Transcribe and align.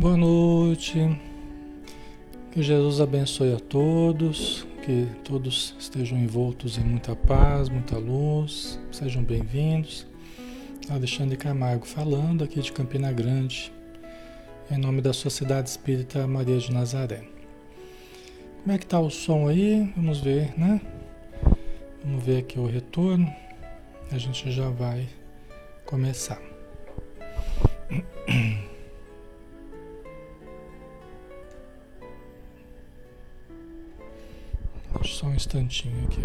Boa 0.00 0.16
noite. 0.16 0.98
Que 2.50 2.62
Jesus 2.62 3.02
abençoe 3.02 3.52
a 3.52 3.60
todos, 3.60 4.66
que 4.82 5.06
todos 5.22 5.76
estejam 5.78 6.16
envoltos 6.16 6.78
em 6.78 6.80
muita 6.80 7.14
paz, 7.14 7.68
muita 7.68 7.98
luz. 7.98 8.80
Sejam 8.90 9.22
bem-vindos. 9.22 10.06
Alexandre 10.88 11.36
Camargo 11.36 11.84
falando 11.84 12.42
aqui 12.42 12.62
de 12.62 12.72
Campina 12.72 13.12
Grande, 13.12 13.70
em 14.70 14.78
nome 14.78 15.02
da 15.02 15.12
Sociedade 15.12 15.68
Espírita 15.68 16.26
Maria 16.26 16.56
de 16.56 16.72
Nazaré. 16.72 17.22
Como 18.62 18.74
é 18.74 18.78
que 18.78 18.86
tá 18.86 18.98
o 18.98 19.10
som 19.10 19.48
aí? 19.48 19.92
Vamos 19.94 20.18
ver, 20.20 20.58
né? 20.58 20.80
Vamos 22.02 22.24
ver 22.24 22.38
aqui 22.38 22.58
o 22.58 22.64
retorno. 22.64 23.30
A 24.10 24.16
gente 24.16 24.50
já 24.50 24.70
vai 24.70 25.06
começar. 25.84 26.49
Instantinho 35.50 36.04
aqui. 36.04 36.20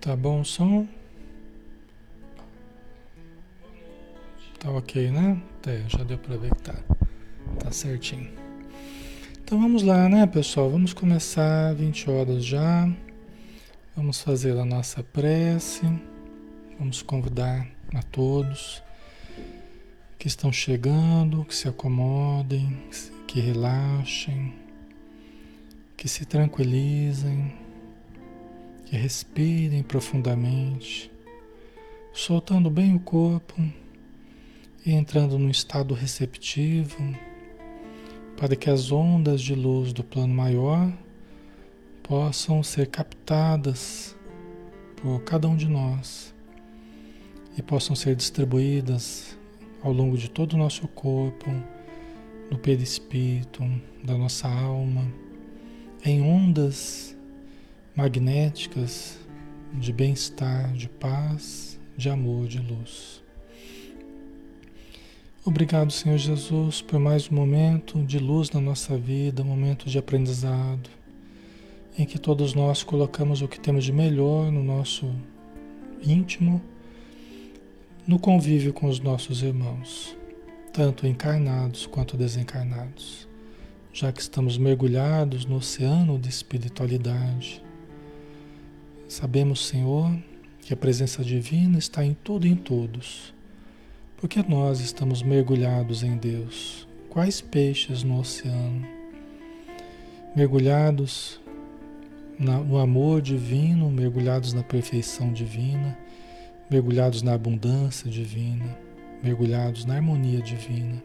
Tá 0.00 0.16
bom 0.16 0.40
o 0.40 0.44
som? 0.44 0.86
Tá 4.58 4.70
ok, 4.70 5.10
né? 5.10 5.42
É, 5.66 5.82
já 5.88 6.02
deu 6.04 6.18
para 6.18 6.36
ver 6.36 6.54
que 6.54 6.62
tá, 6.62 6.74
tá 7.58 7.70
certinho. 7.70 8.30
Então 9.42 9.60
vamos 9.60 9.82
lá, 9.82 10.08
né, 10.08 10.26
pessoal? 10.26 10.70
Vamos 10.70 10.94
começar 10.94 11.74
20 11.74 12.10
horas 12.10 12.44
já. 12.44 12.90
Vamos 13.94 14.22
fazer 14.22 14.58
a 14.58 14.64
nossa 14.64 15.02
prece. 15.02 15.82
Vamos 16.78 17.02
convidar 17.02 17.66
a 17.94 18.02
todos 18.02 18.82
que 20.24 20.28
estão 20.28 20.50
chegando, 20.50 21.44
que 21.44 21.54
se 21.54 21.68
acomodem, 21.68 22.78
que 23.26 23.40
relaxem, 23.40 24.54
que 25.98 26.08
se 26.08 26.24
tranquilizem, 26.24 27.52
que 28.86 28.96
respirem 28.96 29.82
profundamente, 29.82 31.12
soltando 32.10 32.70
bem 32.70 32.96
o 32.96 33.00
corpo 33.00 33.54
e 34.86 34.92
entrando 34.92 35.38
num 35.38 35.50
estado 35.50 35.92
receptivo 35.92 36.96
para 38.34 38.56
que 38.56 38.70
as 38.70 38.90
ondas 38.90 39.42
de 39.42 39.54
luz 39.54 39.92
do 39.92 40.02
plano 40.02 40.32
maior 40.32 40.90
possam 42.02 42.62
ser 42.62 42.86
captadas 42.86 44.16
por 44.96 45.22
cada 45.22 45.46
um 45.46 45.54
de 45.54 45.68
nós 45.68 46.34
e 47.58 47.60
possam 47.60 47.94
ser 47.94 48.16
distribuídas 48.16 49.36
ao 49.84 49.92
longo 49.92 50.16
de 50.16 50.30
todo 50.30 50.54
o 50.54 50.56
nosso 50.56 50.88
corpo, 50.88 51.50
no 52.50 52.58
perispírito, 52.58 53.62
da 54.02 54.16
nossa 54.16 54.48
alma, 54.48 55.06
em 56.02 56.22
ondas 56.22 57.14
magnéticas 57.94 59.18
de 59.74 59.92
bem-estar, 59.92 60.72
de 60.72 60.88
paz, 60.88 61.78
de 61.96 62.08
amor, 62.08 62.48
de 62.48 62.60
luz. 62.60 63.22
Obrigado, 65.44 65.92
Senhor 65.92 66.16
Jesus, 66.16 66.80
por 66.80 66.98
mais 66.98 67.30
um 67.30 67.34
momento 67.34 68.02
de 68.04 68.18
luz 68.18 68.50
na 68.50 68.62
nossa 68.62 68.96
vida, 68.96 69.42
um 69.42 69.46
momento 69.46 69.90
de 69.90 69.98
aprendizado, 69.98 70.88
em 71.98 72.06
que 72.06 72.18
todos 72.18 72.54
nós 72.54 72.82
colocamos 72.82 73.42
o 73.42 73.48
que 73.48 73.60
temos 73.60 73.84
de 73.84 73.92
melhor 73.92 74.50
no 74.50 74.64
nosso 74.64 75.14
íntimo 76.02 76.62
no 78.06 78.18
convívio 78.18 78.74
com 78.74 78.86
os 78.86 79.00
nossos 79.00 79.42
irmãos, 79.42 80.14
tanto 80.74 81.06
encarnados 81.06 81.86
quanto 81.86 82.18
desencarnados, 82.18 83.26
já 83.94 84.12
que 84.12 84.20
estamos 84.20 84.58
mergulhados 84.58 85.46
no 85.46 85.56
oceano 85.56 86.18
de 86.18 86.28
espiritualidade. 86.28 87.62
Sabemos, 89.08 89.66
Senhor, 89.66 90.14
que 90.60 90.74
a 90.74 90.76
presença 90.76 91.24
divina 91.24 91.78
está 91.78 92.04
em 92.04 92.12
tudo 92.12 92.46
e 92.46 92.50
em 92.50 92.56
todos, 92.56 93.32
porque 94.18 94.42
nós 94.46 94.80
estamos 94.80 95.22
mergulhados 95.22 96.02
em 96.02 96.18
Deus. 96.18 96.86
Quais 97.08 97.40
peixes 97.40 98.02
no 98.02 98.18
oceano? 98.20 98.86
Mergulhados 100.36 101.40
no 102.38 102.76
amor 102.78 103.22
divino, 103.22 103.90
mergulhados 103.90 104.52
na 104.52 104.62
perfeição 104.62 105.32
divina 105.32 106.03
mergulhados 106.70 107.22
na 107.22 107.34
abundância 107.34 108.10
divina, 108.10 108.76
mergulhados 109.22 109.84
na 109.84 109.94
harmonia 109.94 110.40
divina. 110.40 111.02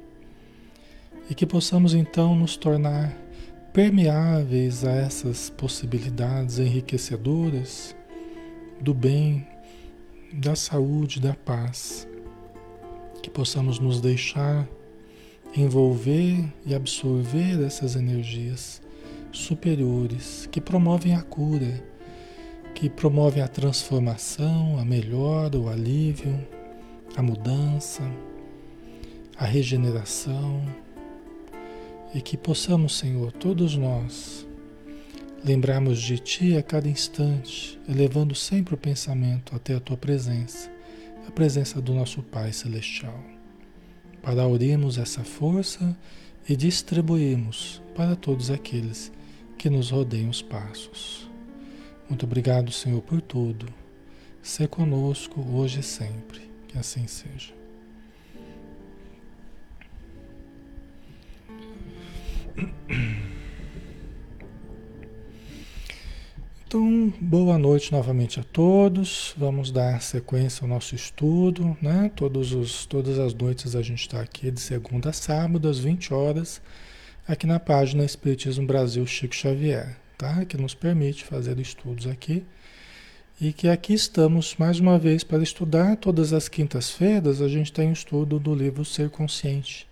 E 1.29 1.35
que 1.35 1.45
possamos 1.45 1.93
então 1.93 2.35
nos 2.35 2.57
tornar 2.57 3.15
permeáveis 3.71 4.83
a 4.83 4.91
essas 4.91 5.49
possibilidades 5.49 6.59
enriquecedoras 6.59 7.95
do 8.81 8.93
bem, 8.93 9.47
da 10.33 10.55
saúde, 10.55 11.19
da 11.19 11.33
paz. 11.33 12.07
Que 13.21 13.29
possamos 13.29 13.79
nos 13.79 14.01
deixar 14.01 14.67
envolver 15.55 16.45
e 16.65 16.73
absorver 16.73 17.63
essas 17.63 17.95
energias 17.95 18.81
superiores 19.31 20.47
que 20.51 20.61
promovem 20.61 21.15
a 21.15 21.21
cura 21.21 21.83
que 22.79 22.89
promovem 22.89 23.43
a 23.43 23.47
transformação, 23.47 24.79
a 24.79 24.85
melhora, 24.85 25.59
o 25.59 25.67
alívio, 25.67 26.39
a 27.13 27.21
mudança, 27.21 28.01
a 29.37 29.43
regeneração 29.43 30.63
e 32.15 32.21
que 32.21 32.37
possamos, 32.37 32.97
Senhor, 32.97 33.33
todos 33.33 33.75
nós, 33.75 34.47
lembrarmos 35.43 36.01
de 36.01 36.19
Ti 36.19 36.55
a 36.55 36.63
cada 36.63 36.87
instante, 36.87 37.77
elevando 37.85 38.33
sempre 38.33 38.75
o 38.75 38.77
pensamento 38.77 39.53
até 39.53 39.75
a 39.75 39.79
Tua 39.81 39.97
presença, 39.97 40.71
a 41.27 41.31
presença 41.31 41.81
do 41.81 41.93
nosso 41.93 42.23
Pai 42.23 42.53
Celestial, 42.53 43.21
para 44.21 44.43
aurirmos 44.43 44.97
essa 44.97 45.25
força 45.25 45.97
e 46.47 46.55
distribuirmos 46.55 47.81
para 47.93 48.15
todos 48.15 48.49
aqueles 48.49 49.11
que 49.57 49.69
nos 49.69 49.89
rodeiam 49.89 50.29
os 50.29 50.41
passos. 50.41 51.28
Muito 52.09 52.25
obrigado, 52.25 52.71
Senhor, 52.71 53.03
por 53.03 53.21
tudo. 53.21 53.71
Ser 54.41 54.67
conosco 54.67 55.39
hoje 55.53 55.81
e 55.81 55.83
sempre. 55.83 56.41
Que 56.67 56.75
assim 56.79 57.05
seja. 57.05 57.53
Então, 66.65 67.13
boa 67.21 67.59
noite 67.59 67.91
novamente 67.91 68.39
a 68.39 68.43
todos. 68.43 69.35
Vamos 69.37 69.71
dar 69.71 70.01
sequência 70.01 70.63
ao 70.63 70.67
nosso 70.69 70.95
estudo, 70.95 71.77
né? 71.79 72.11
Todos 72.15 72.53
os, 72.53 72.87
todas 72.87 73.19
as 73.19 73.35
noites 73.35 73.75
a 73.75 73.83
gente 73.83 74.01
está 74.01 74.19
aqui 74.19 74.49
de 74.49 74.59
segunda 74.59 75.11
a 75.11 75.13
sábado, 75.13 75.69
às 75.69 75.77
20 75.77 76.11
horas, 76.11 76.59
aqui 77.27 77.45
na 77.45 77.59
página 77.59 78.03
Espiritismo 78.03 78.65
Brasil 78.65 79.05
Chico 79.05 79.35
Xavier 79.35 79.95
tá? 80.19 80.43
que 80.43 80.57
nos 80.57 80.75
permite 80.75 81.23
fazer 81.23 81.57
estudos 81.59 82.05
aqui. 82.05 82.43
E 83.41 83.53
que 83.53 83.69
aqui 83.69 83.93
estamos 83.93 84.53
mais 84.59 84.77
uma 84.77 84.99
vez 84.99 85.23
para 85.23 85.41
estudar. 85.41 85.95
Todas 85.95 86.33
as 86.33 86.49
quintas-feiras 86.49 87.41
a 87.41 87.47
gente 87.47 87.71
tem 87.71 87.89
o 87.89 87.93
estudo 87.93 88.37
do 88.37 88.53
livro 88.53 88.83
Ser 88.83 89.09
Consciente, 89.09 89.87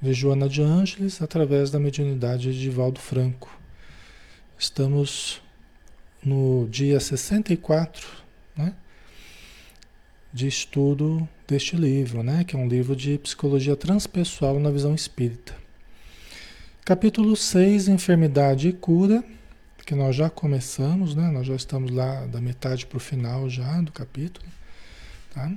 de 0.00 0.12
Joana 0.12 0.46
de 0.46 0.60
Ângeles, 0.60 1.22
através 1.22 1.70
da 1.70 1.80
mediunidade 1.80 2.56
de 2.56 2.68
Valdo 2.68 3.00
Franco. 3.00 3.50
Estamos 4.58 5.40
no 6.22 6.68
dia 6.70 7.00
64 7.00 8.06
né, 8.54 8.74
de 10.34 10.46
estudo 10.46 11.26
deste 11.48 11.76
livro, 11.76 12.22
né, 12.22 12.44
que 12.44 12.54
é 12.54 12.58
um 12.58 12.68
livro 12.68 12.94
de 12.94 13.16
psicologia 13.16 13.74
transpessoal 13.74 14.60
na 14.60 14.70
visão 14.70 14.94
espírita. 14.94 15.56
Capítulo 16.84 17.34
6, 17.34 17.88
Enfermidade 17.88 18.68
e 18.68 18.72
Cura 18.74 19.24
que 19.86 19.94
nós 19.94 20.16
já 20.16 20.28
começamos, 20.28 21.14
né? 21.14 21.30
Nós 21.30 21.46
já 21.46 21.54
estamos 21.54 21.92
lá 21.92 22.26
da 22.26 22.40
metade 22.40 22.84
para 22.84 22.96
o 22.96 23.00
final 23.00 23.48
já 23.48 23.80
do 23.80 23.92
capítulo, 23.92 24.44
tá? 25.32 25.52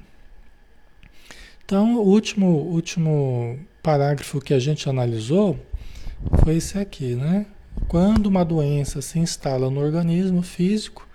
Então, 1.66 1.96
o 1.96 2.08
último, 2.08 2.48
último 2.48 3.60
parágrafo 3.81 4.40
que 4.40 4.54
a 4.54 4.60
gente 4.60 4.88
analisou 4.88 5.60
foi 6.44 6.58
esse 6.58 6.78
aqui, 6.78 7.16
né? 7.16 7.48
Quando 7.88 8.28
uma 8.28 8.46
doença 8.46 9.02
se 9.02 9.18
instala 9.18 9.68
no 9.68 9.80
organismo 9.80 10.44
físico, 10.44 11.08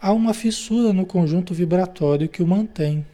há 0.00 0.12
uma 0.12 0.34
fissura 0.34 0.92
no 0.92 1.06
conjunto 1.06 1.54
vibratório 1.54 2.28
que 2.28 2.42
o 2.42 2.46
mantém. 2.46 3.06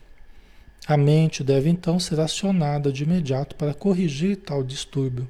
A 0.87 0.97
mente 0.97 1.45
deve 1.45 1.69
então 1.69 2.01
ser 2.01 2.19
acionada 2.19 2.91
de 2.91 3.03
imediato 3.03 3.57
para 3.57 3.75
corrigir 3.75 4.37
tal 4.37 4.63
distúrbio, 4.63 5.29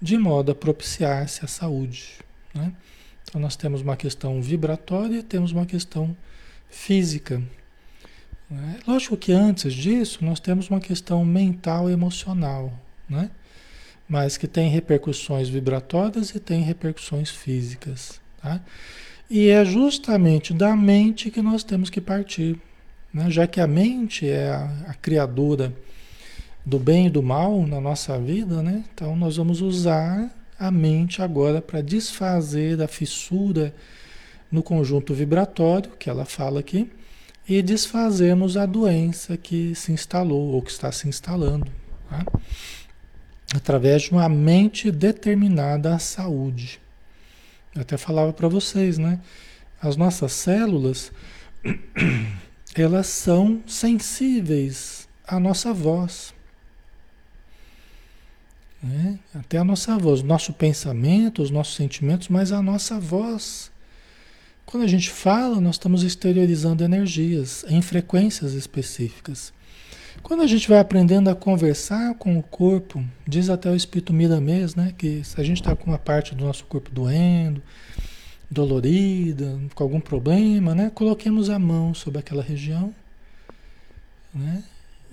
de 0.00 0.16
modo 0.16 0.52
a 0.52 0.54
propiciar-se 0.54 1.44
a 1.44 1.48
saúde. 1.48 2.18
Né? 2.54 2.72
Então 3.32 3.40
nós 3.40 3.56
temos 3.56 3.80
uma 3.80 3.96
questão 3.96 4.42
vibratória 4.42 5.20
e 5.20 5.22
temos 5.22 5.52
uma 5.52 5.64
questão 5.64 6.14
física. 6.68 7.42
Né? 8.50 8.78
Lógico 8.86 9.16
que 9.16 9.32
antes 9.32 9.72
disso 9.72 10.22
nós 10.22 10.38
temos 10.38 10.68
uma 10.68 10.78
questão 10.78 11.24
mental 11.24 11.88
e 11.88 11.94
emocional, 11.94 12.70
né? 13.08 13.30
mas 14.06 14.36
que 14.36 14.46
tem 14.46 14.68
repercussões 14.68 15.48
vibratórias 15.48 16.28
e 16.34 16.38
tem 16.38 16.60
repercussões 16.60 17.30
físicas. 17.30 18.20
Tá? 18.42 18.60
E 19.30 19.48
é 19.48 19.64
justamente 19.64 20.52
da 20.52 20.76
mente 20.76 21.30
que 21.30 21.40
nós 21.40 21.64
temos 21.64 21.88
que 21.88 22.02
partir, 22.02 22.60
né? 23.14 23.30
já 23.30 23.46
que 23.46 23.62
a 23.62 23.66
mente 23.66 24.28
é 24.28 24.50
a, 24.50 24.64
a 24.88 24.94
criadora 24.94 25.72
do 26.66 26.78
bem 26.78 27.06
e 27.06 27.10
do 27.10 27.22
mal 27.22 27.66
na 27.66 27.80
nossa 27.80 28.18
vida, 28.18 28.62
né? 28.62 28.84
então 28.92 29.16
nós 29.16 29.38
vamos 29.38 29.62
usar 29.62 30.30
a 30.62 30.70
mente 30.70 31.20
agora 31.20 31.60
para 31.60 31.82
desfazer 31.82 32.80
a 32.80 32.86
fissura 32.86 33.74
no 34.48 34.62
conjunto 34.62 35.12
vibratório, 35.12 35.90
que 35.98 36.08
ela 36.08 36.24
fala 36.24 36.60
aqui, 36.60 36.88
e 37.48 37.60
desfazermos 37.60 38.56
a 38.56 38.64
doença 38.64 39.36
que 39.36 39.74
se 39.74 39.90
instalou 39.90 40.52
ou 40.52 40.62
que 40.62 40.70
está 40.70 40.92
se 40.92 41.08
instalando. 41.08 41.66
Tá? 42.08 42.24
Através 43.56 44.02
de 44.02 44.12
uma 44.12 44.28
mente 44.28 44.92
determinada 44.92 45.96
à 45.96 45.98
saúde. 45.98 46.80
Eu 47.74 47.82
até 47.82 47.96
falava 47.96 48.32
para 48.32 48.46
vocês, 48.46 48.98
né? 48.98 49.18
As 49.80 49.96
nossas 49.96 50.30
células, 50.30 51.10
elas 52.76 53.08
são 53.08 53.60
sensíveis 53.66 55.08
à 55.26 55.40
nossa 55.40 55.72
voz. 55.72 56.32
Né? 58.82 59.18
Até 59.34 59.58
a 59.58 59.64
nossa 59.64 59.96
voz, 59.96 60.22
nosso 60.22 60.52
pensamento, 60.52 61.42
os 61.42 61.50
nossos 61.50 61.76
sentimentos, 61.76 62.28
mas 62.28 62.50
a 62.50 62.60
nossa 62.60 62.98
voz. 62.98 63.70
Quando 64.66 64.82
a 64.82 64.88
gente 64.88 65.10
fala, 65.10 65.60
nós 65.60 65.76
estamos 65.76 66.02
exteriorizando 66.02 66.82
energias 66.82 67.64
em 67.68 67.80
frequências 67.80 68.54
específicas. 68.54 69.52
Quando 70.22 70.42
a 70.42 70.46
gente 70.46 70.68
vai 70.68 70.78
aprendendo 70.78 71.30
a 71.30 71.34
conversar 71.34 72.14
com 72.14 72.38
o 72.38 72.42
corpo, 72.42 73.04
diz 73.26 73.48
até 73.48 73.70
o 73.70 73.76
Espírito 73.76 74.12
Miramês, 74.12 74.74
né, 74.74 74.94
que 74.96 75.22
se 75.24 75.40
a 75.40 75.44
gente 75.44 75.60
está 75.60 75.74
com 75.74 75.90
uma 75.90 75.98
parte 75.98 76.34
do 76.34 76.44
nosso 76.44 76.64
corpo 76.64 76.90
doendo, 76.90 77.62
dolorida, 78.50 79.58
com 79.74 79.82
algum 79.82 80.00
problema, 80.00 80.74
né, 80.74 80.90
coloquemos 80.94 81.48
a 81.48 81.58
mão 81.58 81.94
sobre 81.94 82.18
aquela 82.18 82.42
região, 82.42 82.94
né, 84.34 84.62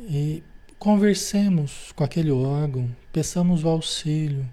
e 0.01 0.43
conversemos 0.79 1.91
com 1.95 2.03
aquele 2.03 2.31
órgão, 2.31 2.89
peçamos 3.13 3.63
o 3.63 3.69
auxílio, 3.69 4.49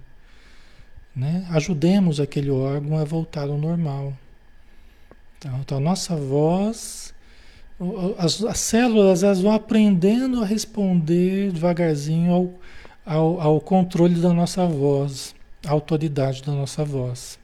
né, 1.15 1.47
ajudemos 1.49 2.19
aquele 2.19 2.51
órgão 2.51 2.99
a 2.99 3.03
voltar 3.03 3.47
ao 3.47 3.57
normal. 3.57 4.13
Então, 5.37 5.59
então 5.61 5.77
a 5.77 5.81
nossa 5.81 6.15
voz 6.15 7.15
as, 8.17 8.43
as, 8.43 8.59
células 8.59 9.21
elas 9.21 9.39
vão 9.39 9.53
aprendendo 9.53 10.41
a 10.41 10.45
responder 10.45 11.51
devagarzinho 11.51 12.33
ao, 12.33 12.49
ao, 13.05 13.41
ao, 13.41 13.61
controle 13.61 14.19
da 14.19 14.33
nossa 14.33 14.65
voz, 14.65 15.35
à 15.65 15.71
autoridade 15.71 16.41
da 16.41 16.51
nossa 16.51 16.83
voz. 16.83 17.37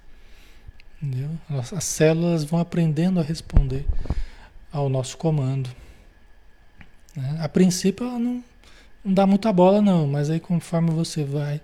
Entendeu? 1.02 1.30
As, 1.50 1.72
as 1.72 1.84
células 1.84 2.44
vão 2.44 2.60
aprendendo 2.60 3.20
a 3.20 3.24
responder 3.24 3.86
ao 4.72 4.90
nosso 4.90 5.18
comando. 5.18 5.70
Né? 7.16 7.38
A 7.40 7.48
princípio 7.48 8.08
ela 8.08 8.18
não, 8.18 8.44
não 9.04 9.14
dá 9.14 9.28
muita 9.28 9.52
bola 9.52 9.82
não, 9.82 10.08
mas 10.08 10.30
aí 10.30 10.40
conforme 10.40 10.92
você 10.92 11.24
vai 11.24 11.62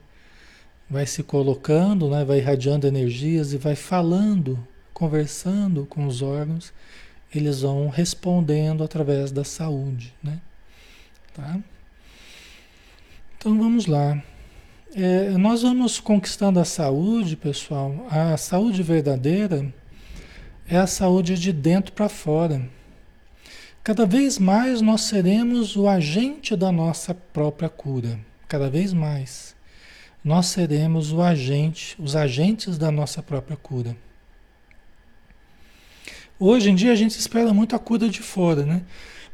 vai 0.89 1.05
se 1.05 1.21
colocando, 1.21 2.09
né, 2.09 2.25
vai 2.25 2.39
irradiando 2.39 2.87
energias 2.87 3.53
e 3.53 3.57
vai 3.57 3.75
falando, 3.75 4.57
conversando 4.91 5.85
com 5.85 6.07
os 6.07 6.23
órgãos, 6.23 6.73
eles 7.33 7.61
vão 7.61 7.89
respondendo 7.89 8.83
através 8.83 9.31
da 9.31 9.43
saúde, 9.43 10.13
né? 10.23 10.41
Tá? 11.31 11.59
Então 13.37 13.57
vamos 13.57 13.85
lá. 13.85 14.21
É, 14.95 15.29
nós 15.37 15.61
vamos 15.61 15.99
conquistando 15.99 16.59
a 16.59 16.65
saúde, 16.65 17.35
pessoal. 17.35 18.07
A 18.09 18.35
saúde 18.35 18.81
verdadeira 18.81 19.71
é 20.67 20.77
a 20.77 20.87
saúde 20.87 21.37
de 21.37 21.53
dentro 21.53 21.93
para 21.93 22.09
fora. 22.09 22.67
Cada 23.83 24.05
vez 24.05 24.37
mais 24.37 24.81
nós 24.81 25.01
seremos 25.01 25.75
o 25.75 25.87
agente 25.87 26.55
da 26.55 26.71
nossa 26.71 27.13
própria 27.13 27.69
cura. 27.69 28.19
Cada 28.47 28.69
vez 28.69 28.93
mais 28.93 29.55
nós 30.23 30.47
seremos 30.47 31.13
o 31.13 31.21
agente, 31.21 31.95
os 31.97 32.15
agentes 32.15 32.77
da 32.77 32.91
nossa 32.91 33.23
própria 33.23 33.55
cura. 33.55 33.95
Hoje 36.37 36.69
em 36.69 36.75
dia 36.75 36.91
a 36.91 36.95
gente 36.95 37.17
espera 37.17 37.53
muito 37.53 37.75
a 37.75 37.79
cura 37.79 38.09
de 38.09 38.21
fora, 38.21 38.65
né? 38.65 38.81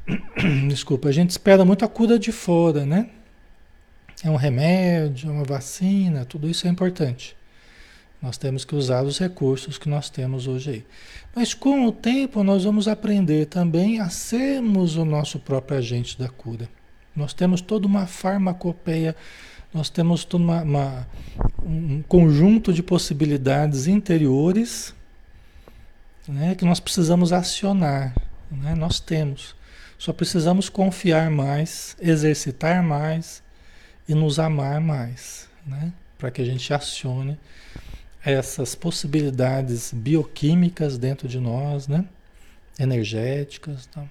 Desculpa, 0.70 1.10
a 1.10 1.12
gente 1.12 1.32
espera 1.32 1.66
muito 1.66 1.84
a 1.84 1.88
cura 1.88 2.20
de 2.20 2.32
fora, 2.32 2.86
né? 2.86 3.10
É 4.24 4.30
um 4.30 4.36
remédio, 4.36 5.30
é 5.30 5.32
uma 5.32 5.44
vacina, 5.44 6.24
tudo 6.24 6.50
isso 6.50 6.68
é 6.68 6.70
importante. 6.70 7.36
Nós 8.25 8.39
temos 8.39 8.65
que 8.65 8.75
usar 8.75 9.03
os 9.03 9.20
recursos 9.20 9.77
que 9.77 9.88
nós 9.88 10.10
temos 10.10 10.48
hoje 10.48 10.72
aí. 10.72 10.86
Mas 11.36 11.53
com 11.53 11.86
o 11.86 11.91
tempo 11.91 12.44
nós 12.44 12.63
vamos 12.63 12.88
aprender 12.88 13.46
também 13.46 14.00
a 14.00 14.10
sermos 14.10 14.96
o 14.96 15.05
nosso 15.05 15.38
próprio 15.38 15.77
agente 15.77 16.17
da 16.17 16.27
cura. 16.27 16.67
Nós 17.15 17.36
temos 17.36 17.62
toda 17.62 17.86
uma 17.86 18.08
farmacopeia, 18.08 19.15
nós 19.72 19.91
temos 19.91 20.25
todo 20.25 20.41
uma, 20.41 20.63
uma, 20.63 21.08
um 21.63 22.01
conjunto 22.01 22.74
de 22.74 22.82
possibilidades 22.82 23.86
interiores 23.86 24.96
né, 26.27 26.55
que 26.55 26.65
nós 26.65 26.79
precisamos 26.79 27.32
acionar. 27.32 28.15
Né? 28.50 28.74
Nós 28.74 29.00
temos. 29.00 29.55
Só 30.00 30.12
precisamos 30.12 30.67
confiar 30.67 31.29
mais, 31.29 31.96
exercitar 32.01 32.82
mais 32.82 33.44
e 34.10 34.15
nos 34.15 34.39
amar 34.39 34.82
mais, 34.82 35.48
né? 35.63 35.94
para 36.17 36.32
que 36.32 36.41
a 36.41 36.46
gente 36.46 36.74
acione 36.74 37.38
essas 38.25 38.74
possibilidades 38.74 39.94
bioquímicas 39.94 40.98
dentro 40.98 41.27
de 41.27 41.39
nós, 41.39 41.88
né? 41.88 42.05
energéticas. 42.79 43.86
Tá? 43.88 44.03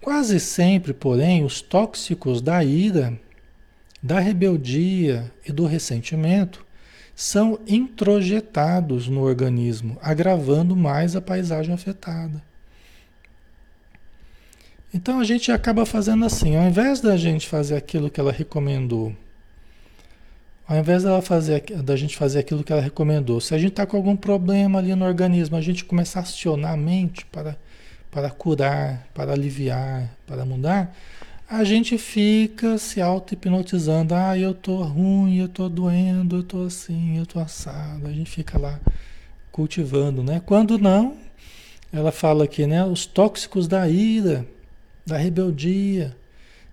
Quase 0.00 0.40
sempre, 0.40 0.92
porém, 0.92 1.44
os 1.44 1.60
tóxicos 1.60 2.40
da 2.40 2.64
ira, 2.64 3.18
da 4.02 4.18
rebeldia 4.18 5.32
e 5.46 5.52
do 5.52 5.66
ressentimento 5.66 6.64
são 7.14 7.60
introjetados 7.68 9.06
no 9.06 9.20
organismo, 9.20 9.98
agravando 10.02 10.74
mais 10.74 11.14
a 11.14 11.20
paisagem 11.20 11.72
afetada. 11.72 12.42
Então 14.94 15.20
a 15.20 15.24
gente 15.24 15.52
acaba 15.52 15.86
fazendo 15.86 16.24
assim, 16.24 16.56
ao 16.56 16.64
invés 16.64 17.00
da 17.00 17.16
gente 17.16 17.48
fazer 17.48 17.76
aquilo 17.76 18.10
que 18.10 18.20
ela 18.20 18.32
recomendou, 18.32 19.14
ao 20.72 20.78
invés 20.78 21.02
dela 21.02 21.20
fazer, 21.20 21.60
da 21.82 21.94
gente 21.96 22.16
fazer 22.16 22.38
aquilo 22.38 22.64
que 22.64 22.72
ela 22.72 22.80
recomendou, 22.80 23.42
se 23.42 23.54
a 23.54 23.58
gente 23.58 23.72
está 23.72 23.84
com 23.84 23.94
algum 23.94 24.16
problema 24.16 24.78
ali 24.78 24.94
no 24.94 25.04
organismo, 25.04 25.54
a 25.54 25.60
gente 25.60 25.84
começar 25.84 26.20
a 26.20 26.22
acionar 26.22 26.72
a 26.72 26.76
mente 26.78 27.26
para, 27.26 27.58
para 28.10 28.30
curar, 28.30 29.06
para 29.12 29.32
aliviar, 29.32 30.08
para 30.26 30.46
mudar, 30.46 30.96
a 31.46 31.62
gente 31.62 31.98
fica 31.98 32.78
se 32.78 33.02
auto-hipnotizando. 33.02 34.14
Ah, 34.14 34.38
eu 34.38 34.54
tô 34.54 34.82
ruim, 34.82 35.36
eu 35.36 35.48
tô 35.48 35.68
doendo, 35.68 36.36
eu 36.36 36.42
tô 36.42 36.62
assim, 36.62 37.18
eu 37.18 37.26
tô 37.26 37.38
assado. 37.38 38.06
A 38.06 38.10
gente 38.10 38.30
fica 38.30 38.58
lá 38.58 38.80
cultivando, 39.50 40.22
né? 40.22 40.40
Quando 40.46 40.78
não, 40.78 41.18
ela 41.92 42.10
fala 42.10 42.44
aqui, 42.44 42.66
né? 42.66 42.82
Os 42.82 43.04
tóxicos 43.04 43.68
da 43.68 43.86
ira, 43.86 44.46
da 45.04 45.18
rebeldia, 45.18 46.16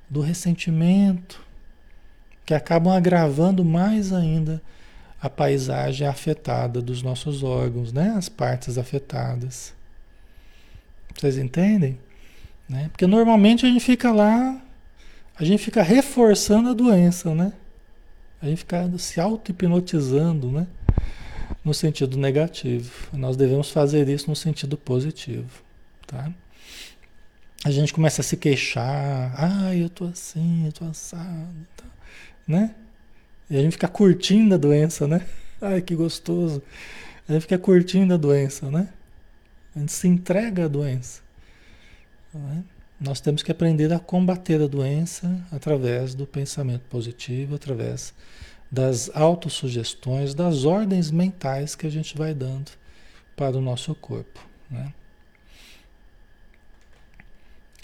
do 0.10 0.22
ressentimento, 0.22 1.49
que 2.50 2.54
acabam 2.56 2.92
agravando 2.92 3.64
mais 3.64 4.12
ainda 4.12 4.60
a 5.22 5.30
paisagem 5.30 6.08
afetada 6.08 6.82
dos 6.82 7.04
nossos 7.04 7.44
órgãos, 7.44 7.94
né? 7.94 8.16
As 8.18 8.28
partes 8.28 8.76
afetadas. 8.76 9.72
Vocês 11.16 11.38
entendem? 11.38 12.00
Né? 12.68 12.90
Porque 12.92 13.06
normalmente 13.06 13.68
a 13.68 13.70
gente 13.70 13.82
fica 13.86 14.12
lá 14.12 14.60
a 15.38 15.44
gente 15.44 15.64
fica 15.64 15.84
reforçando 15.84 16.70
a 16.70 16.74
doença, 16.74 17.36
né? 17.36 17.54
A 18.42 18.48
gente 18.48 18.58
fica 18.58 18.92
se 18.98 19.22
auto-hipnotizando, 19.22 20.52
né? 20.52 20.66
No 21.64 21.72
sentido 21.72 22.18
negativo. 22.18 22.92
Nós 23.14 23.38
devemos 23.38 23.70
fazer 23.70 24.10
isso 24.10 24.28
no 24.28 24.36
sentido 24.36 24.76
positivo, 24.76 25.62
tá? 26.08 26.34
A 27.64 27.70
gente 27.70 27.94
começa 27.94 28.22
a 28.22 28.24
se 28.24 28.36
queixar, 28.38 29.36
ah, 29.38 29.76
eu 29.76 29.88
tô 29.88 30.06
assim, 30.06 30.66
eu 30.66 30.72
tô 30.72 30.86
assado, 30.86 31.68
tá? 31.78 31.99
Né? 32.50 32.74
E 33.48 33.56
a 33.56 33.62
gente 33.62 33.74
fica 33.74 33.88
curtindo 33.88 34.56
a 34.56 34.58
doença, 34.58 35.08
né? 35.08 35.24
Ai, 35.62 35.82
que 35.82 35.96
gostoso. 35.96 36.64
A 37.28 37.34
gente 37.34 37.44
fica 37.44 37.60
curtindo 37.60 38.12
a 38.12 38.18
doença, 38.18 38.72
né? 38.72 38.90
A 39.76 39.80
gente 39.80 39.92
se 39.92 40.08
entrega 40.08 40.66
à 40.66 40.68
doença. 40.68 41.22
Não 42.34 42.52
é? 42.52 42.64
Nós 43.00 43.22
temos 43.22 43.44
que 43.44 43.52
aprender 43.52 43.94
a 43.94 44.00
combater 44.00 44.62
a 44.62 44.68
doença 44.68 45.40
através 45.52 46.16
do 46.16 46.26
pensamento 46.26 46.84
positivo, 46.90 47.56
através 47.56 48.14
das 48.70 49.10
autossugestões, 49.16 50.34
das 50.34 50.66
ordens 50.66 51.10
mentais 51.12 51.76
que 51.76 51.88
a 51.88 51.90
gente 51.90 52.18
vai 52.18 52.34
dando 52.34 52.72
para 53.38 53.56
o 53.58 53.62
nosso 53.62 53.96
corpo. 53.96 54.46
Né? 54.70 54.94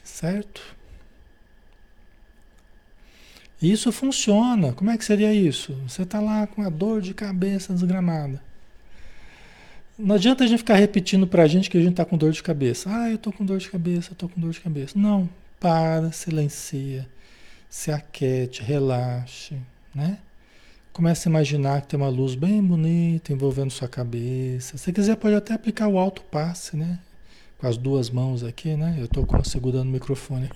Certo? 0.04 0.76
Isso 3.62 3.92
funciona. 3.92 4.74
Como 4.74 4.90
é 4.90 4.98
que 4.98 5.06
seria 5.06 5.34
isso? 5.34 5.74
Você 5.88 6.04
está 6.04 6.20
lá 6.20 6.46
com 6.46 6.62
a 6.62 6.70
dor 6.70 7.02
de 7.02 7.14
cabeça 7.14 7.74
desgramada. 7.74 8.42
Não 9.98 10.16
adianta 10.16 10.44
a 10.44 10.48
gente 10.48 10.58
ficar 10.60 10.76
repetindo 10.76 11.26
para 11.26 11.44
a 11.44 11.48
gente 11.48 11.70
que 11.70 11.78
a 11.78 11.82
gente 11.82 11.92
está 11.92 12.04
com 12.04 12.18
dor 12.18 12.32
de 12.32 12.44
cabeça. 12.44 12.90
Ah, 12.92 13.10
eu 13.10 13.16
estou 13.16 13.32
com 13.32 13.46
dor 13.46 13.60
de 13.60 13.70
cabeça, 13.70 14.12
estou 14.12 14.28
com 14.28 14.42
dor 14.42 14.52
de 14.52 14.60
cabeça. 14.60 15.00
Não, 15.00 15.30
para, 15.58 16.12
silencia, 16.12 17.08
se 17.70 17.92
aquete, 17.92 18.62
relaxe, 18.62 19.56
né? 19.94 20.18
Comece 20.92 21.28
a 21.28 21.30
imaginar 21.30 21.82
que 21.82 21.88
tem 21.88 22.00
uma 22.00 22.10
luz 22.10 22.36
bem 22.36 22.62
bonita 22.62 23.32
envolvendo 23.32 23.72
sua 23.72 23.88
cabeça. 23.88 24.78
Se 24.78 24.92
quiser, 24.92 25.16
pode 25.16 25.36
até 25.36 25.54
aplicar 25.54 25.88
o 25.88 25.98
alto 25.98 26.22
passe, 26.24 26.76
né? 26.76 27.00
Com 27.58 27.68
as 27.68 27.78
duas 27.78 28.10
mãos 28.10 28.44
aqui, 28.44 28.76
né? 28.76 28.96
Eu 28.98 29.06
estou 29.06 29.26
segurando 29.46 29.88
o 29.88 29.92
microfone. 29.92 30.50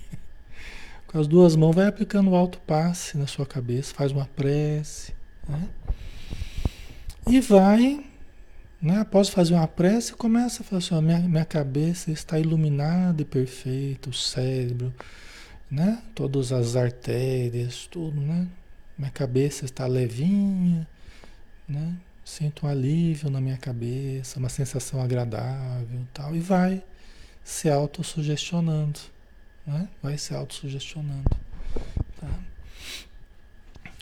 Com 1.10 1.18
as 1.18 1.26
duas 1.26 1.56
mãos, 1.56 1.74
vai 1.74 1.86
aplicando 1.86 2.30
o 2.30 2.36
alto 2.36 2.58
passe 2.60 3.18
na 3.18 3.26
sua 3.26 3.44
cabeça, 3.44 3.94
faz 3.94 4.12
uma 4.12 4.26
prece, 4.26 5.12
né? 5.48 5.68
E 7.26 7.40
vai 7.40 8.04
né? 8.80 8.98
Após 8.98 9.28
fazer 9.28 9.54
uma 9.54 9.68
prece, 9.68 10.14
começa 10.14 10.62
a 10.62 10.64
falar 10.64 10.78
assim: 10.78 10.94
ó, 10.94 11.00
minha, 11.00 11.18
minha 11.18 11.44
cabeça 11.44 12.10
está 12.10 12.38
iluminada 12.38 13.20
e 13.20 13.24
perfeita, 13.24 14.08
o 14.08 14.12
cérebro, 14.14 14.94
né? 15.70 16.02
todas 16.14 16.52
as 16.52 16.76
artérias, 16.76 17.86
tudo, 17.86 18.20
né? 18.20 18.48
Minha 18.96 19.10
cabeça 19.10 19.64
está 19.64 19.86
levinha, 19.86 20.86
né? 21.68 21.94
Sinto 22.24 22.66
um 22.66 22.68
alívio 22.68 23.30
na 23.30 23.40
minha 23.40 23.56
cabeça, 23.58 24.38
uma 24.38 24.48
sensação 24.48 25.02
agradável 25.02 26.06
tal. 26.14 26.34
E 26.34 26.40
vai 26.40 26.82
se 27.44 27.68
autossugestionando, 27.68 29.00
né? 29.70 29.88
Vai 30.02 30.18
se 30.18 30.34
autossugestionando. 30.34 31.30
Tá? 32.20 32.28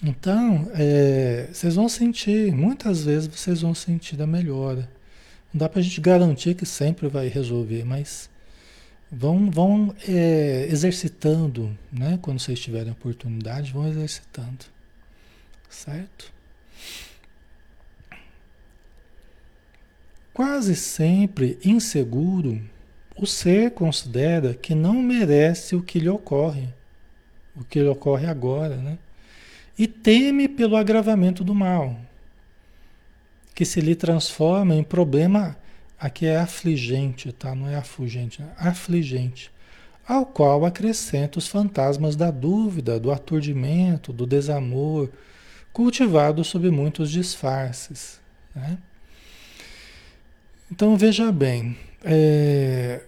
Então, 0.03 0.71
é, 0.75 1.49
vocês 1.53 1.75
vão 1.75 1.89
sentir, 1.89 2.53
muitas 2.53 3.05
vezes 3.05 3.29
vocês 3.29 3.61
vão 3.61 3.75
sentir 3.75 4.21
a 4.23 4.27
melhora. 4.27 4.89
Não 5.53 5.59
dá 5.59 5.69
para 5.69 5.81
a 5.81 5.83
gente 5.83 6.01
garantir 6.01 6.55
que 6.55 6.65
sempre 6.67 7.09
vai 7.09 7.29
resolver, 7.29 7.85
mas 7.85 8.31
vão, 9.11 9.51
vão 9.51 9.95
é, 10.07 10.69
exercitando, 10.71 11.77
né? 11.93 12.19
Quando 12.23 12.39
vocês 12.39 12.61
tiverem 12.61 12.93
oportunidade, 12.93 13.73
vão 13.73 13.89
exercitando. 13.89 14.67
Certo? 15.69 16.33
Quase 20.33 20.77
sempre 20.77 21.59
inseguro, 21.65 22.63
o 23.21 23.27
ser 23.27 23.73
considera 23.73 24.55
que 24.55 24.75
não 24.75 24.95
merece 24.95 25.75
o 25.75 25.83
que 25.83 25.99
lhe 25.99 26.09
ocorre, 26.09 26.69
o 27.57 27.65
que 27.65 27.81
lhe 27.81 27.89
ocorre 27.89 28.27
agora, 28.27 28.77
né? 28.77 28.99
e 29.79 29.87
teme 29.87 30.49
pelo 30.49 30.77
agravamento 30.77 31.45
do 31.45 31.55
mal, 31.55 31.97
que 33.55 33.65
se 33.65 33.81
lhe 33.81 33.95
transforma 33.95 34.75
em 34.75 34.83
problema, 34.83 35.57
aqui 35.99 36.27
é 36.27 36.37
afligente, 36.37 37.33
tá? 37.33 37.55
Não 37.55 37.69
é 37.69 37.77
afugente, 37.77 38.43
é 38.43 38.69
afligente, 38.69 39.53
ao 40.07 40.27
qual 40.27 40.65
acrescenta 40.65 41.39
os 41.39 41.47
fantasmas 41.47 42.17
da 42.17 42.31
dúvida, 42.31 42.99
do 42.99 43.13
aturdimento, 43.13 44.13
do 44.13 44.27
desamor, 44.27 45.11
cultivados 45.73 46.49
sob 46.49 46.71
muitos 46.71 47.11
disfarces. 47.11 48.21
Né? 48.55 48.79
Então 50.73 50.97
veja 50.97 51.31
bem, 51.31 51.77
é, 52.03 53.03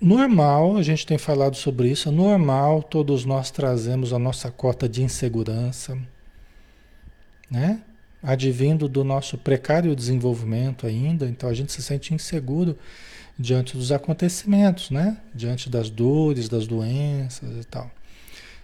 Normal, 0.00 0.76
a 0.76 0.82
gente 0.82 1.06
tem 1.06 1.16
falado 1.16 1.56
sobre 1.56 1.90
isso, 1.90 2.08
é 2.08 2.12
normal, 2.12 2.82
todos 2.82 3.24
nós 3.24 3.50
trazemos 3.50 4.12
a 4.12 4.18
nossa 4.18 4.50
cota 4.50 4.86
de 4.88 5.02
insegurança, 5.02 5.96
né? 7.50 7.80
Advindo 8.22 8.88
do 8.88 9.02
nosso 9.02 9.38
precário 9.38 9.96
desenvolvimento 9.96 10.86
ainda, 10.86 11.26
então 11.26 11.48
a 11.48 11.54
gente 11.54 11.72
se 11.72 11.82
sente 11.82 12.12
inseguro 12.12 12.76
diante 13.38 13.76
dos 13.76 13.90
acontecimentos, 13.90 14.90
né? 14.90 15.16
Diante 15.34 15.70
das 15.70 15.88
dores, 15.88 16.48
das 16.48 16.66
doenças 16.66 17.56
e 17.56 17.64
tal. 17.64 17.90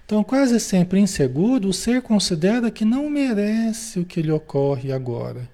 Então, 0.04 0.22
quase 0.22 0.60
sempre 0.60 1.00
inseguro, 1.00 1.68
o 1.68 1.72
ser 1.72 2.02
considera 2.02 2.70
que 2.70 2.84
não 2.84 3.08
merece 3.08 4.00
o 4.00 4.04
que 4.04 4.20
lhe 4.20 4.30
ocorre 4.30 4.92
agora. 4.92 5.48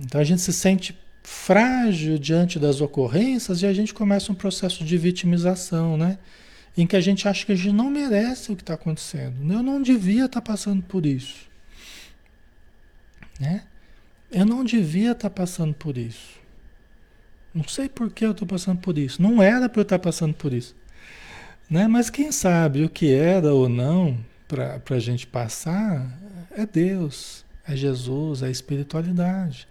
Então 0.00 0.20
a 0.20 0.24
gente 0.24 0.40
se 0.40 0.52
sente 0.52 0.98
frágil 1.22 2.18
diante 2.18 2.58
das 2.58 2.80
ocorrências 2.80 3.62
e 3.62 3.66
a 3.66 3.72
gente 3.72 3.94
começa 3.94 4.32
um 4.32 4.34
processo 4.34 4.84
de 4.84 4.98
vitimização, 4.98 5.96
né? 5.96 6.18
Em 6.76 6.86
que 6.86 6.96
a 6.96 7.00
gente 7.00 7.28
acha 7.28 7.44
que 7.44 7.52
a 7.52 7.54
gente 7.54 7.74
não 7.74 7.90
merece 7.90 8.50
o 8.50 8.56
que 8.56 8.62
está 8.62 8.74
acontecendo. 8.74 9.36
Eu 9.52 9.62
não 9.62 9.80
devia 9.80 10.24
estar 10.24 10.40
tá 10.40 10.52
passando 10.52 10.82
por 10.82 11.04
isso. 11.04 11.48
Né? 13.38 13.64
Eu 14.30 14.46
não 14.46 14.64
devia 14.64 15.12
estar 15.12 15.28
tá 15.28 15.30
passando 15.30 15.74
por 15.74 15.98
isso. 15.98 16.40
Não 17.54 17.64
sei 17.68 17.88
por 17.88 18.10
que 18.10 18.24
eu 18.24 18.30
estou 18.32 18.48
passando 18.48 18.80
por 18.80 18.96
isso. 18.96 19.20
Não 19.20 19.42
era 19.42 19.68
para 19.68 19.80
eu 19.80 19.82
estar 19.82 19.98
tá 19.98 20.02
passando 20.02 20.32
por 20.32 20.52
isso. 20.52 20.74
Né? 21.68 21.86
Mas 21.86 22.08
quem 22.08 22.32
sabe 22.32 22.84
o 22.84 22.88
que 22.88 23.12
era 23.12 23.52
ou 23.52 23.68
não 23.68 24.18
para 24.48 24.80
a 24.90 24.98
gente 24.98 25.26
passar 25.26 26.18
é 26.50 26.66
Deus, 26.66 27.44
é 27.66 27.76
Jesus, 27.76 28.42
é 28.42 28.46
a 28.46 28.50
espiritualidade. 28.50 29.68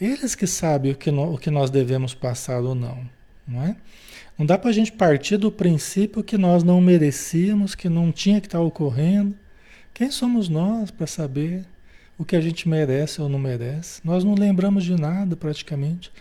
Eles 0.00 0.34
que 0.34 0.46
sabem 0.46 0.92
o 0.92 0.94
que, 0.94 1.10
no, 1.10 1.34
o 1.34 1.38
que 1.38 1.50
nós 1.50 1.70
devemos 1.70 2.14
passar 2.14 2.60
ou 2.60 2.74
não, 2.74 3.08
não 3.46 3.62
é? 3.62 3.76
Não 4.38 4.46
dá 4.46 4.56
para 4.56 4.70
a 4.70 4.72
gente 4.72 4.92
partir 4.92 5.36
do 5.36 5.50
princípio 5.50 6.22
que 6.22 6.38
nós 6.38 6.62
não 6.62 6.80
merecíamos, 6.80 7.74
que 7.74 7.88
não 7.88 8.12
tinha 8.12 8.40
que 8.40 8.46
estar 8.46 8.58
tá 8.58 8.64
ocorrendo. 8.64 9.34
Quem 9.92 10.12
somos 10.12 10.48
nós 10.48 10.92
para 10.92 11.08
saber 11.08 11.64
o 12.16 12.24
que 12.24 12.36
a 12.36 12.40
gente 12.40 12.68
merece 12.68 13.20
ou 13.20 13.28
não 13.28 13.38
merece? 13.38 14.00
Nós 14.04 14.22
não 14.22 14.34
lembramos 14.34 14.84
de 14.84 14.94
nada 14.94 15.34
praticamente 15.36 16.12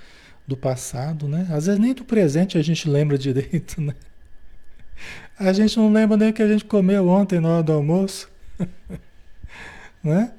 do 0.47 0.57
passado, 0.57 1.27
né? 1.27 1.47
Às 1.51 1.67
vezes 1.67 1.79
nem 1.79 1.93
do 1.93 2.03
presente 2.03 2.57
a 2.57 2.61
gente 2.63 2.89
lembra 2.89 3.17
direito, 3.19 3.79
né? 3.79 3.93
A 5.37 5.53
gente 5.53 5.77
não 5.77 5.93
lembra 5.93 6.17
nem 6.17 6.29
o 6.29 6.33
que 6.33 6.41
a 6.41 6.47
gente 6.47 6.65
comeu 6.65 7.07
ontem 7.07 7.39
na 7.39 7.49
hora 7.49 7.63
do 7.63 7.73
almoço, 7.73 8.27
né? 10.03 10.31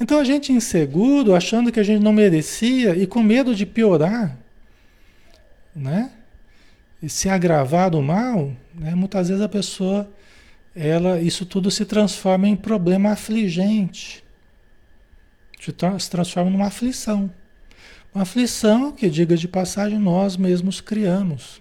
Então 0.00 0.18
a 0.18 0.24
gente 0.24 0.52
inseguro, 0.52 1.34
achando 1.34 1.70
que 1.70 1.78
a 1.78 1.82
gente 1.82 2.02
não 2.02 2.12
merecia 2.12 2.96
e 2.96 3.06
com 3.06 3.22
medo 3.22 3.54
de 3.54 3.64
piorar, 3.64 4.36
né? 5.74 6.10
E 7.02 7.08
se 7.08 7.28
agravar 7.28 7.90
do 7.90 8.02
mal, 8.02 8.52
né? 8.74 8.94
muitas 8.94 9.28
vezes 9.28 9.42
a 9.42 9.48
pessoa, 9.48 10.10
ela, 10.74 11.20
isso 11.20 11.44
tudo 11.44 11.70
se 11.70 11.84
transforma 11.84 12.48
em 12.48 12.56
problema 12.56 13.10
afligente. 13.10 14.24
Se 15.60 16.10
transforma 16.10 16.50
numa 16.50 16.66
aflição. 16.66 17.30
Uma 18.14 18.22
aflição 18.22 18.92
que, 18.92 19.10
diga 19.10 19.36
de 19.36 19.48
passagem, 19.48 19.98
nós 19.98 20.36
mesmos 20.36 20.80
criamos. 20.80 21.60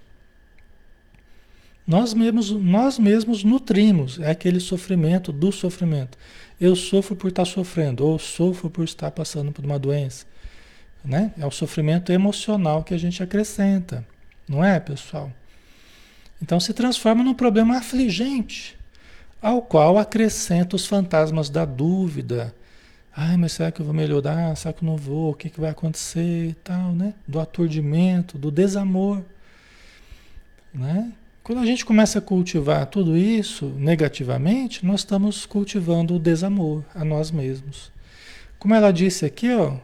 Nós 1.86 2.14
mesmos, 2.14 2.52
nós 2.52 2.98
mesmos 2.98 3.44
nutrimos, 3.44 4.20
é 4.20 4.32
aquele 4.32 4.60
sofrimento 4.60 5.32
do 5.32 5.52
sofrimento. 5.52 6.18
Eu 6.64 6.78
sofro 6.78 7.14
por 7.14 7.28
estar 7.28 7.44
sofrendo, 7.44 8.06
ou 8.08 8.18
sofro 8.18 8.70
por 8.70 8.86
estar 8.86 9.12
passando 9.12 9.52
por 9.52 9.66
uma 9.66 9.78
doença. 9.78 10.26
Né? 11.04 11.34
É 11.38 11.46
o 11.46 11.52
sofrimento 11.52 12.10
emocional 12.10 12.86
que 12.86 12.94
a 12.94 12.98
gente 12.98 13.22
acrescenta, 13.22 14.08
não 14.48 14.64
é, 14.64 14.80
pessoal? 14.80 15.30
Então 16.42 16.62
se 16.62 16.72
transforma 16.72 17.22
num 17.22 17.34
problema 17.34 17.80
afligente, 17.80 18.78
ao 19.42 19.62
qual 19.62 19.98
acrescenta 19.98 20.78
os 20.78 20.86
fantasmas 20.86 21.50
da 21.50 21.66
dúvida. 21.66 22.56
Ai, 23.14 23.36
mas 23.36 23.52
será 23.52 23.70
que 23.70 23.82
eu 23.82 23.86
vou 23.86 23.94
melhorar? 23.94 24.56
Será 24.56 24.74
que 24.74 24.86
eu 24.86 24.88
não 24.88 24.96
vou? 24.96 25.32
O 25.32 25.36
que, 25.36 25.50
que 25.50 25.60
vai 25.60 25.72
acontecer 25.72 26.56
tal, 26.64 26.94
né? 26.94 27.14
Do 27.28 27.42
aturdimento, 27.42 28.38
do 28.38 28.50
desamor, 28.50 29.22
né? 30.74 31.12
Quando 31.44 31.60
a 31.60 31.66
gente 31.66 31.84
começa 31.84 32.20
a 32.20 32.22
cultivar 32.22 32.86
tudo 32.86 33.18
isso 33.18 33.66
negativamente, 33.78 34.86
nós 34.86 35.02
estamos 35.02 35.46
cultivando 35.46 36.16
o 36.16 36.20
desamor 36.20 36.86
a 36.96 37.04
nós 37.04 37.32
mesmos. 37.32 37.92
Como 38.58 38.74
ela 38.74 38.92
disse 38.92 39.26
aqui, 39.26 39.54
ó, 39.54 39.78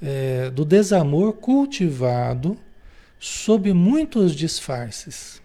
é, 0.00 0.50
do 0.50 0.64
desamor 0.64 1.32
cultivado 1.32 2.56
sob 3.18 3.72
muitos 3.72 4.36
disfarces. 4.36 5.42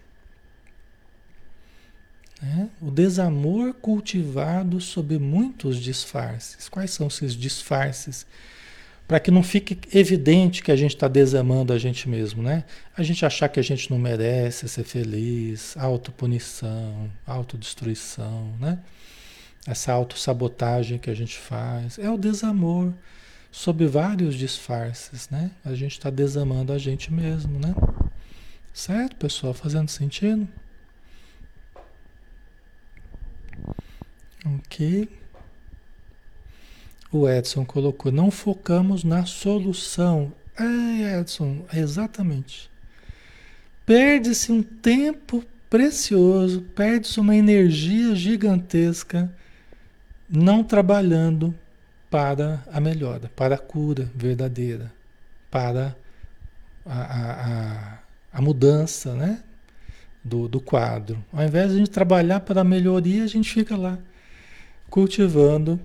É, 2.40 2.68
o 2.80 2.88
desamor 2.88 3.74
cultivado 3.74 4.80
sob 4.80 5.18
muitos 5.18 5.78
disfarces. 5.78 6.68
Quais 6.68 6.92
são 6.92 7.08
esses 7.08 7.34
disfarces? 7.34 8.24
Para 9.10 9.18
que 9.18 9.32
não 9.32 9.42
fique 9.42 9.76
evidente 9.92 10.62
que 10.62 10.70
a 10.70 10.76
gente 10.76 10.94
está 10.94 11.08
desamando 11.08 11.72
a 11.72 11.78
gente 11.78 12.08
mesmo, 12.08 12.44
né? 12.44 12.62
A 12.96 13.02
gente 13.02 13.26
achar 13.26 13.48
que 13.48 13.58
a 13.58 13.62
gente 13.62 13.90
não 13.90 13.98
merece 13.98 14.68
ser 14.68 14.84
feliz, 14.84 15.76
autopunição, 15.76 17.10
autodestruição, 17.26 18.54
né? 18.60 18.78
Essa 19.66 19.92
autossabotagem 19.92 20.96
que 20.96 21.10
a 21.10 21.14
gente 21.14 21.36
faz. 21.36 21.98
É 21.98 22.08
o 22.08 22.16
desamor 22.16 22.94
sob 23.50 23.84
vários 23.84 24.36
disfarces, 24.36 25.28
né? 25.28 25.50
A 25.64 25.74
gente 25.74 25.98
está 25.98 26.08
desamando 26.08 26.72
a 26.72 26.78
gente 26.78 27.12
mesmo, 27.12 27.58
né? 27.58 27.74
Certo, 28.72 29.16
pessoal? 29.16 29.52
Fazendo 29.52 29.88
sentido? 29.88 30.46
Ok. 34.46 35.19
O 37.12 37.28
Edson 37.28 37.64
colocou, 37.64 38.12
não 38.12 38.30
focamos 38.30 39.02
na 39.02 39.26
solução. 39.26 40.32
É, 40.56 41.18
Edson, 41.18 41.64
exatamente. 41.72 42.70
Perde-se 43.84 44.52
um 44.52 44.62
tempo 44.62 45.44
precioso, 45.68 46.62
perde-se 46.74 47.18
uma 47.18 47.34
energia 47.34 48.14
gigantesca 48.14 49.32
não 50.28 50.62
trabalhando 50.62 51.54
para 52.08 52.62
a 52.72 52.80
melhora, 52.80 53.30
para 53.34 53.56
a 53.56 53.58
cura 53.58 54.08
verdadeira, 54.14 54.92
para 55.50 55.96
a, 56.86 57.00
a, 57.00 57.32
a, 57.32 57.98
a 58.32 58.40
mudança 58.40 59.14
né? 59.14 59.42
do, 60.24 60.48
do 60.48 60.60
quadro. 60.60 61.24
Ao 61.32 61.44
invés 61.44 61.70
de 61.70 61.74
a 61.74 61.78
gente 61.78 61.90
trabalhar 61.90 62.40
para 62.40 62.60
a 62.60 62.64
melhoria, 62.64 63.24
a 63.24 63.26
gente 63.26 63.52
fica 63.52 63.76
lá 63.76 63.98
cultivando 64.88 65.80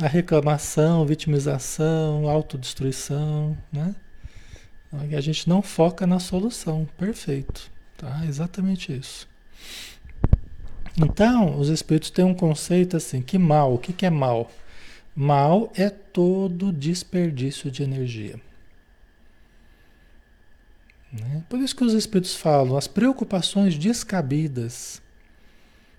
a 0.00 0.06
reclamação, 0.06 1.06
vitimização, 1.06 2.28
autodestruição, 2.28 3.56
né? 3.72 3.94
A 4.92 5.20
gente 5.20 5.48
não 5.48 5.62
foca 5.62 6.06
na 6.06 6.18
solução, 6.18 6.86
perfeito, 6.96 7.70
tá? 7.96 8.24
Exatamente 8.26 8.92
isso. 8.96 9.28
Então, 10.98 11.58
os 11.58 11.68
espíritos 11.68 12.10
têm 12.10 12.24
um 12.24 12.34
conceito 12.34 12.96
assim, 12.96 13.20
que 13.20 13.36
mal, 13.36 13.74
o 13.74 13.78
que, 13.78 13.92
que 13.92 14.06
é 14.06 14.10
mal? 14.10 14.50
Mal 15.14 15.70
é 15.74 15.90
todo 15.90 16.72
desperdício 16.72 17.70
de 17.70 17.82
energia. 17.82 18.40
Né? 21.12 21.44
Por 21.48 21.58
isso 21.60 21.76
que 21.76 21.84
os 21.84 21.92
espíritos 21.92 22.34
falam, 22.34 22.76
as 22.76 22.86
preocupações 22.86 23.78
descabidas. 23.78 25.02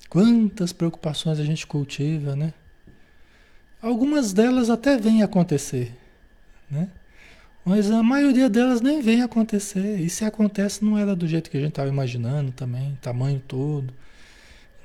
Quantas 0.09 0.71
preocupações 0.71 1.39
a 1.39 1.43
gente 1.43 1.67
cultiva, 1.67 2.35
né? 2.35 2.53
Algumas 3.81 4.33
delas 4.33 4.69
até 4.69 4.97
vêm 4.97 5.21
acontecer, 5.21 5.95
né? 6.69 6.89
Mas 7.63 7.91
a 7.91 8.01
maioria 8.01 8.49
delas 8.49 8.79
nem 8.79 9.01
vem 9.01 9.21
acontecer. 9.21 9.99
E 9.99 10.09
se 10.09 10.23
acontece, 10.23 10.85
não 10.85 10.97
era 10.97 11.15
do 11.15 11.27
jeito 11.27 11.49
que 11.49 11.57
a 11.57 11.59
gente 11.59 11.71
estava 11.71 11.89
imaginando 11.89 12.51
também, 12.53 12.97
tamanho 13.01 13.41
todo. 13.45 13.93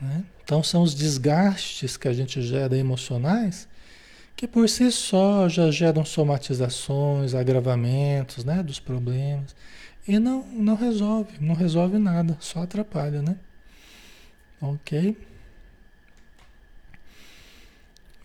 Né? 0.01 0.25
Então 0.43 0.63
são 0.65 0.83
os 0.83 0.93
desgastes 0.93 1.97
que 1.97 2.09
a 2.09 2.13
gente 2.13 2.43
gera 2.43 2.77
emocionais 2.77 3.69
que 4.43 4.49
por 4.49 4.69
si 4.69 4.91
só 4.91 5.49
já 5.49 5.71
geram 5.71 6.05
somatizações, 6.05 7.33
agravamentos 7.33 8.45
né, 8.45 8.61
dos 8.61 8.81
problemas. 8.81 9.55
E 10.07 10.19
não, 10.19 10.45
não 10.49 10.75
resolve, 10.75 11.35
não 11.41 11.55
resolve 11.55 11.97
nada, 11.97 12.37
só 12.41 12.63
atrapalha, 12.63 13.23
né? 13.23 13.37
Ok? 14.61 15.17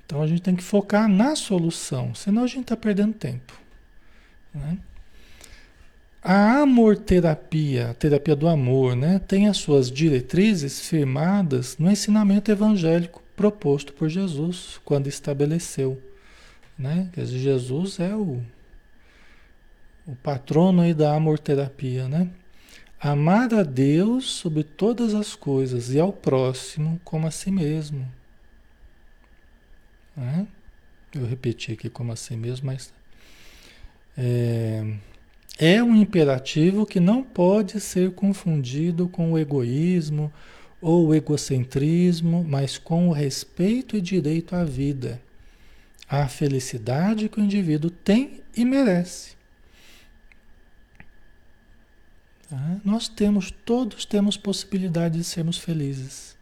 Então 0.07 0.21
a 0.23 0.27
gente 0.27 0.41
tem 0.41 0.55
que 0.55 0.63
focar 0.63 1.09
na 1.09 1.35
solução, 1.35 2.15
senão 2.15 2.45
a 2.45 2.47
gente 2.47 2.61
está 2.61 2.77
perdendo 2.77 3.13
tempo. 3.13 3.59
Né? 4.55 4.77
A 6.23 6.61
amor-terapia, 6.61 7.91
a 7.91 7.93
terapia 7.93 8.33
do 8.33 8.47
amor, 8.47 8.95
né, 8.95 9.19
tem 9.19 9.49
as 9.49 9.57
suas 9.57 9.91
diretrizes 9.91 10.79
firmadas 10.79 11.77
no 11.77 11.91
ensinamento 11.91 12.49
evangélico 12.49 13.21
proposto 13.35 13.91
por 13.91 14.07
Jesus 14.07 14.79
quando 14.85 15.07
estabeleceu. 15.07 16.01
Né? 16.79 17.09
Jesus 17.13 17.99
é 17.99 18.15
o, 18.15 18.41
o 20.07 20.15
patrono 20.23 20.83
aí 20.83 20.93
da 20.93 21.13
amor-terapia. 21.13 22.07
Né? 22.07 22.29
Amar 22.97 23.53
a 23.53 23.63
Deus 23.63 24.31
sobre 24.31 24.63
todas 24.63 25.13
as 25.13 25.35
coisas 25.35 25.93
e 25.93 25.99
ao 25.99 26.13
próximo 26.13 26.97
como 27.03 27.27
a 27.27 27.31
si 27.31 27.51
mesmo. 27.51 28.16
Né? 30.17 30.47
Eu 31.13 31.25
repeti 31.25 31.71
aqui 31.71 31.89
como 31.89 32.11
a 32.11 32.15
si 32.15 32.35
mesmo, 32.35 32.65
mas 32.65 32.91
é, 34.17 34.95
é 35.59 35.83
um 35.83 35.95
imperativo 35.95 36.85
que 36.85 36.99
não 36.99 37.21
pode 37.23 37.79
ser 37.79 38.11
confundido 38.11 39.07
com 39.07 39.31
o 39.31 39.37
egoísmo 39.37 40.33
ou 40.81 41.07
o 41.07 41.15
egocentrismo, 41.15 42.43
mas 42.43 42.77
com 42.77 43.09
o 43.09 43.11
respeito 43.11 43.95
e 43.95 44.01
direito 44.01 44.55
à 44.55 44.63
vida, 44.63 45.21
à 46.09 46.27
felicidade 46.27 47.29
que 47.29 47.39
o 47.39 47.43
indivíduo 47.43 47.91
tem 47.91 48.41
e 48.55 48.65
merece. 48.65 49.35
Tá? 52.49 52.79
Nós 52.83 53.07
temos, 53.07 53.51
todos 53.51 54.05
temos 54.05 54.37
possibilidade 54.37 55.17
de 55.17 55.23
sermos 55.23 55.57
felizes. 55.57 56.36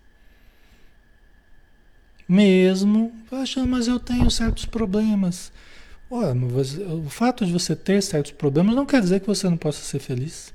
Mesmo, 2.27 3.11
mas 3.67 3.87
eu 3.87 3.99
tenho 3.99 4.29
certos 4.31 4.65
problemas. 4.65 5.51
Olha, 6.09 6.33
o 6.33 7.09
fato 7.09 7.45
de 7.45 7.51
você 7.51 7.75
ter 7.75 8.01
certos 8.01 8.31
problemas 8.31 8.75
não 8.75 8.85
quer 8.85 9.01
dizer 9.01 9.19
que 9.19 9.27
você 9.27 9.49
não 9.49 9.57
possa 9.57 9.81
ser 9.81 9.99
feliz. 9.99 10.53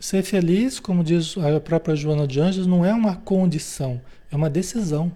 Ser 0.00 0.22
feliz, 0.22 0.80
como 0.80 1.04
diz 1.04 1.36
a 1.36 1.60
própria 1.60 1.94
Joana 1.94 2.26
de 2.26 2.40
Anjos, 2.40 2.66
não 2.66 2.84
é 2.84 2.92
uma 2.94 3.16
condição, 3.16 4.00
é 4.30 4.36
uma 4.36 4.48
decisão. 4.50 5.12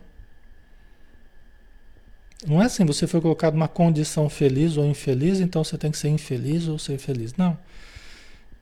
Não 2.47 2.61
é 2.63 2.67
assim, 2.67 2.85
você 2.85 3.07
foi 3.07 3.21
colocado 3.21 3.55
numa 3.55 3.69
condição 3.69 4.29
feliz 4.29 4.77
ou 4.77 4.85
infeliz, 4.85 5.41
então 5.41 5.65
você 5.65 5.79
tem 5.79 5.91
que 5.91 5.99
ser 5.99 6.09
infeliz 6.09 6.69
ou 6.69 6.79
ser 6.79 6.99
feliz. 6.99 7.35
Não. 7.35 7.59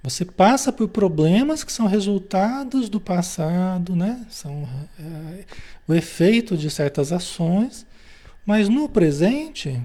Você 0.05 0.23
passa 0.23 0.71
por 0.71 0.89
problemas 0.89 1.65
que 1.65 1.73
são 1.73 1.87
resultados 1.87 2.91
do 2.91 3.01
passado, 3.01 3.97
né? 3.97 4.27
São 4.29 4.69
é, 5.01 5.45
o 5.89 5.95
efeito 5.95 6.59
de 6.59 6.69
certas 6.69 7.11
ações, 7.11 7.87
mas 8.45 8.69
no 8.69 8.87
presente 8.87 9.81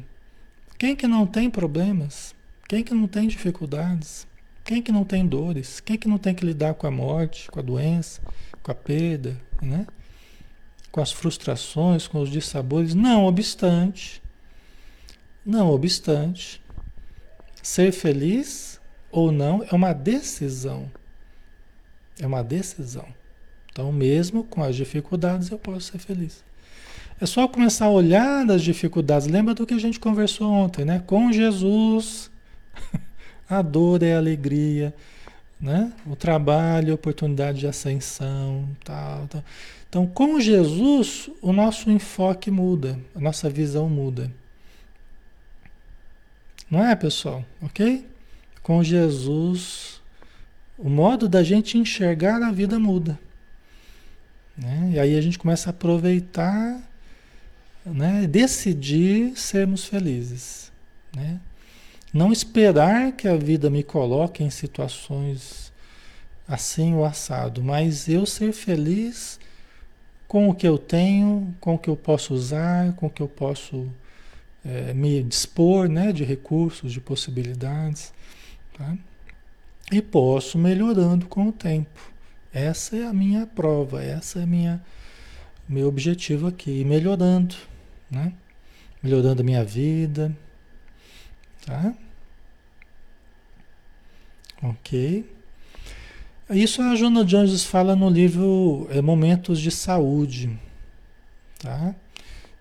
quem 0.77 0.93
que 0.93 1.07
não 1.07 1.25
tem 1.25 1.49
problemas? 1.49 2.35
Quem 2.67 2.83
que 2.83 2.93
não 2.93 3.07
tem 3.07 3.29
dificuldades? 3.29 4.27
Quem 4.65 4.81
que 4.81 4.91
não 4.91 5.05
tem 5.05 5.25
dores? 5.25 5.79
Quem 5.79 5.97
que 5.97 6.09
não 6.09 6.17
tem 6.17 6.35
que 6.35 6.45
lidar 6.45 6.73
com 6.73 6.85
a 6.85 6.91
morte, 6.91 7.49
com 7.49 7.59
a 7.61 7.63
doença, 7.63 8.21
com 8.61 8.73
a 8.73 8.75
perda, 8.75 9.39
né? 9.61 9.87
Com 10.91 10.99
as 10.99 11.13
frustrações, 11.13 12.09
com 12.09 12.19
os 12.19 12.29
dissabores? 12.29 12.93
Não 12.93 13.23
obstante, 13.23 14.21
não 15.45 15.69
obstante, 15.71 16.61
ser 17.63 17.93
feliz 17.93 18.68
ou 19.11 19.31
não 19.31 19.63
é 19.63 19.73
uma 19.73 19.93
decisão. 19.93 20.89
É 22.19 22.27
uma 22.27 22.43
decisão. 22.43 23.05
Então, 23.71 23.91
mesmo 23.91 24.43
com 24.43 24.63
as 24.63 24.75
dificuldades, 24.75 25.49
eu 25.49 25.57
posso 25.57 25.91
ser 25.91 25.99
feliz. 25.99 26.43
É 27.21 27.25
só 27.25 27.47
começar 27.47 27.85
a 27.85 27.89
olhar 27.89 28.49
as 28.49 28.61
dificuldades. 28.61 29.27
Lembra 29.27 29.53
do 29.53 29.65
que 29.65 29.73
a 29.73 29.79
gente 29.79 29.99
conversou 29.99 30.51
ontem, 30.51 30.85
né? 30.85 31.03
Com 31.05 31.31
Jesus, 31.31 32.31
a 33.49 33.61
dor 33.61 34.03
é 34.03 34.15
a 34.15 34.17
alegria, 34.17 34.93
né? 35.59 35.91
O 36.05 36.15
trabalho, 36.15 36.91
a 36.91 36.95
oportunidade 36.95 37.59
de 37.59 37.67
ascensão, 37.67 38.67
tal, 38.83 39.27
tal. 39.27 39.43
Então, 39.87 40.05
com 40.07 40.39
Jesus, 40.39 41.29
o 41.41 41.51
nosso 41.51 41.89
enfoque 41.89 42.49
muda, 42.51 42.99
a 43.15 43.19
nossa 43.19 43.49
visão 43.49 43.89
muda. 43.89 44.31
Não 46.69 46.85
é, 46.85 46.95
pessoal? 46.95 47.43
Ok? 47.61 48.05
Com 48.69 48.83
Jesus, 48.83 49.99
o 50.77 50.91
modo 50.91 51.27
da 51.27 51.41
gente 51.41 51.75
enxergar 51.75 52.39
a 52.43 52.51
vida 52.51 52.77
muda. 52.77 53.19
Né? 54.55 54.91
E 54.93 54.99
aí 54.99 55.17
a 55.17 55.21
gente 55.21 55.39
começa 55.39 55.69
a 55.69 55.71
aproveitar 55.71 56.79
né? 57.83 58.27
decidir 58.27 59.35
sermos 59.35 59.85
felizes. 59.85 60.71
Né? 61.15 61.39
Não 62.13 62.31
esperar 62.31 63.11
que 63.13 63.27
a 63.27 63.35
vida 63.35 63.71
me 63.71 63.81
coloque 63.81 64.43
em 64.43 64.51
situações 64.51 65.73
assim 66.47 66.93
ou 66.93 67.03
assado, 67.03 67.63
mas 67.63 68.07
eu 68.07 68.23
ser 68.23 68.53
feliz 68.53 69.39
com 70.27 70.47
o 70.47 70.53
que 70.53 70.67
eu 70.67 70.77
tenho, 70.77 71.55
com 71.59 71.73
o 71.73 71.79
que 71.79 71.89
eu 71.89 71.95
posso 71.95 72.35
usar, 72.35 72.93
com 72.93 73.07
o 73.07 73.09
que 73.09 73.23
eu 73.23 73.27
posso 73.27 73.89
é, 74.63 74.93
me 74.93 75.23
dispor 75.23 75.89
né, 75.89 76.11
de 76.11 76.23
recursos, 76.23 76.93
de 76.93 77.01
possibilidades. 77.01 78.13
Tá? 78.79 78.97
E 79.91 80.01
posso 80.01 80.57
melhorando 80.57 81.27
com 81.27 81.49
o 81.49 81.51
tempo. 81.51 81.99
Essa 82.53 82.95
é 82.95 83.05
a 83.05 83.13
minha 83.13 83.45
prova, 83.45 84.01
essa 84.01 84.39
é 84.39 84.43
a 84.43 84.47
minha 84.47 84.81
meu 85.67 85.87
objetivo 85.87 86.47
aqui, 86.47 86.83
melhorando, 86.83 87.55
né? 88.09 88.33
Melhorando 89.03 89.41
a 89.41 89.45
minha 89.45 89.63
vida, 89.63 90.35
tá? 91.63 91.93
Ok. 94.63 95.29
Isso 96.49 96.81
a 96.81 96.95
Joana 96.95 97.23
de 97.23 97.35
Anjos 97.35 97.63
fala 97.63 97.95
no 97.95 98.09
livro 98.09 98.87
é, 98.89 98.99
Momentos 99.01 99.59
de 99.59 99.69
Saúde, 99.69 100.57
tá? 101.59 101.93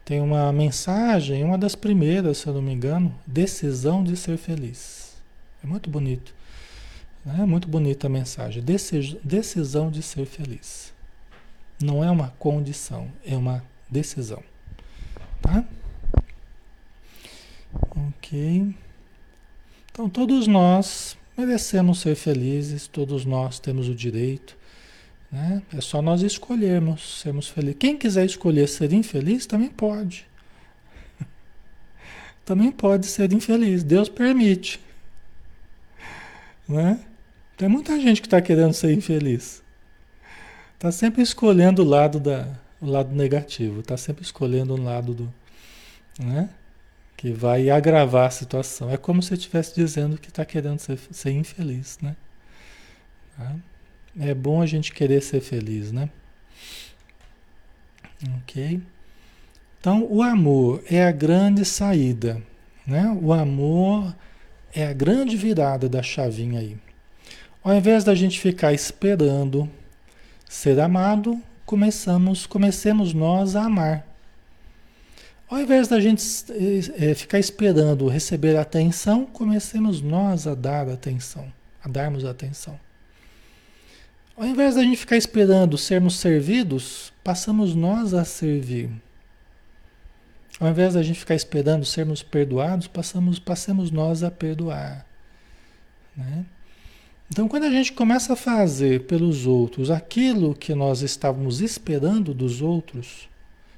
Tem 0.04 0.20
uma 0.20 0.52
mensagem, 0.52 1.44
uma 1.44 1.56
das 1.56 1.74
primeiras, 1.74 2.38
se 2.38 2.46
eu 2.46 2.52
não 2.52 2.62
me 2.62 2.72
engano, 2.72 3.14
decisão 3.26 4.04
de 4.04 4.16
ser 4.16 4.36
feliz. 4.36 4.97
É 5.62 5.66
muito 5.66 5.90
bonito. 5.90 6.34
É 7.26 7.44
muito 7.44 7.68
bonita 7.68 8.06
a 8.06 8.10
mensagem. 8.10 8.62
Decisão 8.62 9.90
de 9.90 10.02
ser 10.02 10.26
feliz. 10.26 10.92
Não 11.80 12.02
é 12.02 12.10
uma 12.10 12.30
condição, 12.38 13.10
é 13.24 13.36
uma 13.36 13.62
decisão. 13.90 14.42
Tá? 15.40 15.64
Ok. 18.18 18.74
Então, 19.90 20.08
todos 20.08 20.46
nós 20.46 21.16
merecemos 21.36 22.00
ser 22.00 22.14
felizes, 22.16 22.86
todos 22.86 23.24
nós 23.24 23.58
temos 23.58 23.88
o 23.88 23.94
direito. 23.94 24.56
Né? 25.30 25.62
É 25.76 25.80
só 25.80 26.00
nós 26.00 26.22
escolhermos 26.22 27.20
sermos 27.20 27.48
felizes. 27.48 27.76
Quem 27.78 27.96
quiser 27.96 28.24
escolher 28.24 28.68
ser 28.68 28.92
infeliz 28.92 29.46
também 29.46 29.68
pode. 29.68 30.26
Também 32.44 32.72
pode 32.72 33.06
ser 33.06 33.30
infeliz. 33.32 33.82
Deus 33.82 34.08
permite. 34.08 34.80
Né? 36.68 37.00
Tem 37.56 37.68
muita 37.68 37.98
gente 37.98 38.20
que 38.20 38.26
está 38.26 38.40
querendo 38.40 38.72
ser 38.72 38.92
infeliz. 38.92 39.62
Está 40.74 40.92
sempre 40.92 41.22
escolhendo 41.22 41.82
o 41.82 41.84
lado, 41.84 42.20
da, 42.20 42.48
o 42.80 42.86
lado 42.86 43.14
negativo. 43.14 43.80
Está 43.80 43.96
sempre 43.96 44.22
escolhendo 44.22 44.74
o 44.74 44.82
lado 44.82 45.14
do. 45.14 45.34
Né? 46.20 46.50
que 47.18 47.32
vai 47.32 47.68
agravar 47.68 48.28
a 48.28 48.30
situação. 48.30 48.88
É 48.88 48.96
como 48.96 49.20
se 49.20 49.34
estivesse 49.34 49.74
dizendo 49.74 50.16
que 50.16 50.28
está 50.28 50.44
querendo 50.44 50.78
ser, 50.78 50.96
ser, 51.10 51.32
infeliz, 51.32 51.98
né? 52.00 52.14
Tá? 53.36 53.56
É 54.20 54.32
bom 54.32 54.62
a 54.62 54.66
gente 54.66 54.92
querer 54.92 55.20
ser 55.20 55.40
feliz, 55.40 55.90
né? 55.90 56.08
Ok? 58.36 58.80
Então, 59.80 60.06
o 60.08 60.22
amor 60.22 60.80
é 60.88 61.04
a 61.04 61.10
grande 61.10 61.64
saída, 61.64 62.40
né? 62.86 63.10
O 63.20 63.32
amor 63.32 64.14
é 64.80 64.86
a 64.86 64.92
grande 64.92 65.36
virada 65.36 65.88
da 65.88 66.04
chavinha 66.04 66.60
aí. 66.60 66.76
Ao 67.64 67.74
invés 67.74 68.04
da 68.04 68.14
gente 68.14 68.38
ficar 68.38 68.72
esperando 68.72 69.68
ser 70.48 70.78
amado, 70.78 71.42
começamos, 71.66 72.46
comecemos 72.46 73.12
nós 73.12 73.56
a 73.56 73.64
amar. 73.64 74.06
Ao 75.50 75.58
invés 75.58 75.88
da 75.88 75.98
gente 75.98 76.22
é, 76.96 77.12
ficar 77.12 77.40
esperando 77.40 78.06
receber 78.06 78.56
atenção, 78.56 79.26
comecemos 79.26 80.00
nós 80.00 80.46
a 80.46 80.54
dar 80.54 80.88
atenção, 80.88 81.52
a 81.82 81.88
darmos 81.88 82.24
atenção. 82.24 82.78
Ao 84.36 84.46
invés 84.46 84.76
da 84.76 84.82
gente 84.84 84.98
ficar 84.98 85.16
esperando 85.16 85.76
sermos 85.76 86.20
servidos, 86.20 87.12
passamos 87.24 87.74
nós 87.74 88.14
a 88.14 88.24
servir. 88.24 88.90
Ao 90.60 90.68
invés 90.68 90.94
da 90.94 91.02
gente 91.02 91.20
ficar 91.20 91.34
esperando 91.34 91.84
sermos 91.84 92.22
perdoados, 92.22 92.88
passamos, 92.88 93.38
passemos 93.38 93.90
nós 93.90 94.22
a 94.22 94.30
perdoar. 94.30 95.06
Né? 96.16 96.44
Então, 97.30 97.46
quando 97.46 97.64
a 97.64 97.70
gente 97.70 97.92
começa 97.92 98.32
a 98.32 98.36
fazer 98.36 99.04
pelos 99.04 99.46
outros 99.46 99.90
aquilo 99.90 100.54
que 100.54 100.74
nós 100.74 101.02
estávamos 101.02 101.60
esperando 101.60 102.34
dos 102.34 102.60
outros, 102.60 103.28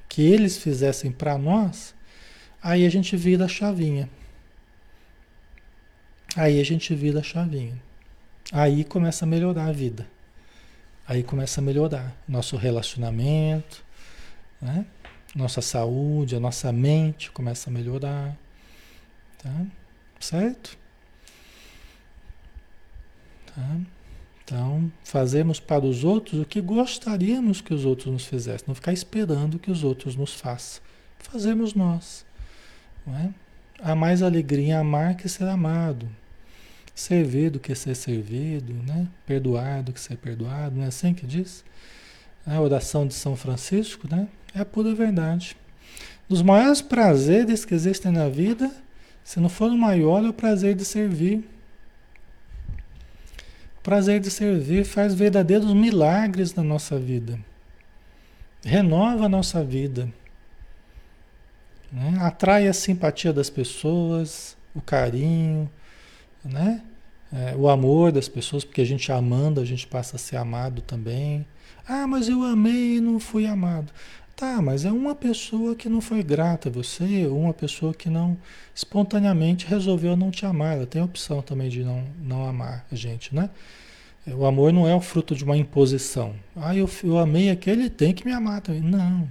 que 0.08 0.22
eles 0.22 0.56
fizessem 0.56 1.12
para 1.12 1.36
nós, 1.36 1.94
aí 2.62 2.86
a 2.86 2.90
gente 2.90 3.16
vira 3.16 3.44
a 3.44 3.48
chavinha. 3.48 4.08
Aí 6.36 6.60
a 6.60 6.64
gente 6.64 6.94
vira 6.94 7.20
a 7.20 7.22
chavinha. 7.22 7.74
Aí 8.52 8.84
começa 8.84 9.24
a 9.24 9.28
melhorar 9.28 9.66
a 9.66 9.72
vida. 9.72 10.06
Aí 11.06 11.22
começa 11.22 11.60
a 11.60 11.64
melhorar 11.64 12.16
nosso 12.26 12.56
relacionamento, 12.56 13.84
né? 14.62 14.86
Nossa 15.34 15.60
saúde, 15.60 16.36
a 16.36 16.40
nossa 16.40 16.72
mente 16.72 17.30
começa 17.30 17.70
a 17.70 17.72
melhorar. 17.72 18.36
Tá? 19.38 19.66
Certo? 20.18 20.76
Tá? 23.46 23.80
Então, 24.44 24.90
fazemos 25.04 25.60
para 25.60 25.84
os 25.84 26.02
outros 26.02 26.40
o 26.40 26.44
que 26.44 26.60
gostaríamos 26.60 27.60
que 27.60 27.72
os 27.72 27.84
outros 27.84 28.12
nos 28.12 28.24
fizessem, 28.24 28.64
não 28.66 28.74
ficar 28.74 28.92
esperando 28.92 29.58
que 29.58 29.70
os 29.70 29.84
outros 29.84 30.16
nos 30.16 30.34
façam. 30.34 30.82
Fazemos 31.18 31.74
nós. 31.74 32.26
Não 33.06 33.16
é? 33.16 33.30
Há 33.80 33.94
mais 33.94 34.22
alegria 34.22 34.66
em 34.66 34.72
amar 34.72 35.16
que 35.16 35.28
ser 35.28 35.44
amado. 35.44 36.08
Servir 36.94 37.50
do 37.50 37.60
que 37.60 37.74
ser 37.74 37.94
servido, 37.94 38.74
né? 38.74 39.06
perdoar 39.24 39.82
do 39.82 39.92
que 39.92 40.00
ser 40.00 40.16
perdoado, 40.16 40.76
não 40.76 40.84
é 40.84 40.88
assim 40.88 41.14
que 41.14 41.26
diz? 41.26 41.64
A 42.56 42.60
oração 42.60 43.06
de 43.06 43.14
São 43.14 43.36
Francisco 43.36 44.08
né? 44.10 44.28
é 44.54 44.60
a 44.60 44.64
pura 44.64 44.94
verdade. 44.94 45.56
Dos 46.28 46.42
maiores 46.42 46.80
prazeres 46.82 47.64
que 47.64 47.74
existem 47.74 48.12
na 48.12 48.28
vida, 48.28 48.70
se 49.24 49.40
não 49.40 49.48
for 49.48 49.70
o 49.70 49.78
maior, 49.78 50.24
é 50.24 50.28
o 50.28 50.32
prazer 50.32 50.74
de 50.74 50.84
servir 50.84 51.44
o 53.80 53.82
prazer 53.82 54.20
de 54.20 54.30
servir 54.30 54.84
faz 54.84 55.14
verdadeiros 55.14 55.72
milagres 55.72 56.54
na 56.54 56.62
nossa 56.62 56.98
vida. 56.98 57.40
Renova 58.62 59.24
a 59.24 59.28
nossa 59.28 59.64
vida. 59.64 60.06
Né? 61.90 62.18
Atrai 62.20 62.68
a 62.68 62.74
simpatia 62.74 63.32
das 63.32 63.48
pessoas, 63.48 64.54
o 64.74 64.82
carinho, 64.82 65.68
né? 66.44 66.82
É, 67.32 67.54
o 67.56 67.68
amor 67.68 68.10
das 68.10 68.28
pessoas, 68.28 68.64
porque 68.64 68.80
a 68.80 68.84
gente 68.84 69.10
amando, 69.12 69.60
a 69.60 69.64
gente 69.64 69.86
passa 69.86 70.16
a 70.16 70.18
ser 70.18 70.36
amado 70.36 70.82
também. 70.82 71.46
Ah, 71.86 72.06
mas 72.06 72.28
eu 72.28 72.42
amei 72.42 72.96
e 72.96 73.00
não 73.00 73.20
fui 73.20 73.46
amado. 73.46 73.92
Tá, 74.34 74.62
mas 74.62 74.84
é 74.84 74.90
uma 74.90 75.14
pessoa 75.14 75.74
que 75.74 75.88
não 75.88 76.00
foi 76.00 76.22
grata 76.22 76.70
a 76.70 76.72
você, 76.72 77.26
ou 77.26 77.38
uma 77.38 77.52
pessoa 77.52 77.92
que 77.92 78.08
não 78.08 78.38
espontaneamente 78.74 79.66
resolveu 79.66 80.16
não 80.16 80.30
te 80.30 80.46
amar. 80.46 80.76
Ela 80.76 80.86
tem 80.86 81.02
a 81.02 81.04
opção 81.04 81.42
também 81.42 81.68
de 81.68 81.84
não, 81.84 82.04
não 82.22 82.48
amar 82.48 82.86
a 82.90 82.94
gente, 82.94 83.34
né? 83.34 83.50
O 84.26 84.44
amor 84.46 84.72
não 84.72 84.88
é 84.88 84.94
o 84.94 85.00
fruto 85.00 85.34
de 85.34 85.44
uma 85.44 85.56
imposição. 85.56 86.34
Ah, 86.56 86.74
eu, 86.74 86.88
eu 87.04 87.18
amei 87.18 87.50
aquele, 87.50 87.90
tem 87.90 88.12
que 88.12 88.24
me 88.24 88.32
amar 88.32 88.60
também. 88.60 88.80
Não. 88.80 89.28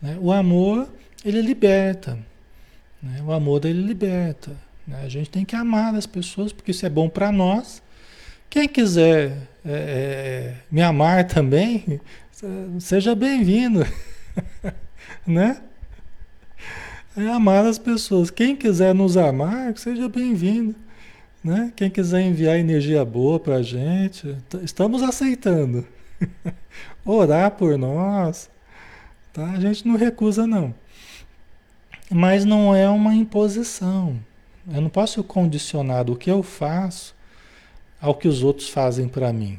Né? 0.00 0.18
O 0.20 0.32
amor, 0.32 0.88
ele 1.24 1.40
liberta. 1.42 2.18
Né? 3.02 3.22
O 3.24 3.32
amor, 3.32 3.64
ele 3.64 3.82
liberta. 3.82 4.52
Né? 4.88 5.02
A 5.04 5.08
gente 5.08 5.30
tem 5.30 5.44
que 5.44 5.54
amar 5.54 5.94
as 5.94 6.06
pessoas, 6.06 6.52
porque 6.52 6.72
isso 6.72 6.84
é 6.84 6.90
bom 6.90 7.08
para 7.08 7.30
nós. 7.30 7.80
Quem 8.50 8.66
quiser 8.66 9.36
é, 9.64 9.70
é, 9.70 10.54
me 10.70 10.82
amar 10.82 11.28
também, 11.28 12.00
Seja 12.78 13.16
bem-vindo, 13.16 13.84
né? 15.26 15.60
É 17.16 17.26
amar 17.26 17.66
as 17.66 17.78
pessoas. 17.78 18.30
Quem 18.30 18.54
quiser 18.54 18.94
nos 18.94 19.16
amar, 19.16 19.76
seja 19.76 20.08
bem-vindo, 20.08 20.76
né? 21.42 21.72
Quem 21.74 21.90
quiser 21.90 22.20
enviar 22.20 22.56
energia 22.56 23.04
boa 23.04 23.40
para 23.40 23.56
a 23.56 23.62
gente, 23.62 24.36
estamos 24.62 25.02
aceitando. 25.02 25.84
Orar 27.04 27.50
por 27.50 27.76
nós, 27.76 28.48
tá? 29.32 29.50
A 29.50 29.58
gente 29.58 29.88
não 29.88 29.96
recusa 29.96 30.46
não. 30.46 30.72
Mas 32.08 32.44
não 32.44 32.72
é 32.72 32.88
uma 32.88 33.16
imposição. 33.16 34.16
Eu 34.70 34.82
não 34.82 34.90
posso 34.90 35.24
condicionar 35.24 36.10
o 36.10 36.16
que 36.16 36.30
eu 36.30 36.42
faço 36.42 37.14
ao 38.00 38.14
que 38.14 38.28
os 38.28 38.42
outros 38.42 38.68
fazem 38.68 39.08
para 39.08 39.32
mim, 39.32 39.58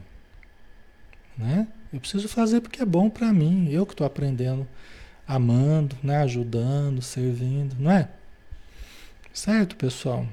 né? 1.38 1.68
Eu 1.92 2.00
preciso 2.00 2.30
fazer 2.30 2.62
porque 2.62 2.82
é 2.82 2.86
bom 2.86 3.10
para 3.10 3.34
mim, 3.34 3.70
eu 3.72 3.86
que 3.86 3.94
estou 3.94 4.06
aprendendo, 4.06 4.68
amando, 5.28 5.98
né, 6.04 6.18
ajudando, 6.18 7.02
servindo, 7.02 7.76
não 7.80 7.92
é? 7.92 8.10
Certo, 9.34 9.76
pessoal? 9.76 10.28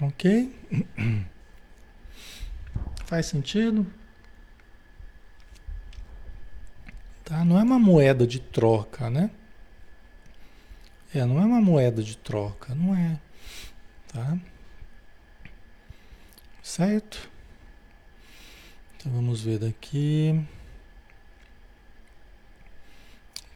Ok? 0.00 0.52
Faz 3.06 3.26
sentido? 3.26 3.86
Tá? 7.24 7.44
Não 7.44 7.58
é 7.58 7.62
uma 7.62 7.78
moeda 7.78 8.26
de 8.26 8.40
troca, 8.40 9.08
né? 9.08 9.30
É, 11.14 11.24
não 11.26 11.40
é 11.40 11.44
uma 11.44 11.60
moeda 11.60 12.02
de 12.02 12.16
troca, 12.16 12.74
não 12.74 12.96
é. 12.96 13.20
Tá? 14.08 14.38
Certo? 16.62 17.30
Então 18.96 19.12
vamos 19.12 19.42
ver 19.42 19.58
daqui. 19.58 20.42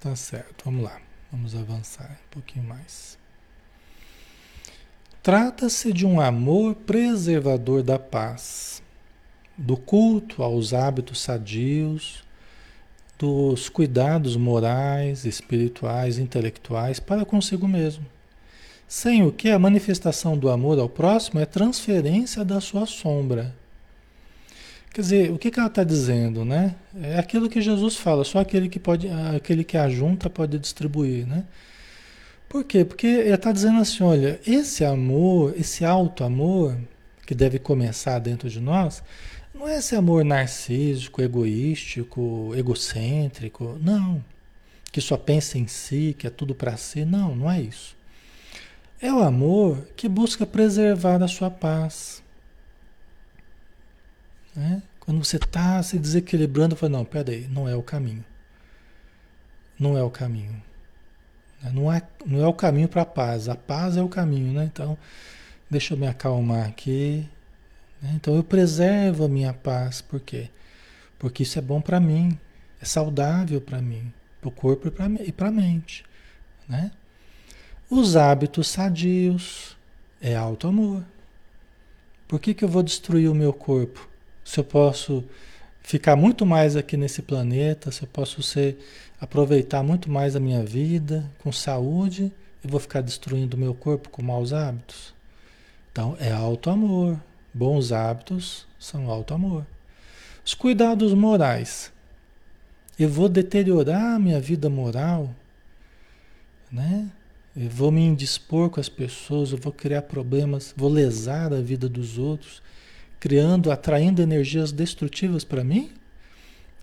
Tá 0.01 0.15
certo, 0.15 0.65
vamos 0.67 0.85
lá. 0.85 1.01
Vamos 1.33 1.55
avançar 1.55 2.19
um 2.27 2.31
pouquinho 2.31 2.65
mais. 2.65 3.19
Trata-se 5.23 5.93
de 5.93 6.07
um 6.07 6.21
amor 6.21 6.75
preservador 6.75 7.83
da 7.83 7.99
paz, 7.99 8.83
do 9.57 9.77
culto 9.77 10.43
aos 10.43 10.73
hábitos 10.73 11.21
sadios, 11.21 12.26
dos 13.19 13.69
cuidados 13.69 14.37
morais, 14.37 15.25
espirituais, 15.25 16.19
intelectuais 16.19 17.01
para 17.01 17.25
consigo 17.25 17.67
mesmo. 17.67 18.05
Sem 18.87 19.25
o 19.25 19.33
que 19.33 19.51
a 19.51 19.59
manifestação 19.59 20.37
do 20.39 20.49
amor 20.49 20.79
ao 20.79 20.89
próximo 20.89 21.41
é 21.41 21.47
transferência 21.47 22.45
da 22.45 22.61
sua 22.61 22.87
sombra 22.87 23.55
Quer 24.97 25.03
dizer, 25.03 25.31
o 25.31 25.37
que, 25.37 25.51
que 25.51 25.59
ela 25.59 25.69
está 25.69 25.85
dizendo, 25.85 26.43
né? 26.43 26.75
É 27.03 27.19
aquilo 27.19 27.51
que 27.51 27.61
Jesus 27.61 27.97
fala, 27.97 28.25
só 28.25 28.39
aquele 28.39 28.67
que 28.67 28.79
pode, 28.79 29.07
aquele 29.37 29.63
que 29.63 29.77
ajunta 29.77 30.31
pode 30.31 30.59
distribuir, 30.59 31.27
né? 31.27 31.45
Por 32.49 32.65
quê? 32.65 32.83
Porque 32.83 33.07
ele 33.07 33.35
está 33.35 33.53
dizendo 33.53 33.79
assim, 33.79 34.03
olha, 34.03 34.41
esse 34.47 34.87
amor, 34.87 35.55
esse 35.55 35.85
alto 35.85 36.25
amor 36.25 36.79
que 37.27 37.35
deve 37.35 37.59
começar 37.59 38.19
dentro 38.21 38.49
de 38.49 38.59
nós, 38.59 39.03
não 39.57 39.67
é 39.67 39.79
esse 39.79 39.97
amor 39.97 40.25
narcísico, 40.25 41.23
egoístico, 41.23 42.53
egocêntrico, 42.55 43.79
não. 43.81 44.23
Que 44.93 45.01
só 45.01 45.17
pensa 45.17 45.59
em 45.59 45.67
si, 45.67 46.15
que 46.19 46.27
é 46.27 46.31
tudo 46.31 46.55
para 46.55 46.77
si, 46.77 47.05
não, 47.05 47.35
não 47.35 47.51
é 47.51 47.61
isso. 47.61 47.97
É 49.01 49.13
o 49.13 49.23
amor 49.23 49.87
que 49.97 50.09
busca 50.09 50.47
preservar 50.47 51.23
a 51.23 51.29
sua 51.29 51.51
paz. 51.51 52.23
Né? 54.55 54.83
Quando 55.01 55.23
você 55.23 55.37
está 55.37 55.83
se 55.83 55.99
desequilibrando, 55.99 56.77
fala, 56.77 56.93
não, 56.93 57.05
peraí, 57.05 57.47
não 57.49 57.69
é 57.69 57.75
o 57.75 57.83
caminho. 57.83 58.25
Não 59.79 59.97
é 59.97 60.03
o 60.03 60.11
caminho. 60.11 60.63
Não 61.73 61.93
é, 61.93 62.03
não 62.25 62.43
é 62.43 62.47
o 62.47 62.53
caminho 62.53 62.89
para 62.89 63.03
a 63.03 63.07
paz. 63.07 63.49
A 63.49 63.55
paz 63.55 63.97
é 63.97 64.03
o 64.03 64.09
caminho, 64.09 64.53
né? 64.53 64.65
Então, 64.65 64.97
deixa 65.71 65.95
eu 65.95 65.99
me 65.99 66.07
acalmar 66.07 66.67
aqui. 66.69 67.29
Né? 68.07 68.13
Então, 68.15 68.37
eu 68.37 68.45
preservo 68.45 69.25
a 69.25 69.29
minha 69.29 69.53
paz. 69.53 70.01
Por 70.01 70.21
quê? 70.21 70.49
Porque 71.19 71.43
isso 71.43 71.59
é 71.59 71.63
bom 71.63 71.81
para 71.81 71.99
mim. 71.99 72.39
É 72.81 72.85
saudável 72.85 73.61
para 73.61 73.83
mim. 73.83 74.13
Para 74.41 74.49
o 74.49 74.53
corpo 74.53 74.89
e 74.89 75.33
para 75.33 75.49
a 75.49 75.53
mente. 75.53 76.05
Né? 76.69 76.91
Os 77.91 78.17
hábitos 78.17 78.69
sadios 78.69 79.77
é 80.21 80.35
alto 80.37 80.69
amor. 80.69 81.05
Por 82.29 82.41
que, 82.41 82.55
que 82.55 82.65
eu 82.65 82.69
vou 82.69 82.83
destruir 82.83 83.31
o 83.31 83.35
meu 83.35 83.53
corpo? 83.53 84.09
Se 84.45 84.59
eu 84.59 84.65
posso 84.65 85.25
ficar 85.83 86.17
muito 86.17 86.45
mais 86.45 86.75
aqui 86.75 86.97
nesse 86.97 87.23
planeta, 87.23 87.93
se 87.93 88.03
eu 88.03 88.09
posso 88.09 88.43
ser 88.43 88.77
aproveitar 89.21 89.83
muito 89.83 90.11
mais 90.11 90.35
a 90.35 90.41
minha 90.41 90.65
vida 90.65 91.31
com 91.39 91.53
saúde, 91.53 92.33
e 92.65 92.69
vou 92.69 92.81
ficar 92.81 93.01
destruindo 93.01 93.57
o 93.57 93.61
meu 93.61 93.73
corpo 93.73 94.09
com 94.09 94.23
maus 94.23 94.53
hábitos. 94.53 95.15
Então 95.93 96.17
é 96.19 96.33
alto 96.33 96.69
amor. 96.69 97.21
Bons 97.57 97.91
hábitos 97.91 98.67
são 98.79 99.09
alto 99.09 99.33
amor. 99.33 99.67
Os 100.45 100.53
cuidados 100.53 101.15
morais. 101.15 101.91
Eu 102.99 103.09
vou 103.09 103.31
deteriorar 103.31 104.21
minha 104.21 104.39
vida 104.39 104.69
moral, 104.69 105.35
né? 106.71 107.11
Eu 107.57 107.71
vou 107.71 107.91
me 107.91 108.03
indispor 108.03 108.69
com 108.69 108.79
as 108.79 108.91
pessoas, 108.91 109.53
eu 109.53 109.57
vou 109.57 109.73
criar 109.73 110.03
problemas, 110.03 110.75
vou 110.77 110.91
lesar 110.91 111.51
a 111.55 111.63
vida 111.63 111.89
dos 111.89 112.19
outros, 112.19 112.63
criando, 113.19 113.73
atraindo 113.73 114.21
energias 114.21 114.71
destrutivas 114.71 115.43
para 115.43 115.65
mim. 115.65 115.91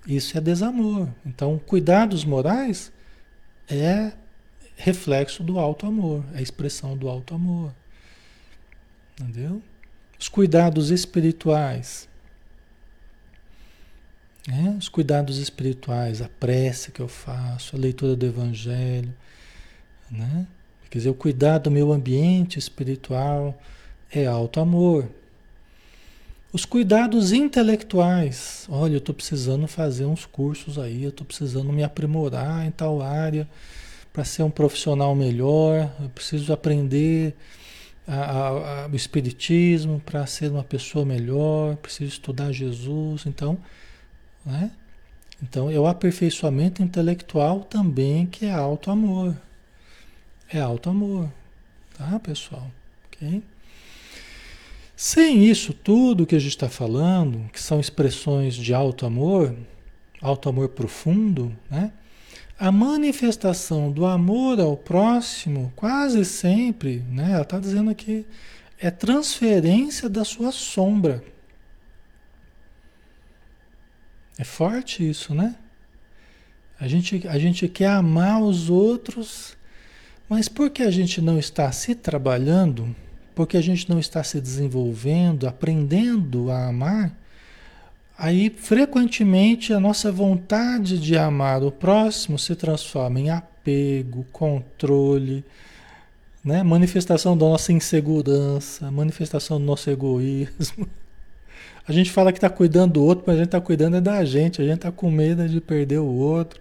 Isso 0.07 0.35
é 0.35 0.41
desamor. 0.41 1.07
Então, 1.23 1.61
cuidados 1.67 2.25
morais 2.25 2.91
é 3.69 4.11
reflexo 4.75 5.43
do 5.43 5.59
alto 5.59 5.85
amor, 5.85 6.25
é 6.33 6.41
expressão 6.41 6.97
do 6.97 7.07
alto 7.07 7.35
amor. 7.35 7.71
Entendeu? 9.21 9.61
Os 10.23 10.29
cuidados 10.29 10.89
espirituais. 10.89 12.07
Né? 14.47 14.73
Os 14.79 14.87
cuidados 14.87 15.37
espirituais, 15.37 16.21
a 16.21 16.29
prece 16.29 16.93
que 16.93 17.01
eu 17.01 17.09
faço, 17.09 17.75
a 17.75 17.79
leitura 17.79 18.15
do 18.15 18.25
Evangelho, 18.25 19.13
né? 20.09 20.47
Quer 20.89 20.99
dizer, 20.99 21.09
o 21.09 21.13
cuidar 21.13 21.57
do 21.57 21.69
meu 21.69 21.91
ambiente 21.91 22.57
espiritual 22.57 23.61
é 24.09 24.25
alto 24.25 24.61
amor. 24.61 25.09
Os 26.53 26.63
cuidados 26.63 27.33
intelectuais. 27.33 28.65
Olha, 28.69 28.93
eu 28.93 28.99
estou 28.99 29.13
precisando 29.13 29.67
fazer 29.67 30.05
uns 30.05 30.25
cursos 30.25 30.79
aí, 30.79 31.03
eu 31.03 31.09
estou 31.09 31.27
precisando 31.27 31.73
me 31.73 31.83
aprimorar 31.83 32.65
em 32.65 32.71
tal 32.71 33.01
área 33.01 33.45
para 34.13 34.23
ser 34.23 34.43
um 34.43 34.51
profissional 34.51 35.13
melhor, 35.13 35.93
eu 36.01 36.07
preciso 36.07 36.53
aprender 36.53 37.35
a, 38.07 38.83
a, 38.83 38.87
o 38.87 38.95
Espiritismo 38.95 40.01
para 40.05 40.25
ser 40.25 40.51
uma 40.51 40.63
pessoa 40.63 41.05
melhor, 41.05 41.75
preciso 41.77 42.11
estudar 42.11 42.51
Jesus. 42.51 43.25
Então, 43.25 43.57
né? 44.45 44.71
Então, 45.41 45.69
é 45.69 45.77
o 45.77 45.87
aperfeiçoamento 45.87 46.81
intelectual 46.81 47.61
também 47.61 48.25
que 48.25 48.45
é 48.45 48.51
alto 48.51 48.89
amor. 48.89 49.35
É 50.49 50.59
alto 50.59 50.89
amor, 50.89 51.29
tá, 51.97 52.19
pessoal? 52.19 52.71
Ok? 53.07 53.43
Sem 54.95 55.45
isso 55.45 55.73
tudo 55.73 56.25
que 56.25 56.35
a 56.35 56.39
gente 56.39 56.51
está 56.51 56.69
falando, 56.69 57.49
que 57.51 57.61
são 57.61 57.79
expressões 57.79 58.55
de 58.55 58.73
alto 58.73 59.05
amor, 59.05 59.53
alto 60.21 60.47
amor 60.47 60.69
profundo, 60.69 61.53
né? 61.69 61.91
A 62.63 62.71
manifestação 62.71 63.91
do 63.91 64.05
amor 64.05 64.59
ao 64.59 64.77
próximo, 64.77 65.73
quase 65.75 66.23
sempre, 66.23 67.03
né? 67.09 67.31
Ela 67.33 67.41
está 67.41 67.59
dizendo 67.59 67.89
aqui, 67.89 68.25
é 68.79 68.89
transferência 68.89 70.07
da 70.07 70.23
sua 70.23 70.51
sombra. 70.51 71.23
É 74.37 74.43
forte 74.43 75.07
isso, 75.07 75.35
né? 75.35 75.55
A 76.79 76.87
gente, 76.87 77.27
a 77.27 77.37
gente 77.37 77.67
quer 77.67 77.89
amar 77.89 78.41
os 78.41 78.69
outros 78.69 79.57
mas 80.33 80.47
por 80.47 80.69
que 80.69 80.81
a 80.81 80.89
gente 80.91 81.21
não 81.21 81.37
está 81.37 81.71
se 81.71 81.93
trabalhando, 81.93 82.95
porque 83.35 83.57
a 83.57 83.61
gente 83.61 83.89
não 83.89 83.99
está 83.99 84.23
se 84.23 84.39
desenvolvendo, 84.39 85.47
aprendendo 85.47 86.49
a 86.49 86.69
amar, 86.69 87.15
aí 88.17 88.49
frequentemente 88.49 89.73
a 89.73 89.79
nossa 89.79 90.11
vontade 90.11 90.99
de 90.99 91.17
amar 91.17 91.63
o 91.63 91.71
próximo 91.71 92.37
se 92.37 92.55
transforma 92.55 93.19
em 93.19 93.29
apego, 93.29 94.25
controle, 94.31 95.43
né? 96.43 96.63
manifestação 96.63 97.37
da 97.37 97.45
nossa 97.45 97.71
insegurança, 97.71 98.91
manifestação 98.91 99.59
do 99.59 99.65
nosso 99.65 99.89
egoísmo. 99.89 100.87
A 101.85 101.91
gente 101.91 102.11
fala 102.11 102.31
que 102.31 102.37
está 102.37 102.49
cuidando 102.49 102.93
do 102.93 103.03
outro, 103.03 103.25
mas 103.27 103.35
a 103.35 103.39
gente 103.39 103.47
está 103.47 103.59
cuidando 103.59 103.97
é 103.97 104.01
da 104.01 104.23
gente, 104.23 104.61
a 104.61 104.65
gente 104.65 104.75
está 104.75 104.91
com 104.91 105.11
medo 105.11 105.47
de 105.47 105.59
perder 105.59 105.99
o 105.99 106.05
outro. 106.05 106.59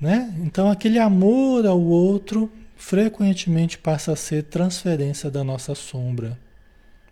Né? 0.00 0.34
Então 0.40 0.70
aquele 0.70 0.98
amor 0.98 1.66
ao 1.66 1.80
outro 1.80 2.50
frequentemente 2.76 3.78
passa 3.78 4.12
a 4.12 4.16
ser 4.16 4.44
transferência 4.44 5.30
da 5.30 5.42
nossa 5.42 5.74
sombra, 5.74 6.38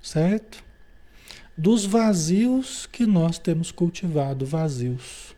certo? 0.01 0.66
Dos 1.57 1.85
vazios 1.85 2.87
que 2.87 3.07
nós 3.07 3.39
temos 3.39 3.71
cultivado, 3.71 4.45
vazios, 4.45 5.35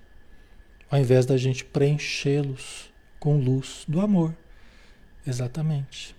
ao 0.91 0.99
invés 0.99 1.25
da 1.25 1.37
gente 1.37 1.65
preenchê-los 1.65 2.93
com 3.21 3.39
luz 3.39 3.85
do 3.87 4.01
amor. 4.01 4.35
Exatamente. 5.27 6.17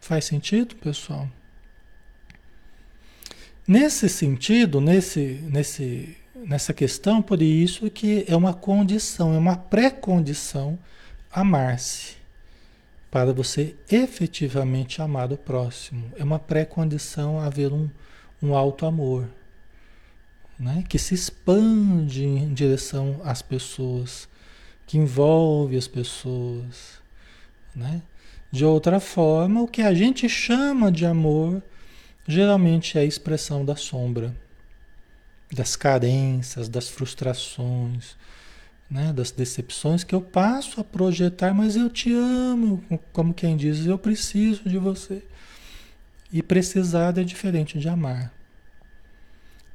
Faz 0.00 0.24
sentido, 0.24 0.74
pessoal? 0.76 1.28
Nesse 3.66 4.08
sentido, 4.08 4.80
nesse, 4.80 5.40
nesse 5.48 6.16
nessa 6.46 6.72
questão, 6.72 7.22
por 7.22 7.40
isso 7.40 7.90
que 7.90 8.24
é 8.28 8.36
uma 8.36 8.52
condição, 8.52 9.34
é 9.34 9.38
uma 9.38 9.56
pré-condição 9.56 10.78
amar-se. 11.30 12.16
Para 13.10 13.32
você 13.32 13.76
efetivamente 13.90 15.02
amar 15.02 15.32
o 15.32 15.36
próximo. 15.36 16.10
É 16.16 16.24
uma 16.24 16.38
pré-condição 16.38 17.38
haver 17.38 17.72
um, 17.72 17.90
um 18.42 18.54
alto 18.54 18.84
amor. 18.84 19.28
Né? 20.58 20.84
Que 20.88 20.98
se 20.98 21.14
expande 21.14 22.24
em 22.24 22.52
direção 22.52 23.20
às 23.24 23.42
pessoas, 23.42 24.28
que 24.86 24.98
envolve 24.98 25.76
as 25.76 25.88
pessoas. 25.88 27.00
Né? 27.74 28.02
De 28.50 28.64
outra 28.64 29.00
forma, 29.00 29.62
o 29.62 29.68
que 29.68 29.82
a 29.82 29.94
gente 29.94 30.28
chama 30.28 30.90
de 30.90 31.06
amor 31.06 31.62
geralmente 32.26 32.98
é 32.98 33.00
a 33.00 33.04
expressão 33.04 33.64
da 33.64 33.76
sombra 33.76 34.34
das 35.52 35.76
carências, 35.76 36.68
das 36.68 36.88
frustrações, 36.88 38.16
né, 38.90 39.12
das 39.12 39.30
decepções 39.30 40.02
que 40.02 40.14
eu 40.14 40.20
passo 40.20 40.80
a 40.80 40.84
projetar, 40.84 41.52
mas 41.54 41.76
eu 41.76 41.90
te 41.90 42.12
amo, 42.12 42.82
como 43.12 43.34
quem 43.34 43.56
diz, 43.56 43.84
eu 43.86 43.98
preciso 43.98 44.68
de 44.68 44.78
você. 44.78 45.22
E 46.32 46.42
precisar 46.42 47.18
é 47.18 47.22
diferente 47.22 47.78
de 47.78 47.88
amar. 47.88 48.32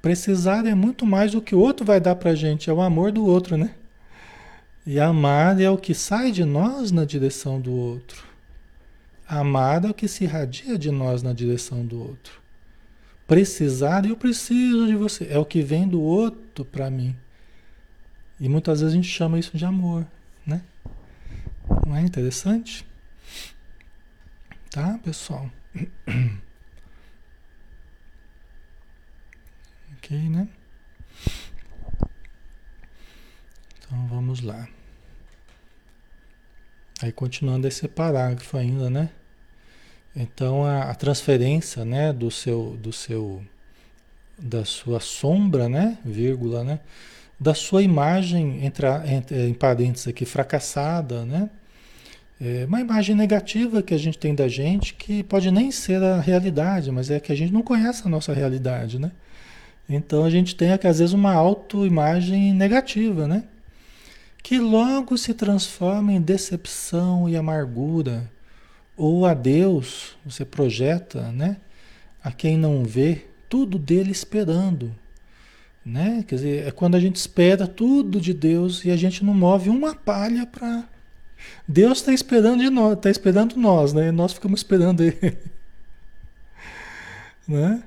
Precisar 0.02 0.65
é 0.65 0.74
muito 0.74 1.06
mais 1.06 1.34
do 1.34 1.41
que 1.41 1.54
o 1.54 1.60
outro 1.60 1.86
vai 1.86 2.00
dar 2.00 2.15
pra 2.15 2.34
gente, 2.34 2.70
é 2.70 2.74
o 2.74 2.82
amor 2.82 3.12
do 3.12 3.26
outro, 3.26 3.58
né? 3.58 3.76
E 4.86 5.00
amar 5.00 5.60
é 5.60 5.70
o 5.70 5.78
que 5.78 5.93
sai 5.93 6.32
de 6.32 6.46
nós 6.46 6.91
na 6.91 7.04
direção 7.04 7.60
do 7.60 7.74
outro. 7.74 8.24
Amar 9.28 9.84
é 9.84 9.89
o 9.89 9.93
que 9.93 10.08
se 10.08 10.24
irradia 10.24 10.78
de 10.78 10.89
nós 10.89 11.22
na 11.22 11.34
direção 11.34 11.86
do 11.86 12.00
outro. 12.00 12.41
Precisar, 13.28 14.06
eu 14.06 14.15
preciso 14.15 14.88
de 14.88 14.96
você. 14.96 15.28
É 15.30 15.38
o 15.38 15.43
que 15.43 15.62
vem 15.62 15.86
do 15.86 16.02
outro 16.02 16.63
para 16.63 16.89
mim. 16.89 17.13
E 18.39 18.48
muitas 18.48 18.80
vezes 18.80 18.93
a 18.93 18.96
gente 18.96 19.10
chama 19.10 19.38
isso 19.38 19.58
de 19.58 19.65
amor, 19.65 20.08
né? 20.46 20.62
Não 21.86 21.93
é 21.93 22.02
interessante? 22.02 22.88
Tá, 24.72 24.98
pessoal? 25.04 25.52
né? 30.13 30.48
Então 33.80 34.08
vamos 34.08 34.41
lá. 34.41 34.67
Aí 37.02 37.12
continuando 37.12 37.67
esse 37.67 37.88
parágrafo 37.88 38.58
ainda, 38.58 38.89
né? 38.89 39.10
Então 40.15 40.65
a, 40.65 40.84
a, 40.89 40.96
transferência, 40.96 41.86
né, 41.86 42.12
do 42.12 42.32
seu, 42.32 42.78
do 42.82 42.91
seu, 42.91 43.43
da 44.38 44.65
sua 44.65 45.00
sombra, 45.00 45.70
né, 45.70 46.00
vírgula, 46.04 46.63
né, 46.63 46.80
da 47.39 47.54
sua 47.54 47.84
imagem 47.84 48.65
entre, 48.65 48.88
entre 49.06 49.48
em 49.48 49.54
parênteses 49.54 50.08
aqui 50.08 50.26
fracassada, 50.26 51.24
né, 51.24 51.52
é 52.41 52.65
uma 52.65 52.82
imagem 52.82 53.15
negativa 53.15 53.82
que 53.82 53.93
a 53.93 53.98
gente 53.98 54.17
tem 54.17 54.34
da 54.34 54.48
gente 54.48 54.93
que 54.93 55.24
pode 55.24 55.52
nem 55.52 55.72
ser 55.72 56.02
a 56.02 56.20
realidade, 56.20 56.91
mas 56.91 57.12
é 57.12 57.20
que 57.20 57.32
a 57.32 57.36
gente 57.36 57.52
não 57.54 57.62
conhece 57.62 58.04
a 58.06 58.10
nossa 58.10 58.34
realidade, 58.34 59.00
né? 59.00 59.12
Então 59.89 60.26
a 60.26 60.30
gente 60.30 60.56
tem 60.56 60.71
às 60.71 61.00
vezes 61.00 61.13
uma 61.13 61.34
autoimagem 61.34 62.54
negativa, 62.54 63.28
né? 63.28 63.43
Que 64.43 64.60
logo 64.60 65.17
se 65.17 65.34
transforma 65.34 66.12
em 66.12 66.21
decepção 66.21 67.28
e 67.28 67.36
amargura. 67.36 68.30
Ou 68.95 69.26
a 69.26 69.34
Deus, 69.34 70.17
você 70.26 70.43
projeta, 70.43 71.32
né? 71.32 71.58
A 72.23 72.32
quem 72.32 72.58
não 72.58 72.84
vê, 72.84 73.26
tudo 73.47 73.78
dele 73.78 74.12
esperando. 74.12 74.93
Né? 75.86 76.23
Quer 76.28 76.36
dizer, 76.36 76.67
é 76.67 76.71
quando 76.71 76.95
a 76.95 77.00
gente 77.00 77.15
espera 77.15 77.65
tudo 77.65 78.19
de 78.19 78.34
Deus 78.34 78.84
e 78.84 78.91
a 78.91 78.97
gente 78.97 79.23
não 79.23 79.34
move 79.34 79.69
uma 79.69 79.95
palha 79.95 80.45
para 80.45 80.84
Deus 81.67 82.00
está 82.00 82.13
esperando 82.13 82.62
de 82.62 82.69
nós, 82.69 82.93
está 82.93 83.10
esperando 83.10 83.56
nós, 83.56 83.93
né? 83.93 84.12
Nós 84.12 84.34
ficamos 84.34 84.60
esperando 84.60 85.02
ele. 85.02 85.38
né? 87.47 87.84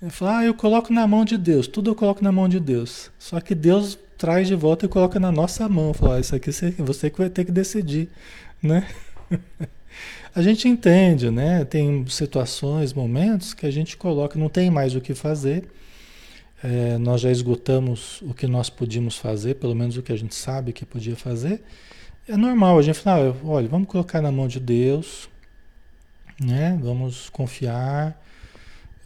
Ele 0.00 0.10
fala, 0.10 0.38
ah, 0.38 0.44
eu 0.44 0.54
coloco 0.54 0.92
na 0.92 1.06
mão 1.06 1.24
de 1.24 1.38
Deus, 1.38 1.66
tudo 1.66 1.90
eu 1.90 1.94
coloco 1.94 2.22
na 2.22 2.30
mão 2.30 2.48
de 2.48 2.60
Deus. 2.60 3.10
Só 3.18 3.40
que 3.40 3.54
Deus 3.54 3.98
traz 4.18 4.46
de 4.46 4.54
volta 4.54 4.84
e 4.86 4.88
coloca 4.88 5.18
na 5.18 5.32
nossa 5.32 5.68
mão. 5.68 5.94
Fala, 5.94 6.16
ah, 6.16 6.20
isso 6.20 6.34
aqui 6.34 6.50
você 6.78 7.10
que 7.10 7.18
vai 7.18 7.30
ter 7.30 7.44
que 7.44 7.52
decidir, 7.52 8.08
né? 8.62 8.86
a 10.34 10.42
gente 10.42 10.68
entende, 10.68 11.30
né? 11.30 11.64
Tem 11.64 12.06
situações, 12.08 12.92
momentos 12.92 13.54
que 13.54 13.64
a 13.64 13.70
gente 13.70 13.96
coloca, 13.96 14.38
não 14.38 14.50
tem 14.50 14.70
mais 14.70 14.94
o 14.94 15.00
que 15.00 15.14
fazer. 15.14 15.64
É, 16.62 16.98
nós 16.98 17.20
já 17.20 17.30
esgotamos 17.30 18.20
o 18.22 18.34
que 18.34 18.46
nós 18.46 18.68
podíamos 18.68 19.16
fazer, 19.16 19.54
pelo 19.56 19.74
menos 19.74 19.96
o 19.96 20.02
que 20.02 20.12
a 20.12 20.16
gente 20.16 20.34
sabe 20.34 20.72
que 20.72 20.84
podia 20.84 21.16
fazer. 21.16 21.62
É 22.28 22.36
normal 22.36 22.78
a 22.78 22.82
gente 22.82 22.98
falar, 22.98 23.34
olha, 23.44 23.68
vamos 23.68 23.88
colocar 23.88 24.20
na 24.20 24.32
mão 24.32 24.48
de 24.48 24.60
Deus, 24.60 25.28
né? 26.40 26.78
Vamos 26.82 27.30
confiar, 27.30 28.20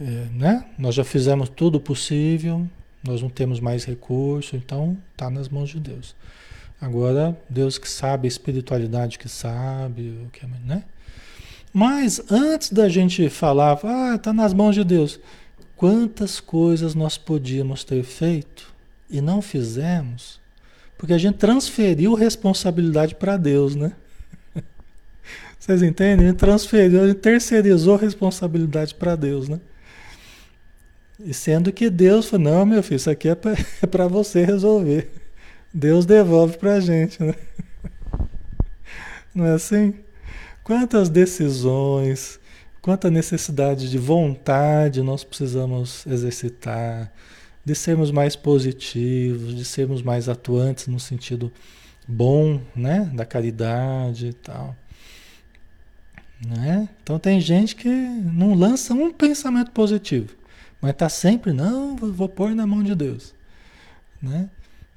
né? 0.05 0.67
Nós 0.79 0.95
já 0.95 1.05
fizemos 1.05 1.49
tudo 1.49 1.81
possível, 1.81 2.67
nós 3.03 3.23
não 3.23 3.29
temos 3.29 3.61
mais 3.61 3.85
recurso, 3.85 4.57
então 4.57 4.97
está 5.13 5.31
nas 5.31 5.49
mãos 5.49 5.71
de 5.71 5.79
Deus. 5.79 6.15
Agora, 6.81 7.39
Deus 7.49 7.79
que 7.79 7.89
sabe, 7.89 8.27
a 8.27 8.29
espiritualidade 8.29 9.19
que 9.19 9.29
sabe, 9.29 10.19
o 10.27 10.31
que, 10.31 10.47
né? 10.65 10.85
Mas 11.73 12.21
antes 12.31 12.73
da 12.73 12.89
gente 12.89 13.29
falar, 13.29 13.79
ah, 13.85 14.17
está 14.17 14.33
nas 14.33 14.53
mãos 14.53 14.75
de 14.75 14.83
Deus, 14.83 15.21
quantas 15.77 16.41
coisas 16.41 16.95
nós 16.95 17.17
podíamos 17.17 17.85
ter 17.85 18.03
feito 18.03 18.73
e 19.09 19.21
não 19.21 19.41
fizemos 19.41 20.41
porque 21.01 21.15
a 21.15 21.19
gente 21.19 21.39
transferiu 21.39 22.13
responsabilidade 22.13 23.15
para 23.15 23.39
Deus, 23.39 23.75
né? 23.75 23.93
Vocês 25.59 25.83
entendem? 25.83 26.27
A 26.27 26.29
gente 26.29 26.39
transferiu, 26.39 27.03
a 27.03 27.07
gente 27.07 27.21
terceirizou 27.21 27.97
responsabilidade 27.97 28.95
para 28.95 29.17
Deus, 29.17 29.49
né? 29.49 29.63
E 31.25 31.35
sendo 31.35 31.73
que 31.73 31.91
Deus 31.91 32.27
falou, 32.27 32.51
não, 32.51 32.67
meu 32.67 32.83
filho, 32.83 32.97
isso 32.97 33.11
aqui 33.11 33.29
é 33.29 33.35
para 33.35 33.55
é 34.05 34.09
você 34.09 34.45
resolver. 34.45 35.11
Deus 35.73 36.07
devolve 36.07 36.57
para 36.57 36.75
a 36.75 36.81
gente, 36.81 37.23
né? 37.23 37.35
Não 39.35 39.47
é 39.47 39.53
assim? 39.53 39.95
Quantas 40.65 41.09
decisões, 41.09 42.41
quanta 42.83 43.11
necessidade 43.11 43.89
de 43.89 43.99
vontade 43.99 45.03
nós 45.03 45.23
precisamos 45.23 46.05
exercitar, 46.07 47.13
de 47.65 47.75
sermos 47.75 48.11
mais 48.11 48.35
positivos, 48.35 49.55
de 49.55 49.65
sermos 49.65 50.03
mais 50.03 50.29
atuantes 50.29 50.87
no 50.87 50.99
sentido 50.99 51.53
bom, 52.07 52.61
né, 52.75 53.11
da 53.15 53.25
caridade 53.25 54.29
e 54.29 54.33
tal. 54.33 54.75
Né? 56.45 56.89
Então 57.03 57.19
tem 57.19 57.41
gente 57.41 57.77
que 57.77 57.89
não 57.89 58.55
lança 58.55 58.95
um 58.95 59.13
pensamento 59.13 59.71
positivo, 59.71 60.35
mas 60.81 60.93
está 60.93 61.09
sempre, 61.09 61.53
não, 61.53 61.97
vou 61.97 62.29
pôr 62.29 62.55
na 62.55 62.67
mão 62.67 62.83
de 62.83 62.95
Deus. 62.95 63.35
Né? 64.21 64.49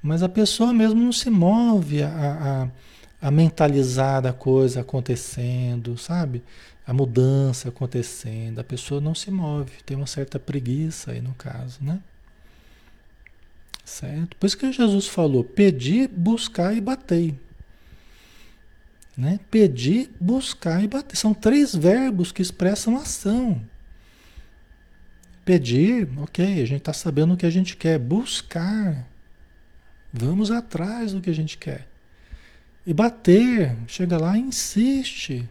Mas 0.02 0.22
a 0.22 0.28
pessoa 0.28 0.72
mesmo 0.72 1.00
não 1.00 1.12
se 1.12 1.28
move 1.30 2.02
a, 2.02 2.70
a, 3.20 3.28
a 3.28 3.30
mentalizar 3.30 4.26
a 4.26 4.32
coisa 4.32 4.80
acontecendo, 4.80 5.96
sabe? 5.98 6.42
A 6.86 6.92
mudança 6.92 7.68
acontecendo, 7.68 8.58
a 8.58 8.64
pessoa 8.64 9.00
não 9.00 9.14
se 9.14 9.30
move, 9.30 9.72
tem 9.84 9.96
uma 9.96 10.06
certa 10.06 10.38
preguiça 10.38 11.12
aí 11.12 11.20
no 11.20 11.34
caso, 11.34 11.78
né? 11.82 12.00
Certo? 13.84 14.36
Por 14.36 14.46
isso 14.46 14.56
que 14.56 14.72
Jesus 14.72 15.06
falou: 15.06 15.44
pedir, 15.44 16.08
buscar 16.08 16.74
e 16.74 16.80
bater. 16.80 17.34
Né? 19.16 19.38
Pedir, 19.50 20.10
buscar 20.18 20.82
e 20.82 20.88
bater. 20.88 21.16
São 21.16 21.32
três 21.32 21.74
verbos 21.74 22.32
que 22.32 22.42
expressam 22.42 22.96
ação. 22.96 23.60
Pedir, 25.44 26.08
ok, 26.18 26.62
a 26.62 26.66
gente 26.66 26.78
está 26.78 26.92
sabendo 26.92 27.34
o 27.34 27.36
que 27.36 27.44
a 27.44 27.50
gente 27.50 27.76
quer. 27.76 27.98
Buscar, 27.98 29.06
vamos 30.12 30.50
atrás 30.50 31.12
do 31.12 31.20
que 31.20 31.28
a 31.28 31.34
gente 31.34 31.58
quer. 31.58 31.86
E 32.86 32.94
bater, 32.94 33.76
chega 33.86 34.18
lá 34.18 34.36
insiste. 34.36 35.48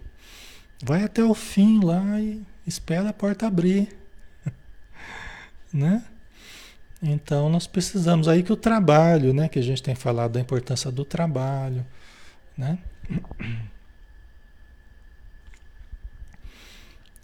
Vai 0.84 1.04
até 1.04 1.24
o 1.24 1.34
fim 1.34 1.84
lá 1.84 2.20
e 2.20 2.42
espera 2.66 3.10
a 3.10 3.14
porta 3.14 3.48
abrir. 3.48 3.90
né? 5.72 6.04
Então 7.02 7.50
nós 7.50 7.68
precisamos 7.68 8.28
aí 8.28 8.44
que 8.44 8.54
o 8.54 8.58
trabalho, 8.58 9.34
né, 9.34 9.50
que 9.50 9.60
a 9.60 9.64
gente 9.64 9.84
tem 9.84 9.94
falado 9.94 10.34
da 10.34 10.40
importância 10.40 10.90
do 10.90 11.04
trabalho, 11.04 11.86
né? 12.58 12.80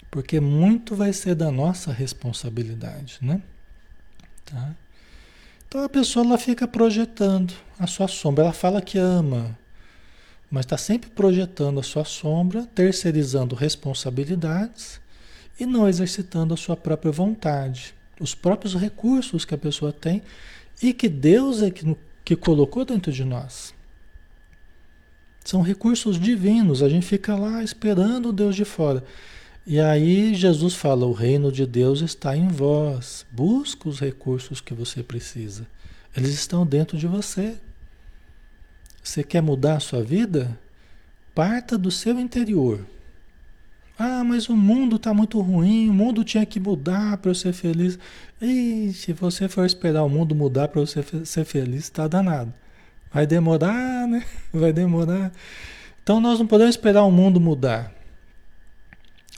Porque 0.10 0.40
muito 0.40 0.96
vai 0.96 1.14
ser 1.14 1.36
da 1.36 1.52
nossa 1.52 1.92
responsabilidade, 1.92 3.18
né? 3.22 3.42
Tá? 4.46 4.76
Então 5.68 5.84
a 5.84 5.90
pessoa 5.90 6.26
ela 6.26 6.38
fica 6.38 6.68
projetando 6.68 7.54
a 7.78 7.86
sua 7.86 8.08
sombra, 8.08 8.46
ela 8.46 8.54
fala 8.54 8.82
que 8.82 8.98
ama, 8.98 9.58
mas 10.50 10.66
está 10.66 10.78
sempre 10.78 11.12
projetando 11.12 11.80
a 11.80 11.84
sua 11.84 12.04
sombra, 12.06 12.66
terceirizando 12.74 13.56
responsabilidades 13.56 15.00
e 15.60 15.66
não 15.66 15.88
exercitando 15.88 16.54
a 16.56 16.58
sua 16.58 16.76
própria 16.76 17.12
vontade 17.12 17.94
os 18.20 18.36
próprios 18.36 18.76
recursos 18.76 19.46
que 19.46 19.56
a 19.56 19.58
pessoa 19.58 19.94
tem 19.94 20.22
e 20.82 20.94
que 20.94 21.08
Deus 21.08 21.62
é 21.62 21.72
que, 21.72 21.96
que 22.24 22.36
colocou 22.36 22.84
dentro 22.84 23.12
de 23.12 23.24
nós. 23.24 23.74
São 25.44 25.62
recursos 25.62 26.20
divinos, 26.20 26.84
a 26.84 26.90
gente 26.90 27.06
fica 27.06 27.36
lá 27.36 27.64
esperando 27.64 28.30
o 28.30 28.34
Deus 28.34 28.56
de 28.56 28.66
fora. 28.66 29.04
E 29.70 29.80
aí 29.80 30.34
Jesus 30.34 30.74
fala: 30.74 31.06
o 31.06 31.14
reino 31.14 31.52
de 31.52 31.64
Deus 31.64 32.02
está 32.02 32.36
em 32.36 32.48
vós. 32.48 33.24
Busca 33.32 33.88
os 33.88 34.00
recursos 34.00 34.60
que 34.60 34.74
você 34.74 35.04
precisa. 35.04 35.68
Eles 36.18 36.32
estão 36.32 36.66
dentro 36.66 36.98
de 36.98 37.06
você. 37.06 37.56
Você 39.04 39.24
quer 39.24 39.44
mudar 39.44 39.76
a 39.76 39.80
sua 39.80 40.02
vida? 40.02 40.58
Parta 41.36 41.78
do 41.78 41.92
seu 41.92 42.20
interior. 42.20 42.84
Ah, 43.98 44.24
mas 44.24 44.50
o 44.50 44.58
mundo 44.58 44.96
está 44.96 45.14
muito 45.14 45.40
ruim, 45.40 45.88
o 45.88 45.94
mundo 45.94 46.24
tinha 46.24 46.48
que 46.48 46.60
mudar 46.60 47.18
para 47.18 47.30
eu 47.30 47.36
ser 47.36 47.54
feliz. 47.54 48.00
E 48.42 48.92
se 48.92 49.14
você 49.14 49.48
for 49.48 49.68
esperar 49.68 50.04
o 50.04 50.10
mundo 50.10 50.34
mudar 50.34 50.70
para 50.70 50.82
você 50.82 51.04
ser 51.24 51.46
feliz, 51.46 51.84
está 51.84 52.08
danado. 52.08 52.52
Vai 53.14 53.28
demorar, 53.28 54.08
né? 54.08 54.26
Vai 54.52 54.74
demorar. 54.74 55.32
Então 56.02 56.20
nós 56.20 56.40
não 56.40 56.48
podemos 56.48 56.74
esperar 56.74 57.04
o 57.04 57.12
mundo 57.12 57.40
mudar. 57.40 57.99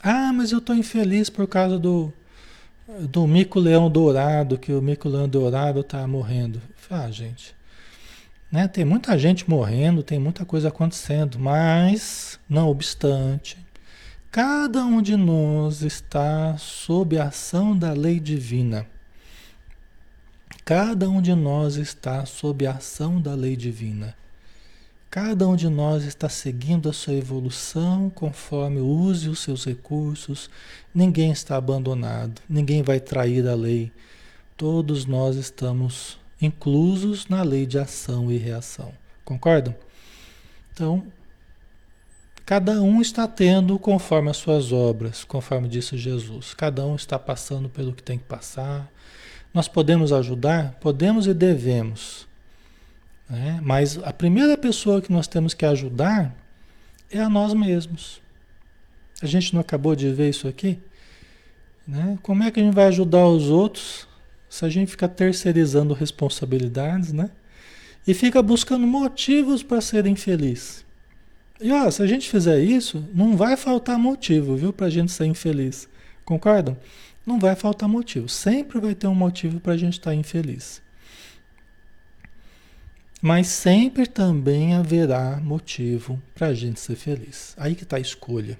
Ah, 0.02 0.32
mas 0.32 0.52
eu 0.52 0.58
estou 0.58 0.74
infeliz 0.74 1.30
por 1.30 1.46
causa 1.46 1.78
do, 1.78 2.12
do 3.08 3.26
mico-leão 3.26 3.90
dourado, 3.90 4.58
que 4.58 4.72
o 4.72 4.82
mico-leão 4.82 5.28
dourado 5.28 5.80
está 5.80 6.06
morrendo. 6.06 6.60
Ah, 6.90 7.10
gente. 7.10 7.54
Né? 8.50 8.68
Tem 8.68 8.84
muita 8.84 9.18
gente 9.18 9.48
morrendo, 9.48 10.02
tem 10.02 10.18
muita 10.18 10.44
coisa 10.44 10.68
acontecendo, 10.68 11.38
mas, 11.38 12.38
não 12.48 12.68
obstante, 12.68 13.56
Cada 14.32 14.82
um 14.82 15.02
de 15.02 15.14
nós 15.14 15.82
está 15.82 16.56
sob 16.56 17.18
a 17.18 17.24
ação 17.24 17.76
da 17.76 17.92
lei 17.92 18.18
divina. 18.18 18.86
Cada 20.64 21.06
um 21.06 21.20
de 21.20 21.34
nós 21.34 21.76
está 21.76 22.24
sob 22.24 22.66
a 22.66 22.70
ação 22.70 23.20
da 23.20 23.34
lei 23.34 23.56
divina. 23.56 24.16
Cada 25.12 25.46
um 25.46 25.54
de 25.54 25.68
nós 25.68 26.04
está 26.04 26.26
seguindo 26.26 26.88
a 26.88 26.92
sua 26.94 27.12
evolução 27.12 28.08
conforme 28.08 28.80
use 28.80 29.28
os 29.28 29.40
seus 29.40 29.62
recursos. 29.66 30.48
Ninguém 30.94 31.30
está 31.30 31.54
abandonado, 31.54 32.40
ninguém 32.48 32.82
vai 32.82 32.98
trair 32.98 33.46
a 33.46 33.54
lei. 33.54 33.92
Todos 34.56 35.04
nós 35.04 35.36
estamos 35.36 36.18
inclusos 36.40 37.28
na 37.28 37.42
lei 37.42 37.66
de 37.66 37.78
ação 37.78 38.32
e 38.32 38.38
reação. 38.38 38.94
Concordam? 39.22 39.76
Então, 40.72 41.04
Cada 42.46 42.82
um 42.82 43.02
está 43.02 43.28
tendo 43.28 43.78
conforme 43.78 44.30
as 44.30 44.38
suas 44.38 44.72
obras, 44.72 45.24
conforme 45.24 45.68
disse 45.68 45.96
Jesus. 45.98 46.54
Cada 46.54 46.86
um 46.86 46.96
está 46.96 47.18
passando 47.18 47.68
pelo 47.68 47.92
que 47.92 48.02
tem 48.02 48.18
que 48.18 48.24
passar. 48.24 48.90
Nós 49.52 49.68
podemos 49.68 50.10
ajudar? 50.10 50.72
Podemos 50.80 51.26
e 51.26 51.34
devemos. 51.34 52.26
Né? 53.32 53.60
Mas 53.62 53.98
a 54.04 54.12
primeira 54.12 54.58
pessoa 54.58 55.00
que 55.00 55.10
nós 55.10 55.26
temos 55.26 55.54
que 55.54 55.64
ajudar 55.64 56.36
é 57.10 57.18
a 57.18 57.30
nós 57.30 57.54
mesmos. 57.54 58.20
A 59.22 59.26
gente 59.26 59.54
não 59.54 59.62
acabou 59.62 59.96
de 59.96 60.12
ver 60.12 60.28
isso 60.28 60.46
aqui? 60.46 60.78
Né? 61.88 62.18
Como 62.22 62.42
é 62.42 62.50
que 62.50 62.60
a 62.60 62.62
gente 62.62 62.74
vai 62.74 62.88
ajudar 62.88 63.26
os 63.26 63.48
outros 63.48 64.06
se 64.50 64.66
a 64.66 64.68
gente 64.68 64.90
fica 64.90 65.08
terceirizando 65.08 65.94
responsabilidades, 65.94 67.10
né? 67.14 67.30
E 68.06 68.12
fica 68.12 68.42
buscando 68.42 68.86
motivos 68.86 69.62
para 69.62 69.80
ser 69.80 70.06
infeliz. 70.06 70.84
E 71.58 71.72
ó, 71.72 71.90
se 71.90 72.02
a 72.02 72.06
gente 72.06 72.28
fizer 72.28 72.60
isso, 72.60 73.02
não 73.14 73.34
vai 73.34 73.56
faltar 73.56 73.98
motivo, 73.98 74.56
viu, 74.56 74.74
para 74.74 74.88
a 74.88 74.90
gente 74.90 75.10
ser 75.10 75.24
infeliz. 75.24 75.88
Concordam? 76.22 76.76
Não 77.24 77.38
vai 77.38 77.54
faltar 77.56 77.88
motivo. 77.88 78.28
Sempre 78.28 78.78
vai 78.78 78.94
ter 78.94 79.06
um 79.06 79.14
motivo 79.14 79.58
para 79.58 79.72
a 79.72 79.76
gente 79.76 79.94
estar 79.94 80.10
tá 80.10 80.14
infeliz. 80.14 80.81
Mas 83.22 83.46
sempre 83.46 84.04
também 84.04 84.74
haverá 84.74 85.36
motivo 85.40 86.20
para 86.34 86.48
a 86.48 86.54
gente 86.54 86.80
ser 86.80 86.96
feliz. 86.96 87.54
Aí 87.56 87.76
que 87.76 87.84
está 87.84 87.96
a 87.96 88.00
escolha. 88.00 88.58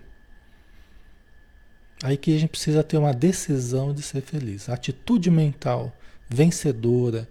Aí 2.01 2.17
que 2.17 2.35
a 2.35 2.39
gente 2.39 2.51
precisa 2.51 2.85
ter 2.85 2.97
uma 2.97 3.13
decisão 3.13 3.93
de 3.93 4.03
ser 4.03 4.21
feliz. 4.21 4.69
Atitude 4.69 5.33
mental 5.33 5.93
vencedora, 6.29 7.29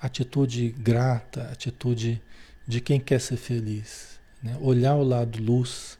atitude 0.00 0.70
grata, 0.70 1.44
atitude 1.50 2.20
de 2.66 2.80
quem 2.80 2.98
quer 2.98 3.20
ser 3.20 3.36
feliz. 3.36 4.18
Né? 4.42 4.56
Olhar 4.60 4.96
o 4.96 5.04
lado 5.04 5.40
luz, 5.40 5.96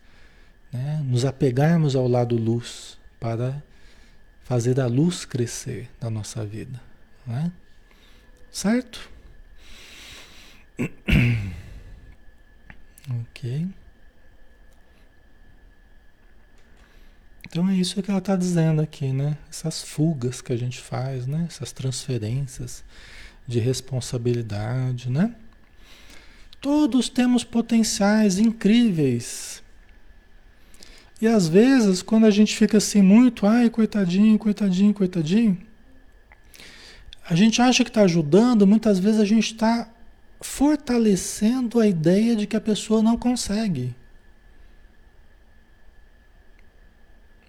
né? 0.73 1.01
nos 1.05 1.25
apegarmos 1.25 1.95
ao 1.95 2.09
lado 2.09 2.37
luz 2.37 2.99
para 3.21 3.63
fazer 4.43 4.81
a 4.81 4.87
luz 4.87 5.25
crescer 5.25 5.89
na 6.01 6.11
nossa 6.11 6.45
vida. 6.45 6.81
Né? 7.25 7.51
Certo? 8.51 9.14
ok. 13.21 13.69
Então 17.47 17.69
é 17.69 17.75
isso 17.75 18.03
que 18.03 18.11
ela 18.11 18.19
está 18.19 18.35
dizendo 18.35 18.83
aqui, 18.83 19.13
né? 19.13 19.39
Essas 19.49 19.83
fugas 19.83 20.41
que 20.41 20.53
a 20.53 20.57
gente 20.57 20.81
faz, 20.81 21.27
né? 21.27 21.47
Essas 21.49 21.71
transferências 21.71 22.83
de 23.47 23.61
responsabilidade, 23.61 25.09
né? 25.09 25.35
Todos 26.61 27.09
temos 27.09 27.45
potenciais 27.45 28.39
incríveis. 28.39 29.63
E 31.21 31.29
às 31.29 31.47
vezes, 31.47 32.03
quando 32.03 32.27
a 32.27 32.31
gente 32.31 32.57
fica 32.57 32.79
assim 32.79 33.03
muito, 33.03 33.47
ai, 33.47 33.71
coitadinho, 33.71 34.37
coitadinho, 34.39 34.93
coitadinho, 34.93 35.57
a 37.29 37.35
gente 37.35 37.63
acha 37.63 37.85
que 37.85 37.91
está 37.91 38.03
ajudando, 38.03 38.67
muitas 38.67 38.99
vezes 38.99 39.21
a 39.21 39.25
gente 39.25 39.53
está 39.53 39.89
fortalecendo 40.45 41.81
a 41.81 41.87
ideia 41.89 42.37
de 42.37 42.47
que 42.47 42.55
a 42.55 42.61
pessoa 42.61 43.03
não 43.03 43.17
consegue. 43.17 43.97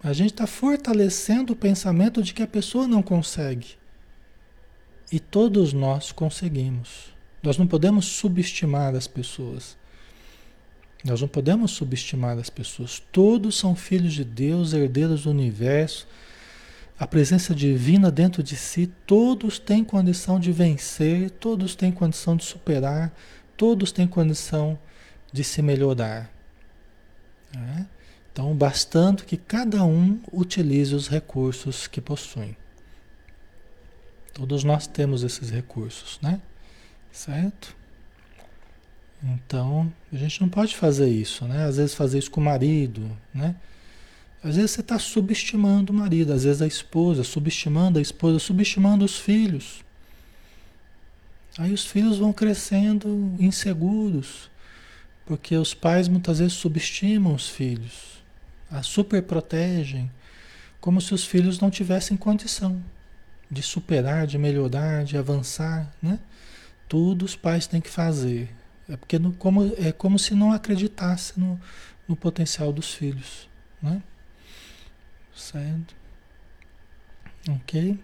A 0.02 0.14
gente 0.14 0.32
está 0.32 0.48
fortalecendo 0.48 1.52
o 1.52 1.56
pensamento 1.58 2.24
de 2.24 2.34
que 2.34 2.42
a 2.42 2.48
pessoa 2.48 2.88
não 2.88 3.04
consegue. 3.04 3.76
E 5.12 5.20
todos 5.20 5.74
nós 5.74 6.14
conseguimos. 6.14 7.14
Nós 7.44 7.58
não 7.58 7.68
podemos 7.68 8.06
subestimar 8.06 8.96
as 8.96 9.08
pessoas. 9.08 9.78
Nós 11.04 11.20
não 11.20 11.28
podemos 11.28 11.72
subestimar 11.72 12.38
as 12.40 12.50
pessoas. 12.50 13.04
Todos 13.12 13.58
são 13.58 13.76
filhos 13.76 14.14
de 14.14 14.24
Deus, 14.24 14.72
herdeiros 14.72 15.24
do 15.24 15.32
universo. 15.32 16.08
A 16.98 17.06
presença 17.06 17.54
divina 17.54 18.10
dentro 18.10 18.42
de 18.42 18.56
si, 18.56 18.88
todos 19.06 19.60
têm 19.60 19.84
condição 19.84 20.40
de 20.40 20.52
vencer, 20.52 21.30
todos 21.30 21.76
têm 21.76 21.92
condição 21.92 22.38
de 22.38 22.46
superar, 22.46 23.14
todos 23.58 23.92
têm 23.92 24.08
condição 24.08 24.80
de 25.32 25.44
se 25.44 25.62
melhorar. 25.62 26.32
É? 27.54 27.86
Então, 28.32 28.54
bastando 28.56 29.24
que 29.24 29.38
cada 29.38 29.84
um 29.84 30.20
utilize 30.32 30.94
os 30.96 31.08
recursos 31.08 31.88
que 31.88 32.02
possui. 32.02 32.56
Todos 34.34 34.64
nós 34.64 34.88
temos 34.88 35.24
esses 35.24 35.50
recursos, 35.50 36.20
né? 36.22 36.42
Certo? 37.12 37.76
Então, 39.24 39.92
a 40.12 40.18
gente 40.18 40.42
não 40.42 40.50
pode 40.50 40.76
fazer 40.76 41.10
isso, 41.10 41.46
né? 41.46 41.66
Às 41.66 41.78
vezes 41.78 41.96
fazer 41.96 42.20
isso 42.20 42.30
com 42.30 42.42
o 42.42 42.44
marido, 42.44 43.10
né? 43.34 43.56
Às 44.46 44.58
vezes 44.58 44.72
você 44.72 44.82
está 44.82 45.00
subestimando 45.00 45.92
o 45.92 45.96
marido, 45.96 46.32
às 46.32 46.44
vezes 46.44 46.62
a 46.62 46.68
esposa, 46.68 47.24
subestimando 47.24 47.98
a 47.98 48.02
esposa, 48.02 48.38
subestimando 48.38 49.04
os 49.04 49.18
filhos. 49.18 49.84
Aí 51.58 51.74
os 51.74 51.84
filhos 51.84 52.20
vão 52.20 52.32
crescendo 52.32 53.34
inseguros, 53.40 54.52
porque 55.26 55.58
os 55.58 55.74
pais 55.74 56.08
muitas 56.08 56.38
vezes 56.38 56.54
subestimam 56.54 57.34
os 57.34 57.50
filhos 57.50 58.24
a 58.70 58.84
super 58.84 59.24
protegem, 59.24 60.12
como 60.80 61.02
se 61.02 61.14
os 61.14 61.26
filhos 61.26 61.60
não 61.60 61.72
tivessem 61.72 62.16
condição 62.16 62.80
de 63.50 63.64
superar, 63.64 64.28
de 64.28 64.38
melhorar, 64.38 65.04
de 65.04 65.18
avançar, 65.18 65.92
né? 66.02 66.20
Tudo 66.88 67.26
os 67.26 67.36
pais 67.36 67.66
têm 67.66 67.82
que 67.82 67.90
fazer. 67.90 68.54
É 68.88 68.96
porque 68.96 69.18
no, 69.18 69.34
como, 69.34 69.74
é 69.78 69.92
como 69.92 70.20
se 70.20 70.36
não 70.36 70.52
acreditasse 70.52 71.40
no, 71.40 71.60
no 72.08 72.16
potencial 72.16 72.72
dos 72.72 72.94
filhos, 72.94 73.50
né? 73.82 74.04
Certo? 75.36 75.94
Ok? 77.50 78.00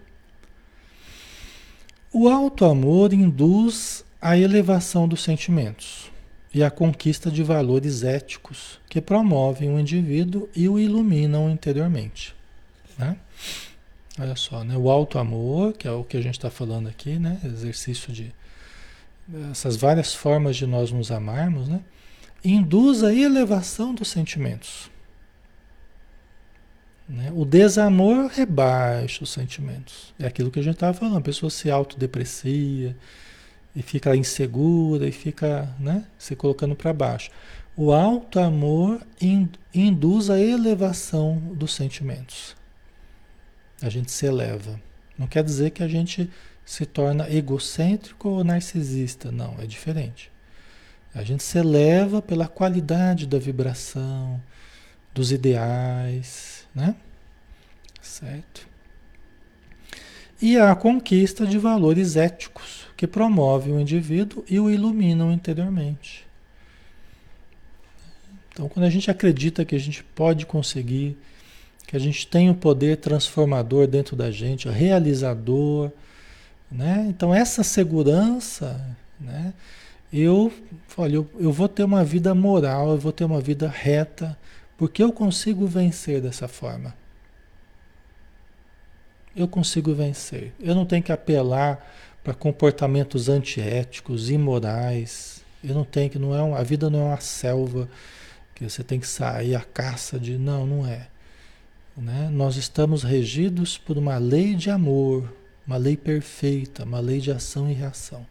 O 2.12 2.28
alto 2.28 2.66
amor 2.66 3.12
induz 3.12 4.04
a 4.20 4.36
elevação 4.36 5.08
dos 5.08 5.22
sentimentos 5.22 6.12
e 6.54 6.62
a 6.62 6.70
conquista 6.70 7.30
de 7.30 7.42
valores 7.42 8.04
éticos 8.04 8.78
que 8.88 9.00
promovem 9.00 9.74
o 9.74 9.80
indivíduo 9.80 10.48
e 10.54 10.68
o 10.68 10.78
iluminam 10.78 11.50
interiormente. 11.50 12.34
Né? 12.98 13.16
Olha 14.20 14.36
só, 14.36 14.62
né? 14.62 14.76
o 14.76 14.90
alto 14.90 15.18
amor, 15.18 15.72
que 15.72 15.88
é 15.88 15.90
o 15.90 16.04
que 16.04 16.18
a 16.18 16.20
gente 16.20 16.34
está 16.34 16.50
falando 16.50 16.88
aqui, 16.88 17.18
né? 17.18 17.40
exercício 17.42 18.12
de 18.12 18.32
essas 19.50 19.76
várias 19.76 20.14
formas 20.14 20.56
de 20.56 20.66
nós 20.66 20.92
nos 20.92 21.10
amarmos, 21.10 21.66
né? 21.66 21.80
induz 22.44 23.02
a 23.02 23.14
elevação 23.14 23.94
dos 23.94 24.08
sentimentos. 24.08 24.91
Né? 27.12 27.30
O 27.34 27.44
desamor 27.44 28.28
rebaixa 28.28 29.22
os 29.22 29.30
sentimentos. 29.30 30.14
É 30.18 30.26
aquilo 30.26 30.50
que 30.50 30.58
a 30.58 30.62
gente 30.62 30.74
estava 30.74 30.94
falando, 30.94 31.18
a 31.18 31.20
pessoa 31.20 31.50
se 31.50 31.70
autodeprecia, 31.70 32.96
e 33.74 33.82
fica 33.82 34.14
insegura 34.16 35.06
e 35.06 35.12
fica 35.12 35.68
né, 35.78 36.04
se 36.18 36.34
colocando 36.36 36.74
para 36.74 36.92
baixo. 36.92 37.30
O 37.76 37.92
alto 37.92 38.38
amor 38.38 39.00
induz 39.74 40.28
a 40.28 40.38
elevação 40.38 41.38
dos 41.54 41.74
sentimentos. 41.74 42.54
A 43.80 43.88
gente 43.88 44.10
se 44.10 44.26
eleva. 44.26 44.80
Não 45.18 45.26
quer 45.26 45.42
dizer 45.42 45.70
que 45.70 45.82
a 45.82 45.88
gente 45.88 46.30
se 46.64 46.84
torna 46.84 47.30
egocêntrico 47.30 48.28
ou 48.28 48.44
narcisista. 48.44 49.32
Não, 49.32 49.56
é 49.58 49.66
diferente. 49.66 50.30
A 51.14 51.22
gente 51.22 51.42
se 51.42 51.58
eleva 51.58 52.20
pela 52.20 52.46
qualidade 52.46 53.26
da 53.26 53.38
vibração, 53.38 54.40
dos 55.14 55.32
ideais, 55.32 56.61
né? 56.74 56.94
Certo? 58.00 58.66
E 60.40 60.58
a 60.58 60.74
conquista 60.74 61.46
de 61.46 61.58
valores 61.58 62.16
éticos 62.16 62.86
que 62.96 63.06
promove 63.06 63.70
o 63.70 63.80
indivíduo 63.80 64.44
e 64.48 64.58
o 64.58 64.70
iluminam 64.70 65.32
interiormente. 65.32 66.26
Então, 68.52 68.68
quando 68.68 68.84
a 68.84 68.90
gente 68.90 69.10
acredita 69.10 69.64
que 69.64 69.74
a 69.74 69.78
gente 69.78 70.02
pode 70.02 70.44
conseguir, 70.44 71.16
que 71.86 71.96
a 71.96 71.98
gente 71.98 72.26
tem 72.26 72.48
o 72.48 72.52
um 72.52 72.56
poder 72.56 72.98
transformador 72.98 73.86
dentro 73.86 74.14
da 74.14 74.30
gente, 74.30 74.68
realizador, 74.68 75.90
né? 76.70 77.06
Então, 77.08 77.34
essa 77.34 77.62
segurança, 77.62 78.96
né? 79.20 79.54
Eu, 80.12 80.52
olha, 80.96 81.14
eu, 81.14 81.30
eu 81.38 81.52
vou 81.52 81.68
ter 81.68 81.84
uma 81.84 82.04
vida 82.04 82.34
moral, 82.34 82.90
eu 82.90 82.98
vou 82.98 83.12
ter 83.12 83.24
uma 83.24 83.40
vida 83.40 83.68
reta, 83.68 84.36
porque 84.82 85.00
eu 85.00 85.12
consigo 85.12 85.64
vencer 85.64 86.20
dessa 86.20 86.48
forma. 86.48 86.92
Eu 89.36 89.46
consigo 89.46 89.94
vencer. 89.94 90.52
Eu 90.58 90.74
não 90.74 90.84
tenho 90.84 91.04
que 91.04 91.12
apelar 91.12 91.88
para 92.24 92.34
comportamentos 92.34 93.28
antiéticos, 93.28 94.28
imorais. 94.28 95.44
Eu 95.62 95.72
não 95.72 95.84
tenho 95.84 96.10
que 96.10 96.18
não 96.18 96.34
é 96.34 96.42
uma, 96.42 96.58
a 96.58 96.64
vida 96.64 96.90
não 96.90 96.98
é 96.98 97.04
uma 97.10 97.20
selva 97.20 97.88
que 98.56 98.68
você 98.68 98.82
tem 98.82 98.98
que 98.98 99.06
sair 99.06 99.54
à 99.54 99.60
caça 99.60 100.18
de 100.18 100.36
não, 100.36 100.66
não 100.66 100.84
é. 100.84 101.06
Né? 101.96 102.28
Nós 102.32 102.56
estamos 102.56 103.04
regidos 103.04 103.78
por 103.78 103.96
uma 103.96 104.18
lei 104.18 104.56
de 104.56 104.68
amor, 104.68 105.32
uma 105.64 105.76
lei 105.76 105.96
perfeita, 105.96 106.82
uma 106.82 106.98
lei 106.98 107.20
de 107.20 107.30
ação 107.30 107.70
e 107.70 107.72
reação, 107.72 108.26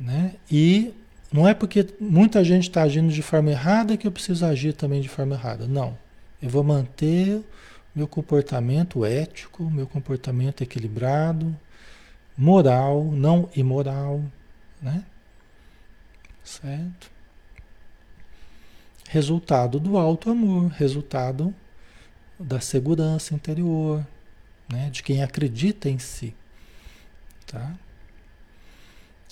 né? 0.00 0.34
E 0.50 0.92
Não 1.34 1.48
é 1.48 1.52
porque 1.52 1.88
muita 1.98 2.44
gente 2.44 2.68
está 2.68 2.82
agindo 2.82 3.12
de 3.12 3.20
forma 3.20 3.50
errada 3.50 3.96
que 3.96 4.06
eu 4.06 4.12
preciso 4.12 4.46
agir 4.46 4.72
também 4.72 5.00
de 5.00 5.08
forma 5.08 5.34
errada. 5.34 5.66
Não. 5.66 5.98
Eu 6.40 6.48
vou 6.48 6.62
manter 6.62 7.42
meu 7.92 8.06
comportamento 8.06 9.04
ético, 9.04 9.68
meu 9.68 9.84
comportamento 9.84 10.62
equilibrado, 10.62 11.52
moral, 12.38 13.02
não 13.06 13.50
imoral, 13.56 14.22
né? 14.80 15.02
Certo? 16.44 17.10
Resultado 19.08 19.80
do 19.80 19.98
alto 19.98 20.30
amor, 20.30 20.68
resultado 20.70 21.52
da 22.38 22.60
segurança 22.60 23.34
interior, 23.34 24.06
né? 24.70 24.88
De 24.88 25.02
quem 25.02 25.20
acredita 25.20 25.88
em 25.88 25.98
si, 25.98 26.32
tá? 27.44 27.74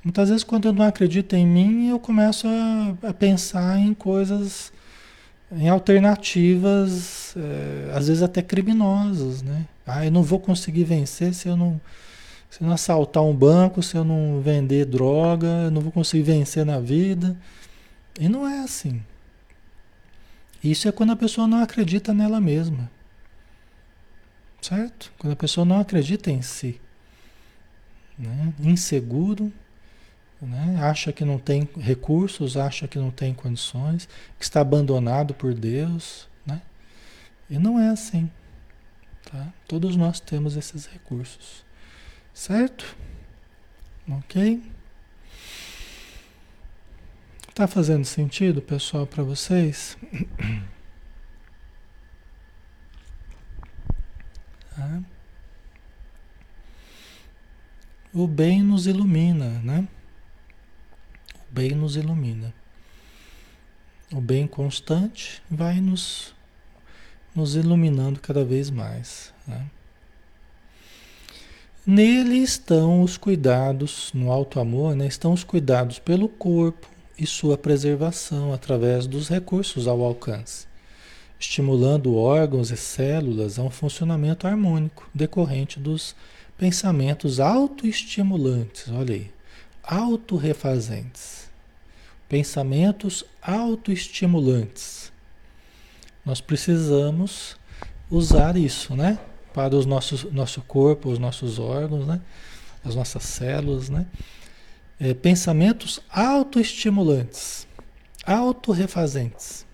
Muitas 0.05 0.29
vezes 0.29 0.45
quando 0.45 0.67
eu 0.67 0.73
não 0.73 0.85
acredito 0.85 1.35
em 1.35 1.47
mim, 1.47 1.89
eu 1.89 1.99
começo 1.99 2.47
a, 2.49 3.09
a 3.09 3.13
pensar 3.13 3.79
em 3.79 3.95
coisas, 3.95 4.73
em 5.53 5.69
alternativas, 5.69 7.35
é, 7.37 7.93
às 7.95 8.09
vezes 8.09 8.23
até 8.23 8.43
criminosas, 8.43 9.43
né? 9.43 9.67
Ah, 9.87 10.05
eu 10.05 10.11
não 10.11 10.23
vou 10.23 10.41
conseguir 10.41 10.85
vencer 10.85 11.35
se 11.35 11.49
eu 11.49 11.57
não 11.57 11.81
se 12.51 12.63
eu 12.63 12.67
não 12.67 12.75
assaltar 12.75 13.23
um 13.23 13.35
banco, 13.35 13.83
se 13.83 13.97
eu 13.97 14.05
não 14.05 14.43
vender 14.43 14.85
droga, 14.85 15.47
eu 15.47 15.71
não 15.71 15.81
vou 15.81 15.91
conseguir 15.91 16.23
vencer 16.23 16.67
na 16.67 16.79
vida. 16.79 17.35
E 18.21 18.29
não 18.29 18.47
é 18.47 18.61
assim. 18.61 19.03
Isso 20.63 20.87
é 20.87 20.93
quando 20.93 21.13
a 21.13 21.17
pessoa 21.17 21.47
não 21.49 21.63
acredita 21.63 22.13
nela 22.13 22.43
mesma. 22.43 22.91
Certo? 24.61 25.11
Quando 25.19 25.33
a 25.33 25.37
pessoa 25.37 25.65
não 25.65 25.81
acredita 25.81 26.31
em 26.31 26.43
si. 26.43 26.79
Né? 28.19 28.53
Inseguro, 28.61 29.51
né? 30.43 30.79
acha 30.83 31.13
que 31.13 31.25
não 31.25 31.39
tem 31.39 31.69
recursos, 31.79 32.57
acha 32.57 32.89
que 32.89 32.99
não 32.99 33.11
tem 33.11 33.33
condições, 33.33 34.09
que 34.39 34.45
está 34.45 34.61
abandonado 34.61 35.33
por 35.35 35.55
Deus. 35.55 36.29
Né? 36.45 36.61
E 37.49 37.59
não 37.59 37.79
é 37.79 37.89
assim. 37.89 38.29
Tá? 39.31 39.53
Todos 39.69 39.95
nós 39.97 40.19
temos 40.19 40.57
esses 40.57 40.87
recursos. 40.87 41.65
Certo? 42.35 42.97
Ok? 44.09 44.63
Tá 47.55 47.69
fazendo 47.69 48.05
sentido, 48.05 48.61
pessoal, 48.61 49.07
para 49.07 49.23
vocês? 49.23 49.97
Tá? 54.75 55.03
O 58.15 58.27
bem 58.27 58.63
nos 58.63 58.87
ilumina, 58.87 59.59
né? 59.65 59.89
Bem 61.53 61.73
nos 61.73 61.97
ilumina. 61.97 62.55
O 64.11 64.23
bem 64.23 64.47
constante 64.47 65.43
vai 65.51 65.83
nos, 65.83 66.35
nos 67.35 67.55
iluminando 67.57 68.21
cada 68.21 68.43
vez 68.43 68.71
mais. 68.71 69.35
Né? 69.47 69.67
Nele 71.87 72.39
estão 72.39 73.03
os 73.03 73.19
cuidados, 73.19 74.11
no 74.15 74.33
alto 74.33 74.59
amor, 74.61 74.97
né, 74.97 75.07
estão 75.07 75.35
os 75.35 75.45
cuidados 75.45 75.99
pelo 75.99 76.27
corpo 76.27 76.89
e 77.19 77.27
sua 77.27 77.59
preservação 77.59 78.55
através 78.55 79.07
dos 79.07 79.29
recursos 79.29 79.87
ao 79.87 80.01
alcance, 80.03 80.67
estimulando 81.39 82.17
órgãos 82.17 82.71
e 82.71 82.79
células 82.79 83.59
a 83.59 83.63
um 83.63 83.71
funcionamento 83.71 84.47
harmônico 84.47 85.07
decorrente 85.15 85.79
dos 85.79 86.17
pensamentos 86.57 87.41
autoestimulantes, 87.41 88.89
olha 88.89 89.15
aí, 89.15 89.31
autorrefazentes. 89.83 91.51
Pensamentos 92.29 93.25
autoestimulantes. 93.43 95.13
Nós 96.25 96.41
precisamos 96.41 97.57
usar 98.11 98.57
isso, 98.57 98.95
né? 98.95 99.19
para 99.53 99.77
os 99.77 99.87
nossos 99.87 100.25
nosso 100.33 100.61
corpo, 100.63 101.11
os 101.11 101.19
nossos 101.19 101.59
órgãos, 101.59 102.07
né? 102.07 102.21
as 102.85 102.95
nossas 102.95 103.23
células, 103.23 103.89
né? 103.89 104.07
É, 104.99 105.15
pensamentos 105.15 106.01
autoestimulantes, 106.11 107.67
autorrefazentes. 108.25 109.67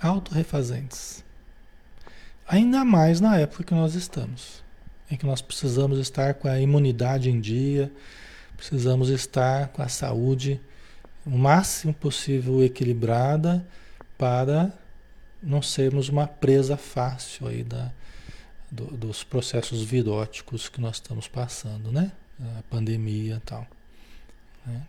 Autorrefazentes. 0.00 1.24
Ainda 2.46 2.84
mais 2.84 3.20
na 3.20 3.36
época 3.38 3.64
que 3.64 3.74
nós 3.74 3.94
estamos, 3.94 4.62
em 5.10 5.16
que 5.16 5.26
nós 5.26 5.40
precisamos 5.40 5.98
estar 5.98 6.34
com 6.34 6.48
a 6.48 6.60
imunidade 6.60 7.30
em 7.30 7.40
dia, 7.40 7.90
precisamos 8.56 9.08
estar 9.08 9.68
com 9.68 9.82
a 9.82 9.88
saúde 9.88 10.60
o 11.24 11.30
máximo 11.30 11.92
possível 11.92 12.62
equilibrada 12.62 13.66
para 14.16 14.72
não 15.42 15.62
sermos 15.62 16.08
uma 16.08 16.26
presa 16.26 16.76
fácil 16.76 17.46
aí 17.46 17.62
da, 17.62 17.92
do, 18.70 18.86
dos 18.96 19.22
processos 19.22 19.82
viróticos 19.82 20.68
que 20.68 20.80
nós 20.80 20.96
estamos 20.96 21.28
passando, 21.28 21.92
né? 21.92 22.12
A 22.58 22.62
pandemia 22.70 23.36
e 23.36 23.40
tal. 23.40 23.66
Né? 24.66 24.82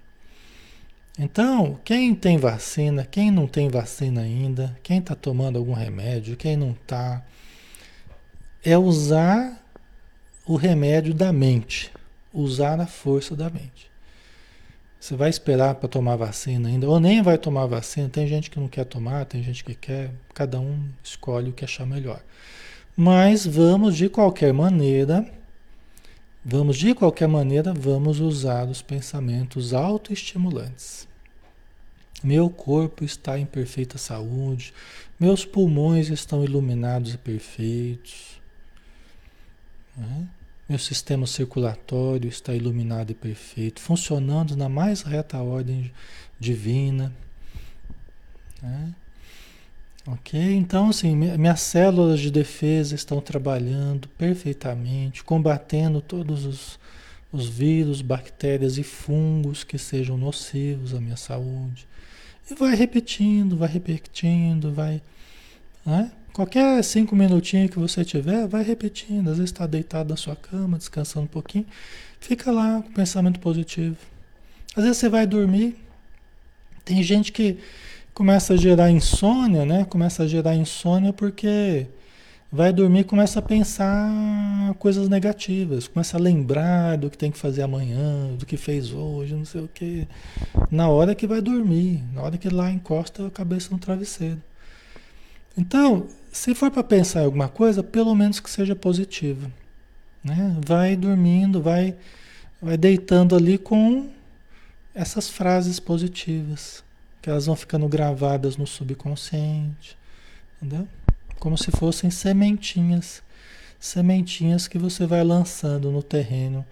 Então, 1.18 1.80
quem 1.84 2.16
tem 2.16 2.38
vacina, 2.38 3.06
quem 3.06 3.30
não 3.30 3.48
tem 3.48 3.70
vacina 3.70 4.22
ainda, 4.22 4.78
quem 4.82 5.00
está 5.00 5.16
tomando 5.16 5.58
algum 5.58 5.74
remédio, 5.74 6.38
quem 6.38 6.56
não 6.56 6.72
está, 6.72 7.24
é 8.64 8.78
usar 8.78 9.59
o 10.50 10.56
remédio 10.56 11.14
da 11.14 11.32
mente, 11.32 11.92
usar 12.34 12.80
a 12.80 12.88
força 12.88 13.36
da 13.36 13.52
mente. 13.52 13.88
Você 15.00 15.16
vai 15.16 15.30
esperar 15.30 15.76
para 15.76 15.88
tomar 15.88 16.16
vacina 16.16 16.70
ainda, 16.70 16.90
ou 16.90 17.00
nem 17.00 17.22
vai 17.22 17.38
tomar 17.38 17.68
vacina. 17.68 18.10
Tem 18.10 18.28
gente 18.28 18.50
que 18.50 18.60
não 18.60 18.68
quer 18.68 18.84
tomar, 18.86 19.26
tem 19.26 19.44
gente 19.44 19.64
que 19.64 19.76
quer. 19.76 20.12
Cada 20.34 20.60
um 20.60 20.90
escolhe 21.04 21.52
o 21.52 21.54
que 21.54 21.64
achar 21.64 21.86
melhor. 21.86 22.24
Mas 22.98 23.46
vamos 23.46 23.96
de 23.96 24.10
qualquer 24.10 24.52
maneira, 24.52 25.24
vamos 26.44 26.78
de 26.78 26.96
qualquer 26.96 27.28
maneira, 27.28 27.72
vamos 27.72 28.20
usar 28.20 28.68
os 28.68 28.82
pensamentos 28.82 29.72
autoestimulantes. 29.72 31.08
Meu 32.24 32.50
corpo 32.50 33.06
está 33.06 33.38
em 33.38 33.46
perfeita 33.46 34.00
saúde, 34.00 34.74
meus 35.20 35.46
pulmões 35.46 36.10
estão 36.10 36.44
iluminados 36.44 37.14
e 37.14 37.20
perfeitos. 37.20 38.42
Né? 39.96 40.28
Meu 40.70 40.78
sistema 40.78 41.26
circulatório 41.26 42.30
está 42.30 42.54
iluminado 42.54 43.10
e 43.10 43.16
perfeito, 43.16 43.82
funcionando 43.82 44.56
na 44.56 44.70
mais 44.70 45.02
reta 45.02 45.40
ordem 45.40 45.92
divina. 46.40 47.12
Né? 48.62 48.94
Ok? 50.06 50.40
Então, 50.40 50.90
assim, 50.90 51.16
minhas 51.16 51.62
células 51.62 52.20
de 52.20 52.30
defesa 52.30 52.94
estão 52.94 53.20
trabalhando 53.20 54.08
perfeitamente, 54.10 55.24
combatendo 55.24 56.02
todos 56.02 56.46
os, 56.46 56.80
os 57.32 57.50
vírus, 57.50 58.04
bactérias 58.04 58.78
e 58.78 58.84
fungos 58.84 59.64
que 59.64 59.80
sejam 59.80 60.20
nocivos 60.20 60.94
à 60.94 61.02
minha 61.02 61.18
saúde. 61.18 61.88
E 62.50 62.54
vai 62.54 62.76
repetindo, 62.76 63.58
vai 63.58 63.70
repetindo, 63.70 64.72
vai. 64.72 65.02
Né? 65.84 66.12
Qualquer 66.34 66.84
cinco 66.84 67.16
minutinhos 67.16 67.72
que 67.72 67.80
você 67.80 68.06
tiver, 68.06 68.48
vai 68.48 68.64
repetindo. 68.64 69.30
Às 69.30 69.38
vezes 69.38 69.52
está 69.52 69.66
deitado 69.66 70.10
na 70.10 70.16
sua 70.16 70.36
cama, 70.36 70.78
descansando 70.78 71.26
um 71.26 71.28
pouquinho. 71.28 71.66
Fica 72.20 72.52
lá 72.52 72.82
com 72.82 72.92
pensamento 72.92 73.40
positivo. 73.40 73.98
Às 74.76 74.84
vezes 74.84 74.98
você 74.98 75.10
vai 75.10 75.26
dormir. 75.26 75.76
Tem 76.86 77.02
gente 77.04 77.32
que 77.32 77.58
começa 78.14 78.54
a 78.54 78.58
gerar 78.58 78.90
insônia, 78.92 79.66
né? 79.66 79.86
Começa 79.86 80.24
a 80.24 80.28
gerar 80.28 80.56
insônia 80.56 81.12
porque 81.12 81.88
vai 82.52 82.74
dormir 82.74 83.04
começa 83.04 83.40
a 83.40 83.42
pensar 83.42 84.74
coisas 84.80 85.08
negativas, 85.08 85.88
começa 85.88 86.18
a 86.18 86.20
lembrar 86.20 86.98
do 86.98 87.10
que 87.10 87.18
tem 87.18 87.32
que 87.32 87.38
fazer 87.38 87.62
amanhã, 87.62 88.34
do 88.36 88.46
que 88.46 88.58
fez 88.58 88.92
hoje, 88.92 89.36
não 89.36 89.46
sei 89.46 89.62
o 89.62 89.68
que. 89.68 90.08
Na 90.72 90.90
hora 90.90 91.14
que 91.14 91.28
vai 91.28 91.42
dormir, 91.42 92.04
na 92.14 92.24
hora 92.24 92.38
que 92.38 92.50
lá 92.50 92.72
encosta 92.72 93.28
a 93.28 93.32
cabeça 93.32 93.70
no 93.72 93.78
travesseiro. 93.78 94.42
Então, 95.60 96.08
se 96.32 96.56
for 96.56 96.72
para 96.72 96.82
pensar 96.82 97.20
em 97.20 97.26
alguma 97.26 97.50
coisa, 97.50 97.84
pelo 97.84 98.16
menos 98.16 98.40
que 98.40 98.50
seja 98.50 98.74
positiva. 98.78 99.52
Né? 100.24 100.56
Vai 100.66 100.96
dormindo, 100.96 101.62
vai, 101.62 101.98
vai 102.62 102.78
deitando 102.78 103.36
ali 103.36 103.58
com 103.58 104.10
essas 104.96 105.28
frases 105.28 105.78
positivas, 105.78 106.82
que 107.22 107.30
elas 107.30 107.46
vão 107.46 107.58
ficando 107.58 107.90
gravadas 107.90 108.56
no 108.56 108.66
subconsciente, 108.66 109.98
entendeu? 110.56 110.88
Como 111.40 111.58
se 111.58 111.72
fossem 111.72 112.10
sementinhas, 112.10 113.22
sementinhas 113.78 114.66
que 114.66 114.80
você 114.80 115.06
vai 115.06 115.26
lançando 115.26 115.92
no 115.92 116.02
terreno, 116.02 116.66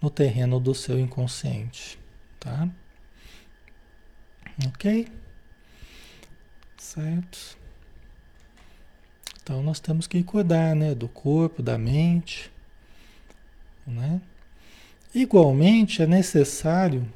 no 0.00 0.10
terreno 0.10 0.60
do 0.60 0.76
seu 0.76 0.96
inconsciente, 0.96 1.98
tá? 2.38 2.68
OK? 4.64 5.08
Certo? 6.76 7.57
Então 9.48 9.62
nós 9.62 9.80
temos 9.80 10.06
que 10.06 10.22
cuidar, 10.22 10.76
né, 10.76 10.94
do 10.94 11.08
corpo, 11.08 11.62
da 11.62 11.78
mente, 11.78 12.50
né? 13.86 14.20
Igualmente 15.14 16.02
é 16.02 16.06
necessário 16.06 17.10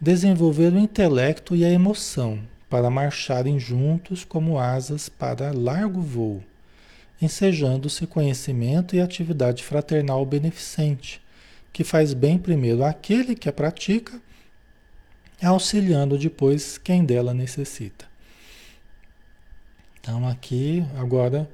desenvolver 0.00 0.72
o 0.72 0.78
intelecto 0.78 1.56
e 1.56 1.64
a 1.64 1.68
emoção 1.68 2.38
para 2.68 2.88
marcharem 2.88 3.58
juntos 3.58 4.24
como 4.24 4.60
asas 4.60 5.08
para 5.08 5.50
largo 5.50 6.00
voo, 6.00 6.40
ensejando-se 7.20 8.06
conhecimento 8.06 8.94
e 8.94 9.00
atividade 9.00 9.64
fraternal 9.64 10.24
beneficente, 10.24 11.20
que 11.72 11.82
faz 11.82 12.14
bem 12.14 12.38
primeiro 12.38 12.84
àquele 12.84 13.34
que 13.34 13.48
a 13.48 13.52
pratica, 13.52 14.22
auxiliando 15.42 16.16
depois 16.16 16.78
quem 16.78 17.04
dela 17.04 17.34
necessita. 17.34 18.09
Então, 20.00 20.26
aqui, 20.26 20.84
agora, 20.96 21.48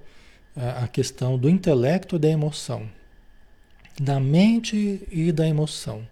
a 0.55 0.87
questão 0.89 1.37
do 1.37 1.51
intelecto 1.51 2.17
e 2.17 2.19
da 2.19 2.29
emoção, 2.29 2.89
da 4.01 4.21
mente 4.21 5.07
e 5.11 5.33
da 5.33 5.47
emoção, 5.47 6.07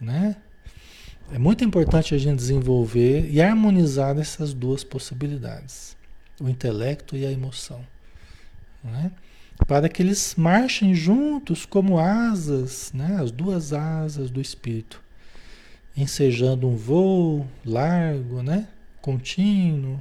né? 0.00 0.36
É 1.30 1.38
muito 1.38 1.62
importante 1.62 2.14
a 2.14 2.18
gente 2.18 2.38
desenvolver 2.38 3.30
e 3.30 3.42
harmonizar 3.42 4.18
essas 4.18 4.54
duas 4.54 4.82
possibilidades, 4.82 5.94
o 6.40 6.48
intelecto 6.48 7.14
e 7.14 7.26
a 7.26 7.30
emoção, 7.30 7.84
né? 8.82 9.12
para 9.66 9.88
que 9.88 10.00
eles 10.00 10.34
marchem 10.36 10.94
juntos 10.94 11.66
como 11.66 11.98
asas, 11.98 12.92
né? 12.94 13.18
as 13.20 13.30
duas 13.30 13.74
asas 13.74 14.30
do 14.30 14.40
espírito, 14.40 15.02
ensejando 15.94 16.66
um 16.66 16.76
voo 16.76 17.46
largo, 17.64 18.42
né? 18.42 18.66
contínuo, 19.02 20.00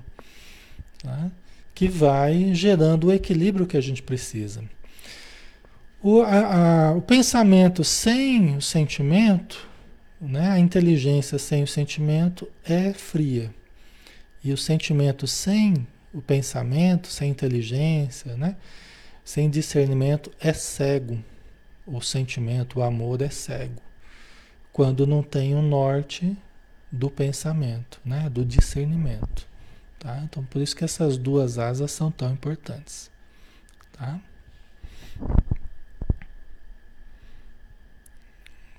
né? 1.08 1.32
que 1.74 1.88
vai 1.88 2.53
gerando 2.53 3.08
o 3.08 3.14
equilíbrio 3.14 3.66
que 3.66 3.78
a 3.78 3.82
gente 3.82 4.03
precisa. 4.03 4.64
O, 6.01 6.22
a, 6.22 6.89
a, 6.89 6.91
o 6.93 7.01
pensamento 7.01 7.84
sem 7.84 8.55
o 8.55 8.62
sentimento 8.62 9.68
né? 10.20 10.49
A 10.49 10.60
inteligência 10.60 11.38
sem 11.38 11.64
o 11.64 11.68
sentimento 11.68 12.49
é 12.66 12.91
fria. 12.93 13.53
E 14.43 14.51
o 14.51 14.58
sentimento 14.58 15.28
sem 15.28 15.88
o 16.14 16.22
pensamento, 16.22 17.08
sem 17.08 17.30
inteligência, 17.30 18.36
né? 18.36 18.55
sem 19.24 19.49
discernimento, 19.49 20.32
é 20.39 20.53
cego. 20.53 21.24
O 21.86 22.01
sentimento, 22.01 22.80
o 22.80 22.84
amor 22.84 23.22
é 23.22 23.30
cego. 23.30 23.82
Quando 24.72 25.05
não 25.05 25.22
tem 25.22 25.53
o 25.53 25.62
norte 25.62 26.36
do 26.91 27.10
pensamento, 27.10 27.99
né? 28.03 28.30
do 28.30 28.43
discernimento. 28.43 29.47
Tá? 30.08 30.22
Então, 30.24 30.41
por 30.45 30.62
isso 30.62 30.74
que 30.74 30.86
essas 30.86 31.18
duas 31.18 31.60
asas 31.60 31.91
são 31.91 32.10
tão 32.10 32.32
importantes. 32.32 33.12
Tá? 33.91 34.18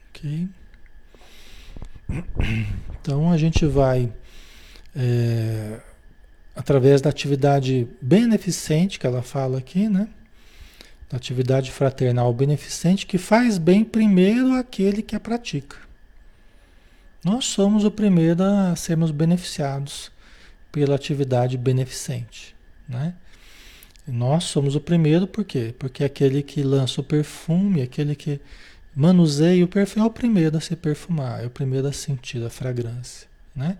Ok. 0.08 0.48
Então 2.98 3.30
a 3.30 3.36
gente 3.36 3.66
vai, 3.66 4.10
é, 4.96 5.78
através 6.56 7.02
da 7.02 7.10
atividade 7.10 7.86
beneficente 8.00 8.98
que 8.98 9.06
ela 9.06 9.20
fala 9.20 9.58
aqui, 9.58 9.86
né? 9.86 10.08
Da 11.10 11.18
atividade 11.18 11.70
fraternal 11.70 12.32
beneficente 12.32 13.06
que 13.06 13.18
faz 13.18 13.58
bem 13.58 13.84
primeiro 13.84 14.54
aquele 14.54 15.02
que 15.02 15.14
a 15.14 15.20
pratica. 15.20 15.76
Nós 17.22 17.44
somos 17.44 17.84
o 17.84 17.90
primeiro 17.90 18.42
a 18.42 18.74
sermos 18.74 19.10
beneficiados 19.10 20.10
pela 20.70 20.94
atividade 20.94 21.56
beneficente, 21.56 22.54
né? 22.88 23.14
nós 24.08 24.44
somos 24.44 24.74
o 24.74 24.80
primeiro 24.80 25.26
por 25.26 25.44
quê? 25.44 25.74
Porque 25.78 26.02
aquele 26.02 26.42
que 26.42 26.62
lança 26.62 27.00
o 27.00 27.04
perfume, 27.04 27.82
aquele 27.82 28.14
que 28.14 28.40
manuseia 28.96 29.64
o 29.64 29.68
perfume, 29.68 30.04
é 30.04 30.08
o 30.08 30.10
primeiro 30.10 30.56
a 30.56 30.60
se 30.60 30.74
perfumar, 30.74 31.42
é 31.42 31.46
o 31.46 31.50
primeiro 31.50 31.86
a 31.86 31.92
sentir 31.92 32.42
a 32.44 32.50
fragrância, 32.50 33.28
né? 33.54 33.76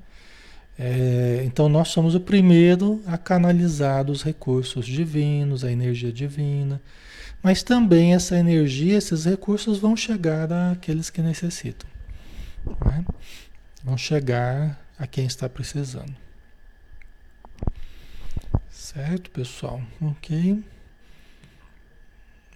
É, 0.78 1.42
então 1.44 1.68
nós 1.68 1.88
somos 1.88 2.14
o 2.14 2.20
primeiro 2.20 3.02
a 3.04 3.18
canalizar 3.18 4.08
os 4.08 4.22
recursos 4.22 4.86
divinos, 4.86 5.64
a 5.64 5.72
energia 5.72 6.12
divina, 6.12 6.80
mas 7.42 7.64
também 7.64 8.14
essa 8.14 8.38
energia, 8.38 8.96
esses 8.96 9.24
recursos 9.24 9.78
vão 9.78 9.96
chegar 9.96 10.52
àqueles 10.52 11.10
que 11.10 11.20
necessitam, 11.20 11.88
né? 12.84 13.04
vão 13.82 13.96
chegar 13.96 14.80
a 14.96 15.06
quem 15.06 15.26
está 15.26 15.48
precisando. 15.48 16.27
Certo, 18.98 19.30
pessoal? 19.30 19.80
Ok. 20.00 20.60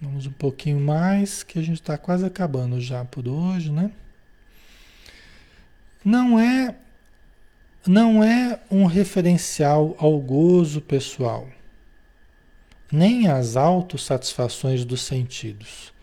Vamos 0.01 0.25
um 0.25 0.31
pouquinho 0.33 0.77
mais, 0.77 1.41
que 1.41 1.57
a 1.57 1.61
gente 1.61 1.79
está 1.79 1.97
quase 1.97 2.25
acabando 2.25 2.81
já 2.81 3.05
por 3.05 3.29
hoje, 3.29 3.71
né? 3.71 3.89
Não 6.03 6.37
é 6.37 6.75
não 7.87 8.21
é 8.21 8.59
um 8.69 8.85
referencial 8.85 9.95
ao 9.97 10.19
gozo 10.19 10.81
pessoal, 10.81 11.47
nem 12.91 13.29
às 13.29 13.55
autossatisfações 13.55 14.83
dos 14.83 15.01
sentidos, 15.01 15.93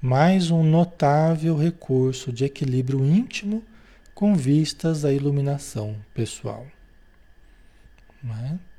mas 0.00 0.50
um 0.50 0.62
notável 0.62 1.54
recurso 1.54 2.32
de 2.32 2.46
equilíbrio 2.46 3.04
íntimo 3.04 3.62
com 4.14 4.34
vistas 4.34 5.04
à 5.04 5.12
iluminação 5.12 5.94
pessoal. 6.14 6.66
Não 8.22 8.34
é? 8.34 8.71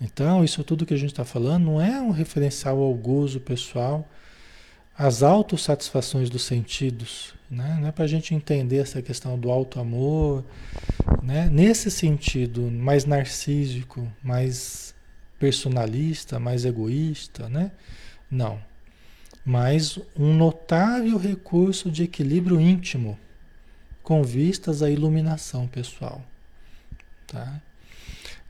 Então, 0.00 0.42
isso 0.42 0.64
tudo 0.64 0.86
que 0.86 0.94
a 0.94 0.96
gente 0.96 1.10
está 1.10 1.24
falando 1.24 1.64
não 1.64 1.80
é 1.80 2.00
um 2.00 2.10
referencial 2.10 2.80
ao 2.80 2.94
gozo 2.94 3.38
pessoal, 3.38 4.08
às 4.96 5.22
autossatisfações 5.22 6.30
dos 6.30 6.42
sentidos. 6.42 7.34
Né? 7.50 7.78
Não 7.80 7.88
é 7.88 7.92
para 7.92 8.04
a 8.04 8.08
gente 8.08 8.34
entender 8.34 8.78
essa 8.78 9.02
questão 9.02 9.38
do 9.38 9.50
auto-amor, 9.50 10.44
né? 11.22 11.48
nesse 11.50 11.90
sentido 11.90 12.62
mais 12.62 13.04
narcísico, 13.04 14.10
mais 14.22 14.94
personalista, 15.38 16.38
mais 16.38 16.64
egoísta, 16.64 17.48
né? 17.48 17.72
Não. 18.30 18.60
Mas 19.44 19.98
um 20.16 20.34
notável 20.34 21.16
recurso 21.16 21.90
de 21.90 22.04
equilíbrio 22.04 22.60
íntimo, 22.60 23.18
com 24.02 24.22
vistas 24.22 24.82
à 24.82 24.90
iluminação 24.90 25.66
pessoal. 25.66 26.22
Tá? 27.26 27.60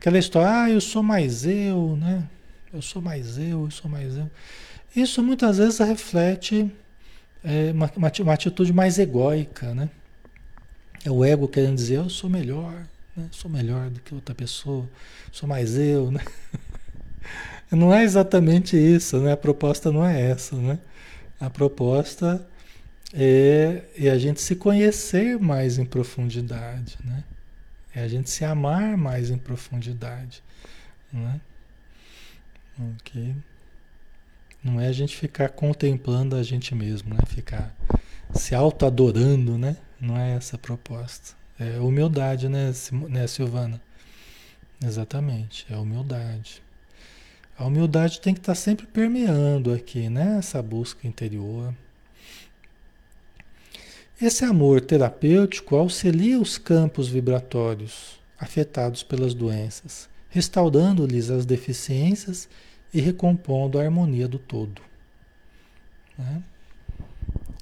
Aquela 0.01 0.17
história, 0.17 0.63
ah, 0.63 0.67
eu 0.67 0.81
sou 0.81 1.03
mais 1.03 1.45
eu, 1.45 1.95
né? 1.95 2.27
Eu 2.73 2.81
sou 2.81 2.99
mais 2.99 3.37
eu, 3.37 3.65
eu 3.65 3.69
sou 3.69 3.87
mais 3.87 4.17
eu. 4.17 4.27
Isso 4.95 5.21
muitas 5.21 5.59
vezes 5.59 5.77
reflete 5.77 6.71
é, 7.43 7.71
uma, 7.71 7.91
uma, 7.95 8.33
atitude 8.33 8.73
mais 8.73 8.97
egóica, 8.97 9.75
né? 9.75 9.91
É 11.05 11.11
o 11.11 11.23
ego 11.23 11.47
querendo 11.47 11.75
dizer, 11.75 11.97
eu 11.97 12.09
sou 12.09 12.27
melhor, 12.27 12.87
né? 13.15 13.27
sou 13.31 13.49
melhor 13.49 13.91
do 13.91 13.99
que 13.99 14.15
outra 14.15 14.33
pessoa, 14.33 14.89
sou 15.31 15.47
mais 15.47 15.77
eu, 15.77 16.09
né? 16.09 16.25
Não 17.69 17.93
é 17.93 18.03
exatamente 18.03 18.75
isso, 18.75 19.19
né? 19.19 19.33
A 19.33 19.37
proposta 19.37 19.91
não 19.91 20.03
é 20.03 20.19
essa, 20.19 20.55
né? 20.55 20.79
A 21.39 21.47
proposta 21.47 22.43
é, 23.13 23.83
é 23.95 24.09
a 24.09 24.17
gente 24.17 24.41
se 24.41 24.55
conhecer 24.55 25.37
mais 25.37 25.77
em 25.77 25.85
profundidade, 25.85 26.97
né? 27.05 27.23
É 27.93 28.01
a 28.03 28.07
gente 28.07 28.29
se 28.29 28.45
amar 28.45 28.95
mais 28.97 29.29
em 29.29 29.37
profundidade. 29.37 30.43
Não 31.11 31.27
é? 31.27 31.41
Ok. 32.95 33.35
Não 34.63 34.79
é 34.79 34.87
a 34.87 34.91
gente 34.91 35.15
ficar 35.15 35.49
contemplando 35.49 36.35
a 36.35 36.43
gente 36.43 36.73
mesmo, 36.75 37.13
né? 37.13 37.21
Ficar 37.27 37.75
se 38.33 38.55
auto-adorando, 38.55 39.57
né? 39.57 39.75
Não 39.99 40.17
é 40.17 40.35
essa 40.35 40.55
a 40.55 40.59
proposta. 40.59 41.35
É 41.59 41.79
humildade, 41.79 42.47
né, 42.49 42.71
né, 43.09 43.27
Silvana? 43.27 43.81
Exatamente, 44.83 45.65
é 45.69 45.77
humildade. 45.77 46.63
A 47.57 47.65
humildade 47.65 48.19
tem 48.19 48.33
que 48.33 48.39
estar 48.39 48.55
sempre 48.55 48.87
permeando 48.87 49.71
aqui, 49.71 50.09
né? 50.09 50.37
Essa 50.39 50.61
busca 50.61 51.07
interior. 51.07 51.73
Esse 54.21 54.45
amor 54.45 54.81
terapêutico 54.81 55.75
auxilia 55.75 56.39
os 56.39 56.55
campos 56.55 57.09
vibratórios 57.09 58.19
afetados 58.37 59.01
pelas 59.01 59.33
doenças, 59.33 60.07
restaurando-lhes 60.29 61.31
as 61.31 61.43
deficiências 61.43 62.47
e 62.93 63.01
recompondo 63.01 63.79
a 63.79 63.83
harmonia 63.83 64.27
do 64.27 64.37
todo. 64.37 64.79
Né? 66.15 66.43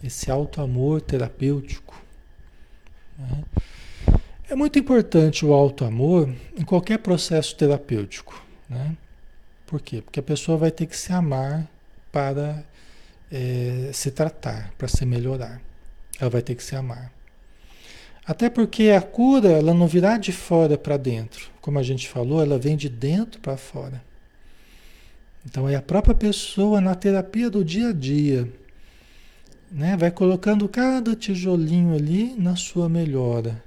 Esse 0.03 0.29
alto 0.29 0.59
amor 0.59 0.99
terapêutico. 0.99 2.03
Né? 3.17 3.43
É 4.49 4.53
muito 4.53 4.77
importante 4.77 5.45
o 5.45 5.53
alto 5.53 5.85
amor 5.85 6.29
em 6.57 6.65
qualquer 6.65 6.99
processo 6.99 7.55
terapêutico. 7.55 8.45
Né? 8.69 8.97
Por 9.65 9.79
quê? 9.79 10.01
Porque 10.01 10.19
a 10.19 10.23
pessoa 10.23 10.57
vai 10.57 10.71
ter 10.71 10.87
que 10.87 10.97
se 10.97 11.13
amar 11.13 11.65
para 12.11 12.65
é, 13.31 13.91
se 13.93 14.11
tratar, 14.11 14.73
para 14.77 14.89
se 14.89 15.05
melhorar. 15.05 15.68
Ela 16.19 16.29
vai 16.29 16.41
ter 16.41 16.55
que 16.55 16.63
se 16.63 16.75
amar. 16.75 17.11
Até 18.25 18.49
porque 18.49 18.89
a 18.89 19.01
cura, 19.01 19.49
ela 19.49 19.73
não 19.73 19.87
virá 19.87 20.17
de 20.17 20.31
fora 20.31 20.77
para 20.77 20.97
dentro. 20.97 21.49
Como 21.61 21.79
a 21.79 21.83
gente 21.83 22.07
falou, 22.07 22.41
ela 22.41 22.59
vem 22.59 22.77
de 22.77 22.87
dentro 22.87 23.39
para 23.41 23.57
fora. 23.57 24.03
Então 25.45 25.67
é 25.67 25.75
a 25.75 25.81
própria 25.81 26.13
pessoa 26.13 26.79
na 26.79 26.93
terapia 26.93 27.49
do 27.49 27.63
dia 27.63 27.89
a 27.89 27.93
dia, 27.93 28.47
né? 29.71 29.97
Vai 29.97 30.11
colocando 30.11 30.67
cada 30.67 31.15
tijolinho 31.15 31.95
ali 31.95 32.35
na 32.37 32.55
sua 32.55 32.89
melhora, 32.89 33.63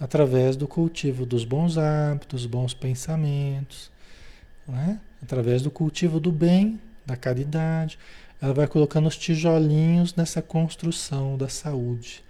Através 0.00 0.56
do 0.56 0.66
cultivo 0.66 1.24
dos 1.24 1.44
bons 1.44 1.78
hábitos, 1.78 2.46
bons 2.46 2.74
pensamentos, 2.74 3.92
né? 4.66 4.98
através 5.22 5.62
do 5.62 5.70
cultivo 5.70 6.18
do 6.18 6.32
bem, 6.32 6.80
da 7.06 7.16
caridade. 7.16 7.98
Ela 8.44 8.52
vai 8.52 8.66
colocando 8.66 9.06
os 9.08 9.16
tijolinhos 9.16 10.14
nessa 10.14 10.42
construção 10.42 11.38
da 11.38 11.48
saúde 11.48 12.22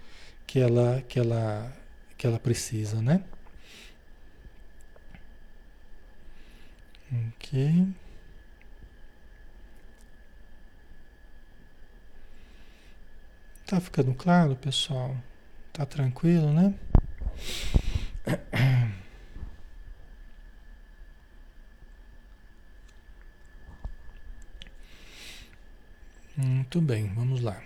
que 0.47 0.59
ela, 0.59 1.03
que 1.09 1.19
ela, 1.19 1.75
que 2.17 2.25
ela 2.25 2.39
precisa, 2.39 3.01
né? 3.01 3.21
Ok. 7.11 7.85
Tá 13.65 13.81
ficando 13.81 14.13
claro, 14.13 14.55
pessoal? 14.55 15.17
Tá 15.73 15.85
tranquilo, 15.85 16.53
né? 16.53 16.73
Muito 26.37 26.81
bem, 26.81 27.11
vamos 27.15 27.41
lá. 27.41 27.61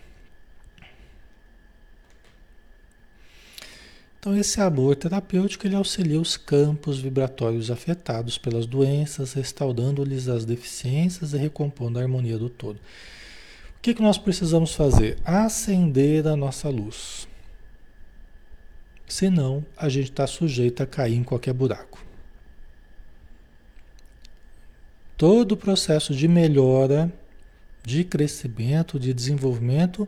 Então, 4.19 4.37
esse 4.37 4.59
amor 4.59 4.97
terapêutico 4.97 5.65
ele 5.65 5.75
auxilia 5.75 6.19
os 6.19 6.35
campos 6.35 6.99
vibratórios 6.99 7.71
afetados 7.71 8.37
pelas 8.37 8.65
doenças, 8.65 9.31
restaurando-lhes 9.31 10.27
as 10.27 10.43
deficiências 10.43 11.31
e 11.33 11.37
recompondo 11.37 11.97
a 11.97 12.01
harmonia 12.01 12.37
do 12.37 12.49
todo. 12.49 12.75
O 12.75 13.81
que, 13.81 13.93
que 13.93 14.01
nós 14.01 14.17
precisamos 14.17 14.75
fazer? 14.75 15.17
Acender 15.23 16.27
a 16.27 16.35
nossa 16.35 16.69
luz. 16.69 17.29
Senão, 19.07 19.65
a 19.75 19.87
gente 19.87 20.11
está 20.11 20.27
sujeito 20.27 20.83
a 20.83 20.85
cair 20.85 21.15
em 21.15 21.23
qualquer 21.23 21.53
buraco. 21.53 22.03
Todo 25.15 25.53
o 25.53 25.57
processo 25.57 26.13
de 26.13 26.27
melhora, 26.27 27.11
de 27.83 28.03
crescimento, 28.03 28.99
de 28.99 29.13
desenvolvimento, 29.13 30.07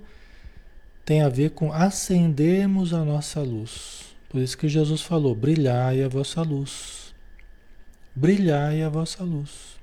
tem 1.05 1.22
a 1.22 1.30
ver 1.30 1.51
com 1.51 1.74
acendermos 1.74 2.93
a 2.93 3.03
nossa 3.03 3.41
luz. 3.41 4.15
Por 4.30 4.41
isso 4.41 4.57
que 4.57 4.69
Jesus 4.69 5.01
falou: 5.01 5.36
brilhai 5.36 6.03
a 6.03 6.07
vossa 6.07 6.41
luz. 6.41 7.13
Brilhai 8.15 8.82
a 8.84 8.89
vossa 8.89 9.24
luz. 9.24 9.80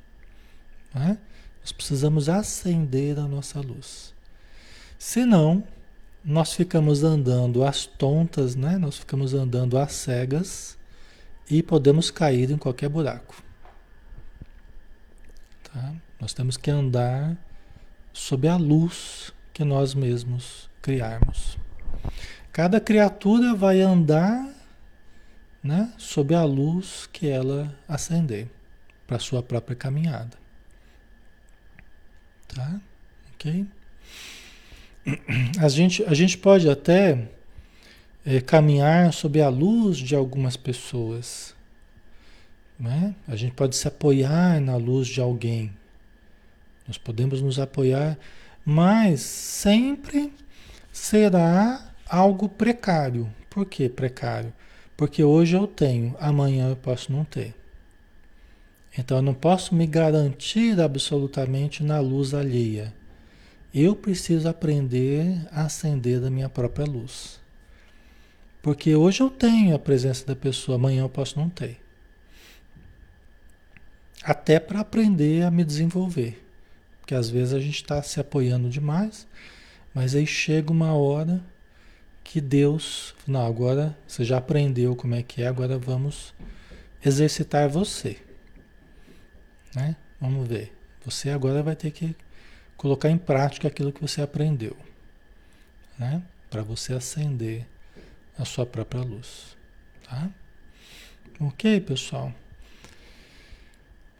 Né? 0.94 1.18
Nós 1.60 1.72
precisamos 1.72 2.28
acender 2.28 3.18
a 3.18 3.26
nossa 3.26 3.60
luz. 3.60 4.14
Senão, 4.98 5.64
nós 6.24 6.52
ficamos 6.52 7.04
andando 7.04 7.64
às 7.64 7.86
tontas, 7.86 8.54
né? 8.54 8.76
Nós 8.78 8.98
ficamos 8.98 9.34
andando 9.34 9.78
às 9.78 9.92
cegas 9.92 10.78
e 11.50 11.62
podemos 11.62 12.10
cair 12.10 12.50
em 12.50 12.58
qualquer 12.58 12.88
buraco. 12.88 13.42
Tá? 15.62 15.94
Nós 16.20 16.32
temos 16.32 16.56
que 16.56 16.70
andar 16.70 17.36
sob 18.12 18.48
a 18.48 18.56
luz 18.56 19.32
que 19.52 19.64
nós 19.64 19.94
mesmos 19.94 20.68
criarmos. 20.80 21.58
Cada 22.52 22.80
criatura 22.80 23.54
vai 23.54 23.80
andar 23.80 24.48
né, 25.62 25.92
sob 25.98 26.34
a 26.34 26.44
luz 26.44 27.08
que 27.12 27.28
ela 27.28 27.76
acender 27.86 28.48
para 29.06 29.18
sua 29.18 29.42
própria 29.42 29.76
caminhada. 29.76 30.36
Tá? 32.48 32.80
Ok? 33.34 33.66
A 35.60 35.68
gente, 35.68 36.04
a 36.04 36.12
gente 36.12 36.36
pode 36.36 36.68
até 36.68 37.28
é, 38.26 38.40
caminhar 38.40 39.10
sob 39.12 39.40
a 39.40 39.48
luz 39.48 39.96
de 39.96 40.14
algumas 40.14 40.54
pessoas. 40.56 41.54
Né? 42.78 43.14
A 43.26 43.34
gente 43.34 43.54
pode 43.54 43.74
se 43.74 43.88
apoiar 43.88 44.60
na 44.60 44.76
luz 44.76 45.08
de 45.08 45.20
alguém. 45.20 45.72
Nós 46.88 46.98
podemos 46.98 47.42
nos 47.42 47.60
apoiar, 47.60 48.18
mas 48.64 49.20
sempre 49.20 50.32
será 50.90 51.92
algo 52.08 52.48
precário. 52.48 53.28
Por 53.50 53.66
que 53.66 53.88
precário? 53.88 54.52
Porque 54.96 55.22
hoje 55.22 55.54
eu 55.54 55.66
tenho, 55.66 56.16
amanhã 56.18 56.70
eu 56.70 56.76
posso 56.76 57.12
não 57.12 57.24
ter. 57.24 57.54
Então 58.96 59.18
eu 59.18 59.22
não 59.22 59.34
posso 59.34 59.74
me 59.74 59.86
garantir 59.86 60.80
absolutamente 60.80 61.84
na 61.84 62.00
luz 62.00 62.34
alheia. 62.34 62.92
Eu 63.72 63.94
preciso 63.94 64.48
aprender 64.48 65.46
a 65.52 65.66
acender 65.66 66.20
da 66.20 66.30
minha 66.30 66.48
própria 66.48 66.86
luz. 66.86 67.38
Porque 68.62 68.96
hoje 68.96 69.20
eu 69.20 69.30
tenho 69.30 69.74
a 69.74 69.78
presença 69.78 70.26
da 70.26 70.34
pessoa, 70.34 70.76
amanhã 70.76 71.02
eu 71.02 71.08
posso 71.08 71.38
não 71.38 71.48
ter. 71.48 71.78
Até 74.22 74.58
para 74.58 74.80
aprender 74.80 75.44
a 75.44 75.50
me 75.50 75.64
desenvolver. 75.64 76.47
Porque 77.08 77.14
às 77.14 77.30
vezes 77.30 77.54
a 77.54 77.58
gente 77.58 77.76
está 77.76 78.02
se 78.02 78.20
apoiando 78.20 78.68
demais, 78.68 79.26
mas 79.94 80.14
aí 80.14 80.26
chega 80.26 80.70
uma 80.70 80.92
hora 80.92 81.42
que 82.22 82.38
Deus, 82.38 83.14
não, 83.26 83.46
agora 83.46 83.96
você 84.06 84.26
já 84.26 84.36
aprendeu 84.36 84.94
como 84.94 85.14
é 85.14 85.22
que 85.22 85.40
é, 85.40 85.46
agora 85.46 85.78
vamos 85.78 86.34
exercitar 87.02 87.66
você. 87.66 88.18
Né? 89.74 89.96
Vamos 90.20 90.46
ver. 90.46 90.76
Você 91.02 91.30
agora 91.30 91.62
vai 91.62 91.74
ter 91.74 91.92
que 91.92 92.14
colocar 92.76 93.08
em 93.08 93.16
prática 93.16 93.68
aquilo 93.68 93.90
que 93.90 94.02
você 94.02 94.20
aprendeu, 94.20 94.76
né? 95.98 96.22
Para 96.50 96.60
você 96.60 96.92
acender 96.92 97.66
a 98.38 98.44
sua 98.44 98.66
própria 98.66 99.00
luz, 99.00 99.56
tá? 100.02 100.28
Ok, 101.40 101.80
pessoal? 101.80 102.34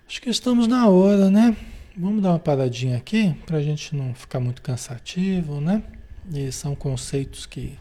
Acho 0.09 0.23
que 0.23 0.31
estamos 0.31 0.67
na 0.67 0.89
hora, 0.89 1.31
né? 1.31 1.55
Vamos 2.01 2.23
dar 2.23 2.31
uma 2.31 2.39
paradinha 2.39 2.97
aqui 2.97 3.35
para 3.45 3.57
a 3.57 3.61
gente 3.61 3.97
não 3.97 4.15
ficar 4.15 4.39
muito 4.39 4.63
cansativo, 4.63 5.61
né? 5.61 5.83
E 6.33 6.53
são 6.53 6.73
conceitos 6.73 7.45
que, 7.45 7.77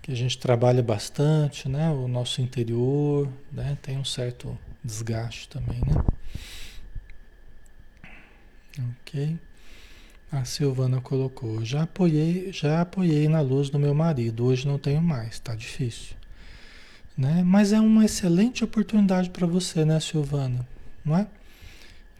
que 0.00 0.12
a 0.12 0.14
gente 0.14 0.38
trabalha 0.38 0.80
bastante, 0.80 1.68
né? 1.68 1.90
O 1.90 2.06
nosso 2.06 2.40
interior, 2.40 3.28
né? 3.50 3.76
Tem 3.82 3.98
um 3.98 4.04
certo 4.04 4.56
desgaste 4.84 5.48
também, 5.48 5.80
né? 5.80 6.04
Ok. 9.00 9.36
A 10.30 10.44
Silvana 10.44 11.00
colocou: 11.00 11.64
já 11.64 11.82
apoiei, 11.82 12.52
já 12.52 12.82
apoiei 12.82 13.26
na 13.26 13.40
luz 13.40 13.68
do 13.68 13.80
meu 13.80 13.94
marido. 13.96 14.46
Hoje 14.46 14.64
não 14.64 14.78
tenho 14.78 15.02
mais, 15.02 15.40
tá 15.40 15.56
difícil, 15.56 16.14
né? 17.18 17.42
Mas 17.44 17.72
é 17.72 17.80
uma 17.80 18.04
excelente 18.04 18.62
oportunidade 18.62 19.28
para 19.30 19.44
você, 19.44 19.84
né, 19.84 19.98
Silvana? 19.98 20.64
Não 21.04 21.18
é? 21.18 21.26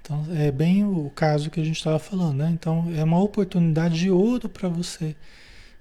Então 0.05 0.23
é 0.37 0.51
bem 0.51 0.85
o 0.85 1.11
caso 1.15 1.49
que 1.49 1.59
a 1.59 1.65
gente 1.65 1.79
estava 1.79 1.99
falando, 1.99 2.37
né? 2.37 2.51
Então 2.51 2.93
é 2.95 3.03
uma 3.03 3.19
oportunidade 3.19 3.99
de 3.99 4.11
ouro 4.11 4.51
para 4.51 4.69
você, 4.69 5.17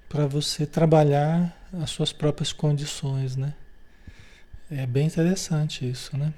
para 0.08 0.26
você 0.26 0.66
trabalhar 0.66 1.54
as 1.74 1.90
suas 1.90 2.14
próprias 2.14 2.54
condições, 2.54 3.36
né? 3.36 3.54
É 4.72 4.86
bem 4.86 5.08
interessante 5.08 5.88
isso, 5.88 6.18
né? 6.18 6.34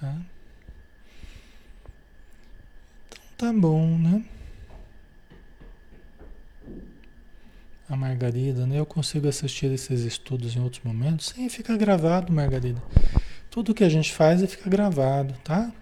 Tá? 0.00 0.16
Tá 3.36 3.52
bom, 3.52 3.98
né? 3.98 4.24
A 7.88 7.96
Margarida, 7.96 8.64
né? 8.64 8.78
Eu 8.78 8.86
consigo 8.86 9.26
assistir 9.26 9.72
esses 9.72 10.02
estudos 10.02 10.54
em 10.54 10.60
outros 10.60 10.84
momentos. 10.84 11.30
Sim, 11.34 11.48
fica 11.48 11.76
gravado, 11.76 12.32
Margarida. 12.32 12.80
Tudo 13.50 13.74
que 13.74 13.82
a 13.82 13.88
gente 13.88 14.12
faz 14.12 14.40
fica 14.48 14.70
gravado, 14.70 15.34
tá? 15.42 15.72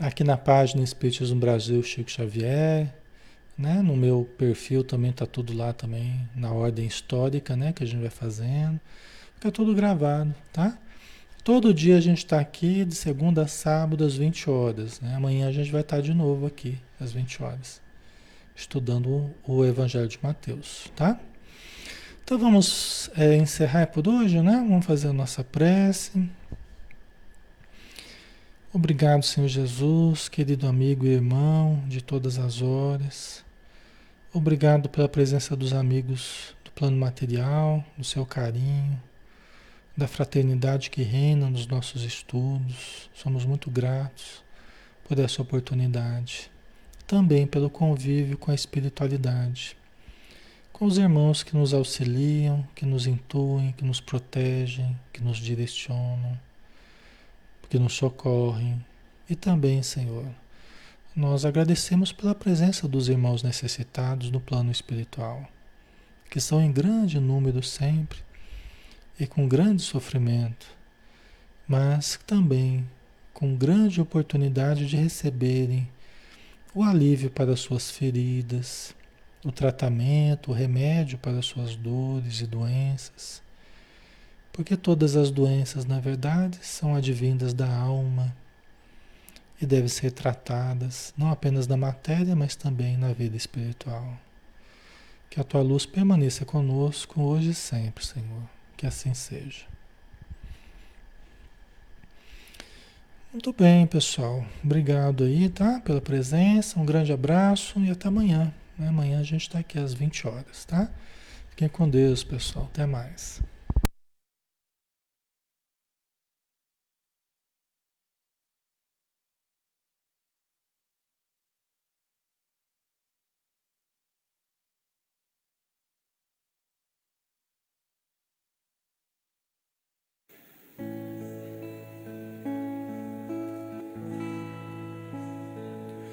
Aqui 0.00 0.24
na 0.24 0.38
página 0.38 0.82
Espiritismo 0.82 1.38
Brasil 1.38 1.82
Chico 1.82 2.10
Xavier, 2.10 2.90
né? 3.56 3.82
No 3.82 3.94
meu 3.94 4.26
perfil 4.38 4.82
também 4.82 5.12
tá 5.12 5.26
tudo 5.26 5.52
lá 5.52 5.74
também, 5.74 6.26
na 6.34 6.50
ordem 6.50 6.86
histórica, 6.86 7.54
né? 7.54 7.70
Que 7.74 7.84
a 7.84 7.86
gente 7.86 8.00
vai 8.00 8.08
fazendo. 8.08 8.80
Fica 9.34 9.52
tudo 9.52 9.74
gravado, 9.74 10.34
tá? 10.54 10.78
Todo 11.44 11.74
dia 11.74 11.98
a 11.98 12.00
gente 12.00 12.16
está 12.16 12.40
aqui 12.40 12.82
de 12.86 12.94
segunda 12.94 13.42
a 13.42 13.46
sábado 13.46 14.02
às 14.02 14.16
20 14.16 14.48
horas. 14.48 15.02
Né? 15.02 15.14
Amanhã 15.14 15.48
a 15.48 15.52
gente 15.52 15.70
vai 15.70 15.82
estar 15.82 15.96
tá 15.96 16.02
de 16.02 16.14
novo 16.14 16.46
aqui 16.46 16.78
às 16.98 17.12
20 17.12 17.42
horas, 17.42 17.82
estudando 18.56 19.30
o 19.46 19.64
Evangelho 19.66 20.08
de 20.08 20.18
Mateus, 20.22 20.90
tá? 20.96 21.20
Então 22.24 22.38
vamos 22.38 23.10
é, 23.18 23.36
encerrar 23.36 23.88
por 23.88 24.08
hoje, 24.08 24.40
né? 24.40 24.64
Vamos 24.66 24.86
fazer 24.86 25.08
a 25.08 25.12
nossa 25.12 25.44
prece. 25.44 26.26
Obrigado, 28.72 29.24
Senhor 29.24 29.48
Jesus, 29.48 30.28
querido 30.28 30.66
amigo 30.66 31.04
e 31.04 31.10
irmão 31.10 31.82
de 31.88 32.00
todas 32.00 32.38
as 32.38 32.62
horas. 32.62 33.44
Obrigado 34.32 34.88
pela 34.88 35.08
presença 35.08 35.56
dos 35.56 35.72
amigos 35.72 36.54
do 36.64 36.70
plano 36.70 36.96
material, 36.96 37.84
do 37.98 38.04
seu 38.04 38.24
carinho 38.24 39.00
da 39.96 40.08
fraternidade 40.08 40.88
que 40.88 41.02
reina 41.02 41.50
nos 41.50 41.66
nossos 41.66 42.02
estudos. 42.04 43.10
Somos 43.12 43.44
muito 43.44 43.70
gratos 43.70 44.42
por 45.06 45.18
essa 45.18 45.42
oportunidade. 45.42 46.50
Também 47.06 47.46
pelo 47.46 47.68
convívio 47.68 48.38
com 48.38 48.50
a 48.50 48.54
espiritualidade, 48.54 49.76
com 50.72 50.86
os 50.86 50.96
irmãos 50.96 51.42
que 51.42 51.56
nos 51.56 51.74
auxiliam, 51.74 52.66
que 52.74 52.86
nos 52.86 53.06
intuem, 53.06 53.72
que 53.72 53.84
nos 53.84 54.00
protegem, 54.00 54.98
que 55.12 55.22
nos 55.22 55.36
direcionam, 55.36 56.38
que 57.70 57.78
nos 57.78 57.94
socorrem. 57.94 58.84
E 59.28 59.36
também, 59.36 59.80
Senhor, 59.82 60.26
nós 61.14 61.44
agradecemos 61.44 62.12
pela 62.12 62.34
presença 62.34 62.88
dos 62.88 63.08
irmãos 63.08 63.42
necessitados 63.42 64.30
no 64.30 64.40
plano 64.40 64.72
espiritual, 64.72 65.48
que 66.28 66.40
são 66.40 66.60
em 66.60 66.72
grande 66.72 67.20
número 67.20 67.62
sempre 67.62 68.18
e 69.18 69.26
com 69.26 69.46
grande 69.46 69.82
sofrimento, 69.82 70.66
mas 71.66 72.18
também 72.26 72.86
com 73.32 73.56
grande 73.56 74.00
oportunidade 74.00 74.86
de 74.86 74.96
receberem 74.96 75.88
o 76.74 76.82
alívio 76.82 77.30
para 77.30 77.56
suas 77.56 77.90
feridas, 77.90 78.94
o 79.44 79.52
tratamento, 79.52 80.50
o 80.50 80.54
remédio 80.54 81.18
para 81.18 81.40
suas 81.40 81.76
dores 81.76 82.40
e 82.40 82.46
doenças. 82.46 83.42
Porque 84.52 84.76
todas 84.76 85.16
as 85.16 85.30
doenças, 85.30 85.84
na 85.84 86.00
verdade, 86.00 86.58
são 86.62 86.94
advindas 86.94 87.54
da 87.54 87.72
alma 87.72 88.34
e 89.60 89.66
devem 89.66 89.88
ser 89.88 90.10
tratadas 90.10 91.12
não 91.16 91.30
apenas 91.30 91.66
na 91.66 91.76
matéria, 91.76 92.34
mas 92.34 92.56
também 92.56 92.96
na 92.96 93.12
vida 93.12 93.36
espiritual. 93.36 94.18
Que 95.28 95.38
a 95.40 95.44
tua 95.44 95.62
luz 95.62 95.86
permaneça 95.86 96.44
conosco 96.44 97.22
hoje 97.22 97.50
e 97.50 97.54
sempre, 97.54 98.04
Senhor. 98.04 98.42
Que 98.76 98.86
assim 98.86 99.14
seja. 99.14 99.66
Muito 103.32 103.52
bem, 103.52 103.86
pessoal. 103.86 104.44
Obrigado 104.64 105.22
aí, 105.22 105.48
tá? 105.48 105.80
Pela 105.84 106.00
presença. 106.00 106.80
Um 106.80 106.84
grande 106.84 107.12
abraço 107.12 107.78
e 107.78 107.88
até 107.88 108.08
amanhã. 108.08 108.52
Amanhã 108.76 109.20
a 109.20 109.22
gente 109.22 109.42
está 109.42 109.60
aqui 109.60 109.78
às 109.78 109.94
20 109.94 110.26
horas, 110.26 110.64
tá? 110.64 110.90
Fiquem 111.50 111.68
com 111.68 111.88
Deus, 111.88 112.24
pessoal. 112.24 112.64
Até 112.72 112.86
mais. 112.86 113.40